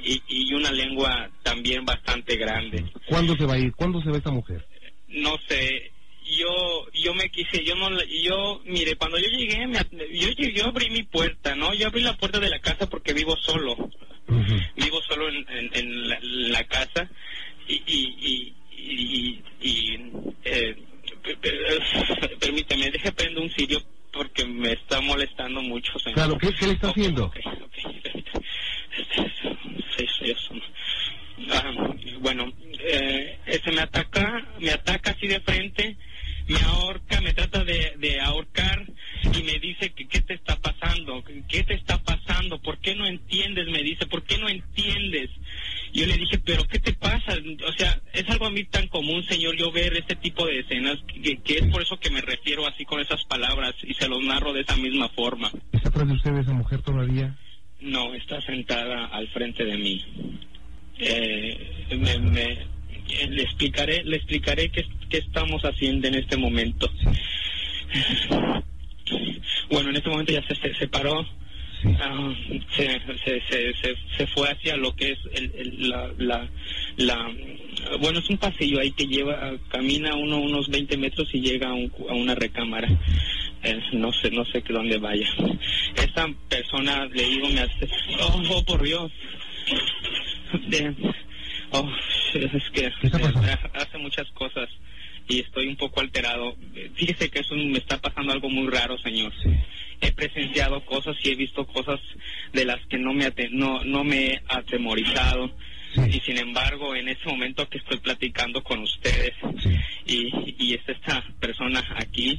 [0.00, 3.72] y, y una llegua también bastante grande ¿Cuándo se va a ir?
[3.74, 4.66] ¿Cuándo se va esa mujer?
[5.08, 5.92] no sé
[6.24, 9.78] yo yo me quise yo no la- yo mire cuando yo llegué me
[10.12, 13.36] yo yo abrí mi puerta no yo abrí la puerta de la casa porque vivo
[13.36, 13.76] solo
[14.74, 17.08] vivo solo en, en- en la, la casa
[17.68, 19.94] y y y, y- y,
[20.44, 20.74] eh,
[21.22, 23.80] pe- pe- permíteme deje prendo un cirio
[24.12, 26.14] porque me está molestando mucho señor.
[26.14, 27.32] Claro, ¿qué, qué le está haciendo?
[27.34, 27.42] Sí,
[29.96, 30.54] sí, eso.
[31.50, 31.72] Ah,
[32.20, 35.93] bueno, eh, ese me ataca, me ataca así de frente,
[36.48, 38.84] me ahorca, me trata de, de ahorcar
[39.22, 43.06] y me dice que qué te está pasando, qué te está pasando, por qué no
[43.06, 45.30] entiendes, me dice, por qué no entiendes.
[45.92, 47.34] Yo le dije, pero ¿qué te pasa?
[47.66, 50.98] O sea, es algo a mí tan común, señor, yo ver este tipo de escenas,
[51.06, 54.22] que, que es por eso que me refiero así con esas palabras y se los
[54.22, 55.50] narro de esa misma forma.
[55.72, 57.36] ¿Está atrás de usted esa mujer todavía?
[57.80, 60.04] No, está sentada al frente de mí.
[60.98, 62.73] Eh, me, me-
[63.20, 66.90] eh, le explicaré, le explicaré qué, qué estamos haciendo en este momento.
[69.70, 71.26] Bueno, en este momento ya se, se separó.
[72.00, 72.32] Ah,
[72.76, 72.86] se,
[73.24, 73.74] se, se,
[74.16, 76.48] se, fue hacia lo que es el, el- la, la,
[76.96, 77.30] la-
[78.00, 81.74] bueno es un pasillo ahí que lleva camina uno unos 20 metros y llega a,
[81.74, 82.88] un- a una recámara
[83.62, 85.28] Eh, no sé no sé dónde vaya
[86.02, 87.86] esta persona le digo me hace
[88.20, 89.12] oh, oh, por Dios
[90.68, 90.94] De-
[91.74, 91.90] oh,
[92.34, 94.68] es que eh, hace muchas cosas
[95.28, 96.54] y estoy un poco alterado.
[96.94, 99.32] Fíjese que eso me está pasando algo muy raro señor.
[100.00, 102.00] He presenciado cosas y he visto cosas
[102.52, 105.50] de las que no me no no me he atemorizado.
[105.96, 109.32] Y sin embargo en ese momento que estoy platicando con ustedes
[110.06, 112.36] y, y está esta persona aquí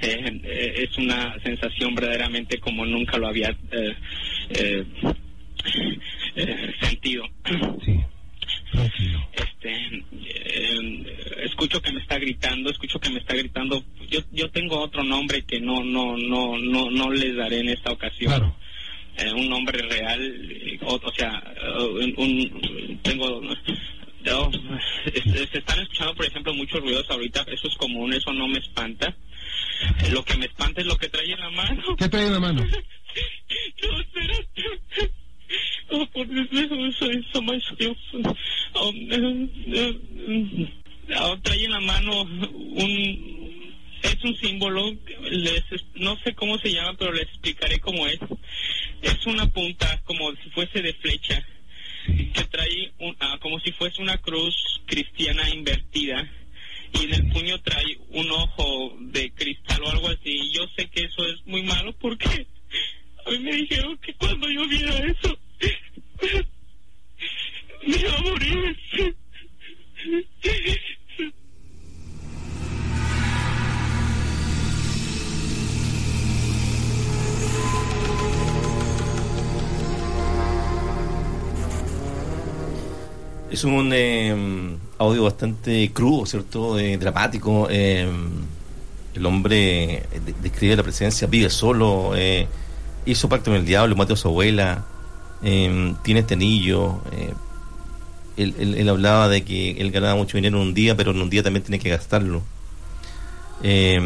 [0.00, 3.96] eh, eh, es una sensación verdaderamente como nunca lo había eh,
[4.50, 4.84] eh,
[9.32, 13.84] este eh, escucho que me está gritando escucho que me está gritando.
[14.10, 17.92] Yo yo tengo otro nombre que no no no no no les daré en esta
[17.92, 18.32] ocasión.
[19.16, 20.20] Eh, un nombre real
[20.50, 21.42] eh, o, o sea
[21.78, 28.12] un, un- tengo no, se están escuchando por ejemplo muchos ruidos ahorita eso es común
[28.12, 29.14] eso no me espanta.
[30.10, 31.96] Lo que me espanta es lo que trae en la mano.
[31.96, 32.64] ¿Qué trae en la mano?
[33.82, 35.10] no, espérate.
[35.88, 37.96] Por eso, más Dios.
[41.14, 43.44] Ah, trae en la mano un
[44.02, 44.94] es un símbolo
[45.30, 45.62] les
[45.94, 48.18] no sé cómo se llama pero les explicaré cómo es.
[49.02, 51.46] Es una punta como si fuese de flecha
[52.06, 54.54] que trae un, ah, como si fuese una cruz
[54.86, 56.28] cristiana invertida
[56.92, 60.52] y en el puño trae un ojo de cristal o algo así.
[60.52, 62.46] Yo sé que eso es muy malo porque
[63.30, 65.36] mí me dijeron que cuando yo viera eso
[67.86, 68.76] me iba a morir
[83.50, 86.78] Es un eh, audio bastante crudo, ¿cierto?
[86.78, 87.68] Eh, dramático.
[87.70, 88.08] eh,
[89.14, 92.48] el hombre eh, de- describe la presencia, vive solo, eh,
[93.06, 94.84] hizo pacto con el diablo, mató a su abuela,
[95.42, 97.00] eh, tiene este anillo.
[97.12, 97.32] eh,
[98.36, 101.42] él, hablaba de que él ganaba mucho dinero en un día, pero en un día
[101.42, 102.42] también tiene que gastarlo.
[103.62, 104.00] Eh,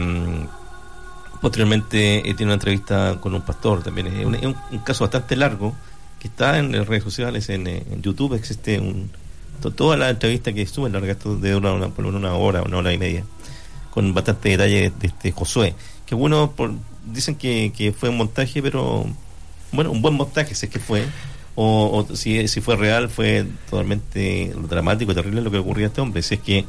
[1.40, 4.08] posteriormente tiene una entrevista con un pastor también.
[4.08, 5.74] Es un, caso bastante largo
[6.20, 9.08] que está en las redes sociales, en, eh, YouTube existe un,
[9.62, 12.78] to- toda la entrevista que sube larga, esto de una, una- por una hora, una
[12.78, 13.24] hora y media,
[13.90, 15.74] con bastante detalle de este Josué.
[16.06, 16.72] Que bueno, por,
[17.12, 19.06] dicen que, que fue un montaje, pero
[19.72, 21.04] bueno, un buen montaje, si es que fue.
[21.60, 26.00] O, o si, si fue real, fue totalmente dramático terrible lo que ocurría a este
[26.00, 26.22] hombre.
[26.22, 26.64] Si es que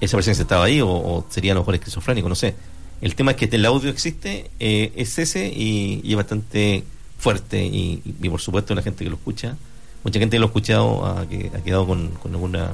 [0.00, 2.54] esa presencia estaba ahí o, sería a lo mejor esquizofrénico, no sé.
[3.00, 6.82] El tema es que el audio existe, eh, es ese y, es bastante
[7.18, 9.56] fuerte y, y- y por supuesto la gente que lo escucha,
[10.02, 12.72] mucha gente que lo ha escuchado ha, que- ha quedado con, con alguna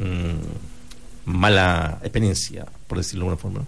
[0.00, 3.66] mm, mala experiencia, por decirlo de alguna forma.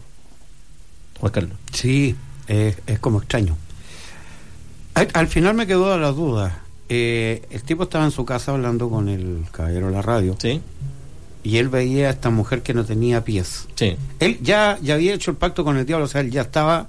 [1.33, 1.57] Carlos.
[1.73, 2.15] Sí,
[2.49, 3.57] es, es como extraño.
[4.95, 6.61] Al, al final me quedó la duda.
[6.89, 10.37] Eh, el tipo estaba en su casa hablando con el caballero de la radio.
[10.39, 10.61] Sí.
[11.43, 13.67] Y él veía a esta mujer que no tenía pies.
[13.75, 13.97] Sí.
[14.21, 16.89] Él ya, ya había hecho el pacto con el diablo, o sea, él ya estaba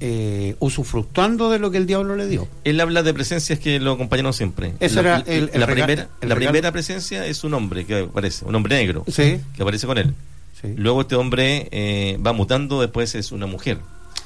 [0.00, 2.48] eh, usufructuando de lo que el diablo le dio.
[2.64, 4.74] Él habla de presencias que lo acompañaron siempre.
[4.80, 8.00] Ese la, era el- el la primera, el la primera presencia es un hombre que
[8.00, 9.40] aparece, un hombre negro, Sí.
[9.54, 10.14] que aparece con él.
[10.62, 13.78] Luego este hombre eh, va mutando, después es una mujer.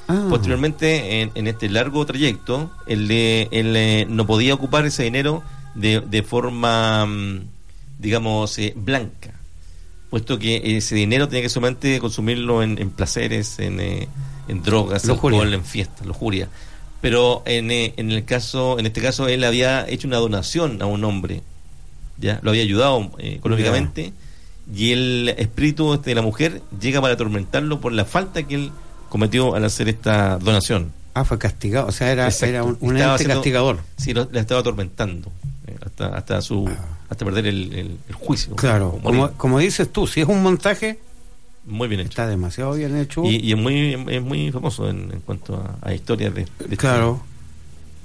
[0.07, 0.27] Ah.
[0.29, 5.43] Posteriormente, en, en este largo trayecto, él, él, eh, no podía ocupar ese dinero
[5.75, 7.41] de, de forma, mm,
[7.99, 9.33] digamos, eh, blanca,
[10.09, 14.07] puesto que ese dinero tenía que solamente consumirlo en, en placeres, en, eh,
[14.47, 15.39] en drogas, Lujuria.
[15.39, 16.49] alcohol, en fiestas, lujuria.
[16.99, 20.85] Pero en, eh, en el caso, en este caso, él había hecho una donación a
[20.85, 21.41] un hombre,
[22.17, 24.13] ya lo había ayudado económicamente
[24.73, 28.71] y el espíritu este de la mujer llega para atormentarlo por la falta que él
[29.09, 30.91] cometió al hacer esta donación.
[31.15, 33.79] Ah, fue castigado, o sea, era, era un, un Estaba ente haciendo- castigador.
[33.97, 35.31] Sí, lo- la estaba atormentando
[35.67, 36.67] eh, hasta hasta su
[37.09, 38.55] hasta perder el, el- el juicio.
[38.55, 40.99] Claro, como, como dices tú, si es un montaje,
[41.65, 42.09] muy bien hecho.
[42.09, 43.23] está demasiado bien hecho.
[43.25, 46.47] Y, y es muy es muy famoso en, en cuanto a, a historias de, de
[46.63, 47.21] este- Claro.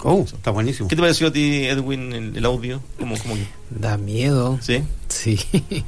[0.01, 0.89] Oh, está buenísimo.
[0.89, 2.81] ¿Qué te pareció a ti, Edwin, el, el audio?
[3.01, 4.59] ¿Cómo, cómo que- Da miedo.
[4.61, 4.83] ¿Sí?
[5.09, 5.41] Sí.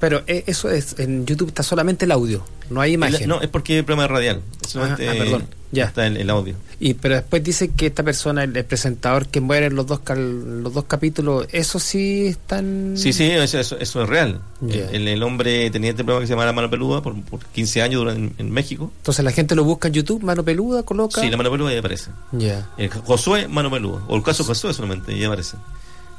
[0.00, 3.22] Pero eh, eso es, en YouTube está solamente el audio, no hay imagen.
[3.22, 4.40] El- no, es porque es programa radial.
[4.66, 5.46] Solamente Ah, ah, perdón.
[5.70, 5.84] Ya.
[5.86, 6.54] está el, el audio.
[6.80, 10.00] Y pero después dice que esta persona, el, el presentador que muere en los dos
[10.00, 14.40] cal- los dos capítulos, eso sí están Sí, sí, eso, eso, eso es real.
[14.60, 14.88] Ya.
[14.90, 17.82] El, el hombre tenía este programa que se llama La Mano Peluda por, por 15
[17.82, 18.92] años durante- en, en México.
[18.98, 21.20] Entonces la gente lo busca en YouTube, mano peluda, coloca.
[21.20, 22.12] Sí, La Mano Peluda ya aparece.
[22.32, 22.70] Ya.
[22.78, 24.02] El Josué, Mano Peluda.
[24.08, 25.56] O el caso Josué solamente, ya aparece.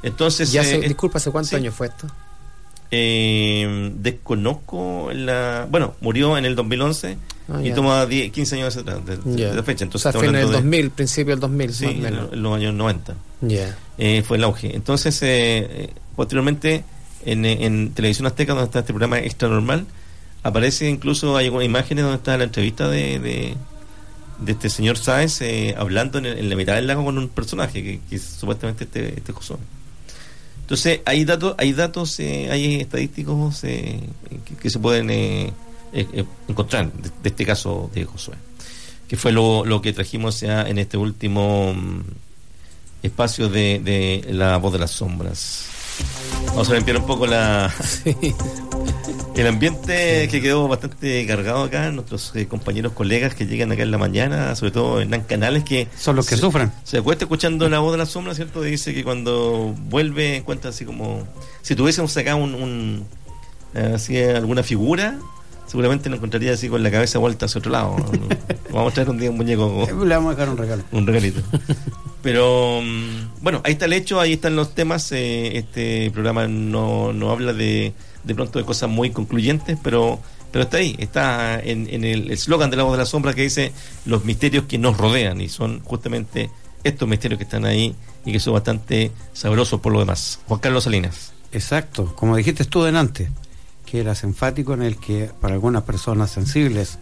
[0.02, 1.56] Entonces, Y hace- eh, disculpa, ¿hace cuántos sí.
[1.56, 2.06] años fue esto?
[2.90, 5.66] Eh, desconozco la...
[5.70, 7.16] Bueno, murió en el 2011
[7.52, 7.74] Ah, y ya.
[7.74, 9.48] toma 10, 15 años atrás de, de- Ya.
[9.50, 9.84] de la fecha.
[9.84, 11.96] o Entonces, sea, estamos fin del hablando de- 2000, principio del 2000, Sí, más o
[11.96, 12.32] en, menos.
[12.32, 13.14] en los años 90.
[13.40, 13.76] Ya.
[13.98, 14.76] Eh, fue el auge.
[14.76, 16.84] Entonces, eh, eh, posteriormente,
[17.24, 19.84] en, en Televisión Azteca, donde está este programa Extra Normal,
[20.44, 23.56] aparece incluso, hay algunas imágenes donde está la entrevista de, de,
[24.46, 27.82] este señor Sáez eh, hablando en, el- en la mitad del lago con un personaje,
[27.82, 29.32] que, que es supuestamente este, este.
[30.70, 33.98] Entonces, hay datos, hay datos, eh, hay estadísticos eh,
[34.62, 35.52] que, se pueden eh,
[36.46, 38.36] encontrar de, este caso de Josué,
[39.08, 42.02] que fue lo, que trajimos ya en este último mm,
[43.02, 45.66] espacio de La Voz de las Sombras.
[46.46, 47.74] Vamos a limpiar un poco la
[49.36, 53.90] el ambiente que quedó bastante cargado acá, nuestros eh, compañeros colegas que llegan acá en
[53.90, 56.72] la mañana, sobre todo Hernán Canales, que Son los que se- sufren.
[56.84, 58.60] se acuesta escuchando la voz de la sombra, ¿cierto?
[58.62, 61.26] Dice que cuando vuelve encuentra así como
[61.62, 63.06] si tuviésemos acá un, un
[63.74, 65.16] eh, así alguna figura,
[65.66, 67.96] seguramente lo encontraría así con la cabeza vuelta hacia otro lado.
[68.72, 70.82] Vamos a traer un día un muñeco, Le vamos a dejar un regalo.
[70.92, 71.40] un regalito.
[72.22, 75.10] Pero mm, bueno, ahí está el hecho, ahí están los temas.
[75.12, 77.92] eh, este programa no, no habla de,
[78.24, 80.20] de pronto de cosas muy concluyentes, pero
[80.52, 83.42] pero está ahí, está en, en el eslogan de la voz de la sombra que
[83.42, 83.70] dice
[84.04, 86.50] los misterios que nos rodean y son justamente
[86.82, 87.94] estos misterios que están ahí
[88.24, 90.40] y que son bastante sabrosos por lo demás.
[90.48, 91.32] Juan Carlos Salinas.
[91.52, 93.30] Exacto, como dijiste tú delante,
[93.86, 96.98] que eras enfático en el que para algunas personas sensibles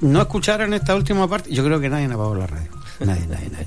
[0.00, 2.68] no escucharan esta última parte, yo creo que nadie apagó la radio.
[3.00, 3.66] Nadie, nadie, nadie.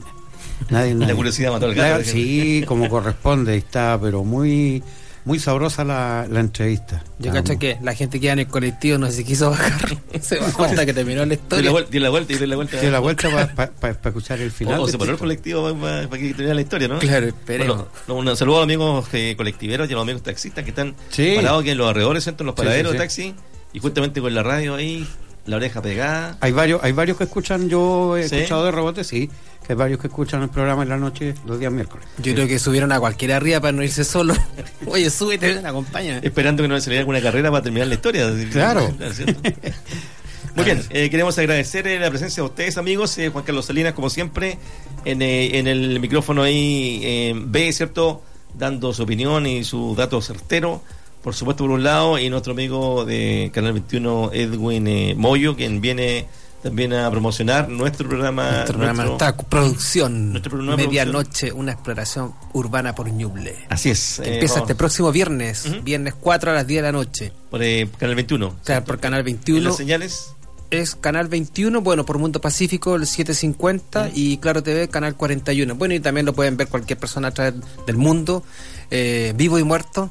[0.70, 1.16] nadie, La nadie.
[1.16, 4.84] curiosidad mató al gato, La- sí, como corresponde, está, pero muy
[5.28, 7.04] muy sabrosa la, la entrevista.
[7.20, 9.98] Yo cacho que la gente que iba en el colectivo no se quiso bajar.
[10.22, 11.66] Se bajó hasta que terminó la Dio historia.
[11.66, 12.80] la vuelta, dio la vuelta dio la vuelta.
[12.82, 14.80] Dio la vuelta para escuchar el final.
[14.80, 17.00] O, o se paró el colectivo para que termine la historia, ¿no?
[17.00, 17.86] Claro, esperemos.
[18.08, 20.96] Bueno, un saludo a los amigos eh, colectiveros y a los amigos taxistas que están
[21.10, 21.34] Sí.
[21.36, 22.44] parados aquí en los alrededores, ¿cierto?
[22.44, 23.32] En los Sí, paraderos sí, de sí.
[23.32, 23.36] taxi
[23.74, 25.06] y justamente con la radio ahí,
[25.46, 26.38] la oreja pegada.
[26.40, 28.36] Hay varios, hay varios que escuchan, yo he ¿Sí?
[28.38, 29.30] escuchado de rebote, sí,
[29.68, 32.08] que hay varios que escuchan el programa en la noche los días miércoles.
[32.24, 34.34] Yo creo que subieron a cualquiera arriba para no irse solo.
[34.88, 36.20] Oye, súbete, ven, acompaña.
[36.24, 38.32] Esperando que no se le dé alguna carrera para terminar la historia.
[38.52, 38.90] Claro.
[40.56, 43.16] Muy bien, eh, queremos agradecer eh, la presencia de ustedes, amigos.
[43.18, 44.58] eh, Juan Carlos Salinas, como siempre,
[45.06, 48.24] en, eh, en el micrófono ahí eh, ve, ¿cierto?
[48.58, 50.82] Dando su opinión y su dato certero.
[51.22, 55.82] Por supuesto, por un lado, y nuestro amigo de Canal 21, Edwin eh, Moyo, quien
[55.82, 56.26] viene
[56.64, 58.52] también a promocionar nuestro programa.
[58.52, 60.32] Nuestro programa nuestro- está producción.
[60.32, 63.56] nuestro programa Medianoche, una exploración urbana por Ñuble.
[63.70, 64.20] Así es.
[64.20, 67.32] eh, Empieza vamos, este próximo viernes, viernes 4 a las 10 de la noche.
[67.50, 68.56] por eh, Canal 21.
[68.64, 69.70] Claro, por Canal ¿Y 21.
[69.70, 70.32] las señales?
[70.70, 75.76] Es Canal 21, bueno, por Mundo Pacífico, el 750 y Claro TV, Canal 41.
[75.76, 77.54] Bueno, y también lo pueden ver cualquier persona a través
[77.86, 78.44] del mundo,
[78.92, 80.10] eh, vivo y muerto,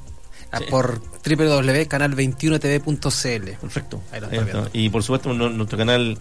[0.70, 3.51] por www.canal21tv.cl.
[3.61, 4.01] Perfecto.
[4.12, 4.69] Ahí lo está.
[4.73, 6.19] Y por supuesto, nu- nuestro canal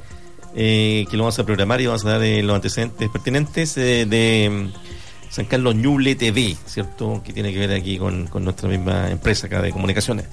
[0.55, 4.05] eh, que lo vamos a programar y vamos a dar eh, los antecedentes pertinentes eh,
[4.05, 7.21] de mm, San Carlos Ñuble TV, ¿cierto?
[7.25, 10.25] Que tiene que ver aquí con, con nuestra misma empresa acá de comunicaciones.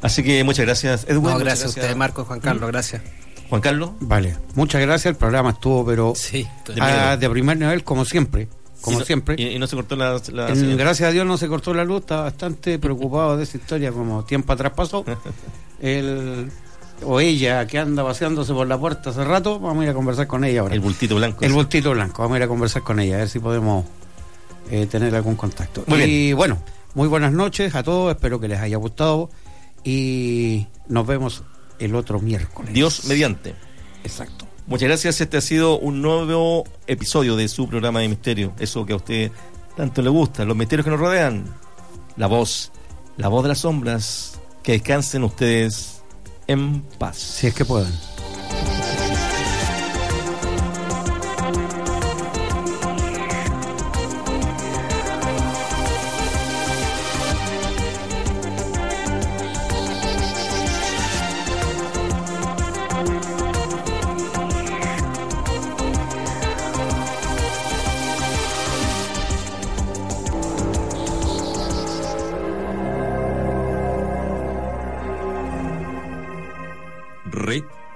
[0.00, 1.16] Así que muchas gracias, Edwin.
[1.16, 3.02] No, muchas gracias a ustedes, Marco, Juan Carlos, gracias.
[3.48, 3.90] Juan Carlos.
[4.00, 6.46] Vale, muchas gracias, el programa estuvo, pero Sí,
[7.18, 8.46] de primer nivel, como siempre,
[8.80, 9.34] como Y no- siempre.
[9.38, 10.20] Y, y no se cortó la.
[10.32, 13.92] la gracias a Dios no se cortó la luz, estaba bastante preocupado de esa historia
[13.92, 15.04] como tiempo atrás pasó.
[15.80, 16.50] El,
[17.04, 20.26] o ella que anda paseándose por la puerta hace rato, vamos a ir a conversar
[20.26, 20.74] con ella ahora.
[20.74, 21.44] El bultito blanco.
[21.44, 23.84] El bultito blanco, vamos a ir a conversar con ella, a ver si podemos
[24.70, 25.84] eh, tener algún contacto.
[25.86, 26.58] Muy y bueno,
[26.94, 29.30] muy buenas noches a todos, espero que les haya gustado
[29.84, 31.44] y nos vemos
[31.78, 32.74] el otro miércoles.
[32.74, 33.54] Dios mediante.
[34.02, 34.47] Exacto.
[34.68, 35.20] Muchas gracias.
[35.22, 38.52] Este ha sido un nuevo episodio de su programa de misterio.
[38.58, 39.32] Eso que a usted
[39.74, 41.44] tanto le gusta, los misterios que nos rodean.
[42.16, 42.70] La voz,
[43.16, 44.38] la voz de las sombras.
[44.62, 46.02] Que descansen ustedes
[46.46, 47.16] en paz.
[47.16, 47.92] Si es que pueden.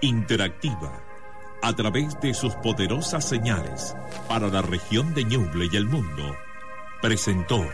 [0.05, 1.01] Interactiva,
[1.63, 3.95] a través de sus poderosas señales
[4.27, 6.37] para la región de Ñuble y el mundo,
[7.01, 7.65] presentó.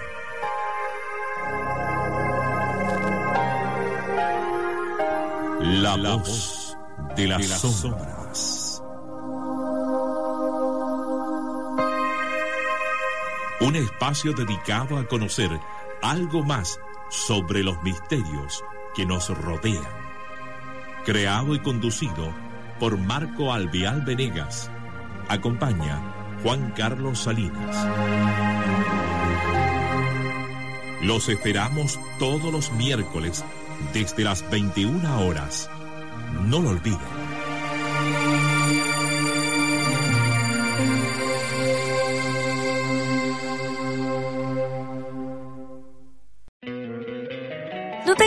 [5.62, 6.76] La voz
[7.16, 8.82] de las sombras.
[13.62, 15.50] Un espacio dedicado a conocer
[16.02, 16.78] algo más
[17.09, 18.62] sobre los misterios
[18.94, 20.07] que nos rodean
[21.09, 22.35] creado y conducido
[22.78, 24.70] por Marco Albial Venegas.
[25.30, 26.02] Acompaña
[26.43, 27.89] Juan Carlos Salinas.
[31.01, 33.43] Los esperamos todos los miércoles
[33.94, 35.70] desde las 21 horas.
[36.44, 37.27] No lo olviden.